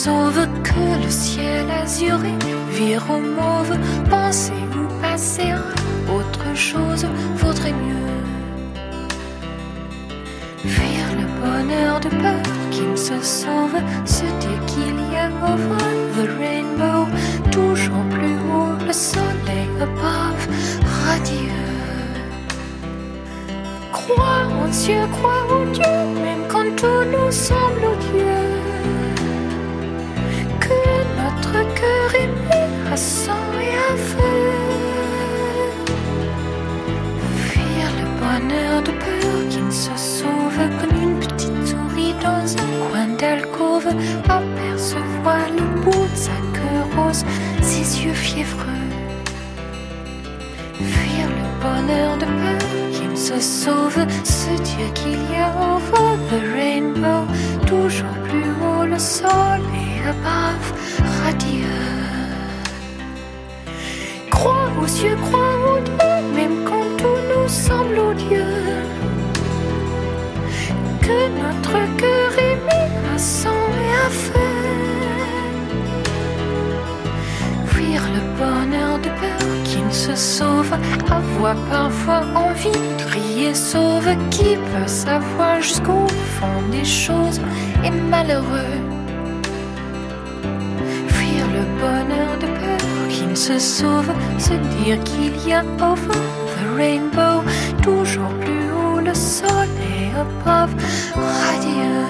Sauve 0.04 0.48
que 0.64 1.04
le 1.04 1.10
ciel 1.10 1.70
azuré 1.70 2.34
vire 2.70 3.04
au 3.08 3.20
mauve, 3.20 3.78
penser 4.10 4.62
ou 4.76 4.84
passer 5.00 5.50
à 5.52 5.60
autre 6.12 6.48
chose? 6.56 7.06
Vaudrait 7.36 7.76
mieux. 7.84 8.10
Fuir 10.74 11.06
le 11.20 11.26
bonheur 11.42 12.00
de 12.00 12.08
peur 12.08 12.46
qui 12.72 12.82
ne 12.82 12.96
se 12.96 13.18
sauve, 13.22 13.76
dire 14.42 14.60
qu'il 14.70 14.98
y 15.12 15.16
a 15.24 15.28
over 15.52 15.92
the 16.16 16.26
rainbow, 16.40 17.02
toujours 17.52 18.06
plus 18.10 18.38
haut 18.50 18.76
le 18.84 18.92
soleil 18.92 19.70
above, 19.86 20.44
radieux. 21.06 21.70
Crois 23.92 24.42
en 24.60 24.66
Dieu, 24.80 25.00
crois 25.16 25.42
en 25.58 25.64
Dieu, 25.70 25.94
même 26.24 26.44
quand 26.48 26.70
tout 26.80 27.04
nous 27.12 27.30
semble 27.30 27.84
odieux. 27.92 28.61
Cœur 31.50 32.14
aimé 32.14 32.92
à 32.92 32.96
sang 32.96 33.46
et 33.60 33.74
à 33.92 33.96
feu. 33.96 34.18
Fuir 37.48 37.86
le 38.00 38.06
bonheur 38.20 38.82
de 38.82 38.90
peur 38.90 39.48
qui 39.50 39.60
ne 39.60 39.70
se 39.70 39.96
sauve 39.96 40.60
comme 40.80 41.02
une 41.02 41.18
petite 41.18 41.66
souris 41.66 42.14
dans 42.22 42.46
un 42.64 42.88
coin 42.88 43.08
d'alcôve. 43.18 43.88
Apercevoir 44.28 45.44
le 45.56 45.80
bout 45.82 46.06
de 46.12 46.16
sa 46.16 46.38
queue 46.54 46.82
rose, 46.96 47.24
ses 47.60 48.04
yeux 48.04 48.14
fiévreux. 48.14 48.88
Fuir 50.92 51.26
le 51.28 51.46
bonheur 51.62 52.16
de 52.18 52.26
peur 52.26 52.68
qui 52.92 53.06
ne 53.06 53.16
se 53.16 53.40
sauve, 53.40 54.06
se 54.24 54.50
dire 54.62 54.92
qu'il 54.94 55.20
y 55.32 55.36
a 55.36 55.52
over 55.74 56.16
the 56.30 56.40
rainbow, 56.54 57.26
toujours 57.66 58.16
plus 58.28 58.50
haut 58.62 58.84
le 58.84 58.98
soleil 58.98 60.02
above 60.08 60.91
radieux. 61.42 61.64
Crois 64.30 64.70
aux 64.80 64.86
cieux, 64.86 65.16
crois 65.16 65.54
aux 65.68 65.80
Dieu, 65.80 66.34
même 66.34 66.64
quand 66.64 66.96
tout 66.96 67.20
nous 67.30 67.48
semble 67.48 67.98
odieux. 67.98 68.60
Que 71.00 71.28
notre 71.42 71.96
cœur 71.96 72.38
est 72.38 72.56
mis 72.56 73.14
à 73.14 73.18
sang 73.18 73.50
et 73.50 74.06
à 74.06 74.10
feu. 74.10 74.50
Fuir 77.66 78.02
le 78.14 78.20
bonheur 78.38 78.98
de 78.98 79.08
peur 79.20 79.48
qui 79.64 79.78
ne 79.82 79.90
se 79.90 80.14
sauve, 80.14 80.72
avoir 81.10 81.56
parfois 81.70 82.22
envie 82.34 82.70
de 82.70 83.04
crier 83.04 83.54
sauve, 83.54 84.08
qui 84.30 84.56
peut 84.56 84.86
savoir 84.86 85.60
jusqu'au 85.60 86.06
fond 86.38 86.62
des 86.70 86.84
choses 86.84 87.40
est 87.84 87.90
malheureux 87.90 88.91
bonheur 91.82 92.38
de 92.38 92.46
peur 92.60 93.08
qui 93.08 93.24
ne 93.26 93.34
se 93.34 93.58
sauve, 93.58 94.10
se 94.38 94.54
dire 94.74 94.98
qu'il 95.04 95.34
y 95.46 95.52
a 95.52 95.62
over 95.90 96.18
the 96.54 96.64
rainbow, 96.76 97.42
toujours 97.82 98.32
plus 98.42 98.66
haut 98.76 99.00
le 99.00 99.14
soleil 99.14 100.06
above, 100.24 100.74
radieux. 101.14 102.06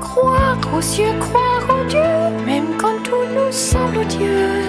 Croire 0.00 0.58
aux 0.76 0.82
cieux, 0.82 1.14
croire 1.20 1.64
en 1.76 1.84
Dieu, 1.88 2.44
même 2.46 2.76
quand 2.80 2.98
tout 3.02 3.26
nous 3.34 3.52
semble 3.52 4.04
Dieu 4.06 4.63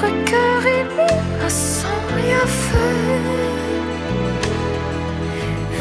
notre 0.00 0.24
cœur 0.24 0.62
mis 0.96 1.44
à 1.44 1.48
sang 1.48 1.88
et 2.18 2.32
à 2.32 2.46
feu. 2.46 2.78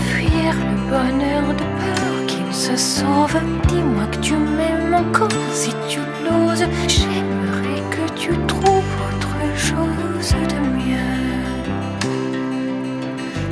Fuir 0.09 0.53
le 0.55 0.89
bonheur 0.89 1.47
de 1.53 1.63
peur 1.63 2.25
qui 2.27 2.41
ne 2.41 2.51
se 2.51 2.75
sauve. 2.75 3.37
Dis-moi 3.67 4.05
que 4.11 4.17
tu 4.17 4.33
m'aimes 4.33 4.93
encore 4.93 5.29
si 5.51 5.71
tu 5.89 5.99
l'oses. 6.23 6.65
J'aimerais 6.87 7.81
que 7.91 8.11
tu 8.15 8.29
trouves 8.47 8.93
autre 9.07 9.35
chose 9.55 10.35
de 10.49 10.59
mieux. 10.77 11.15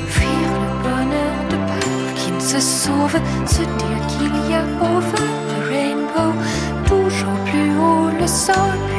Fuir 0.08 0.50
le 0.64 0.72
bonheur 0.84 1.38
de 1.50 1.56
peur 1.56 2.14
qui 2.16 2.32
ne 2.32 2.40
se 2.40 2.60
sauve. 2.60 3.18
Se 3.46 3.62
dire 3.62 4.02
qu'il 4.08 4.52
y 4.52 4.54
a 4.56 4.64
over 4.82 5.28
the 5.50 5.60
rainbow, 5.70 6.34
toujours 6.86 7.40
plus 7.46 7.72
haut 7.78 8.10
le 8.20 8.26
idea 8.26 8.95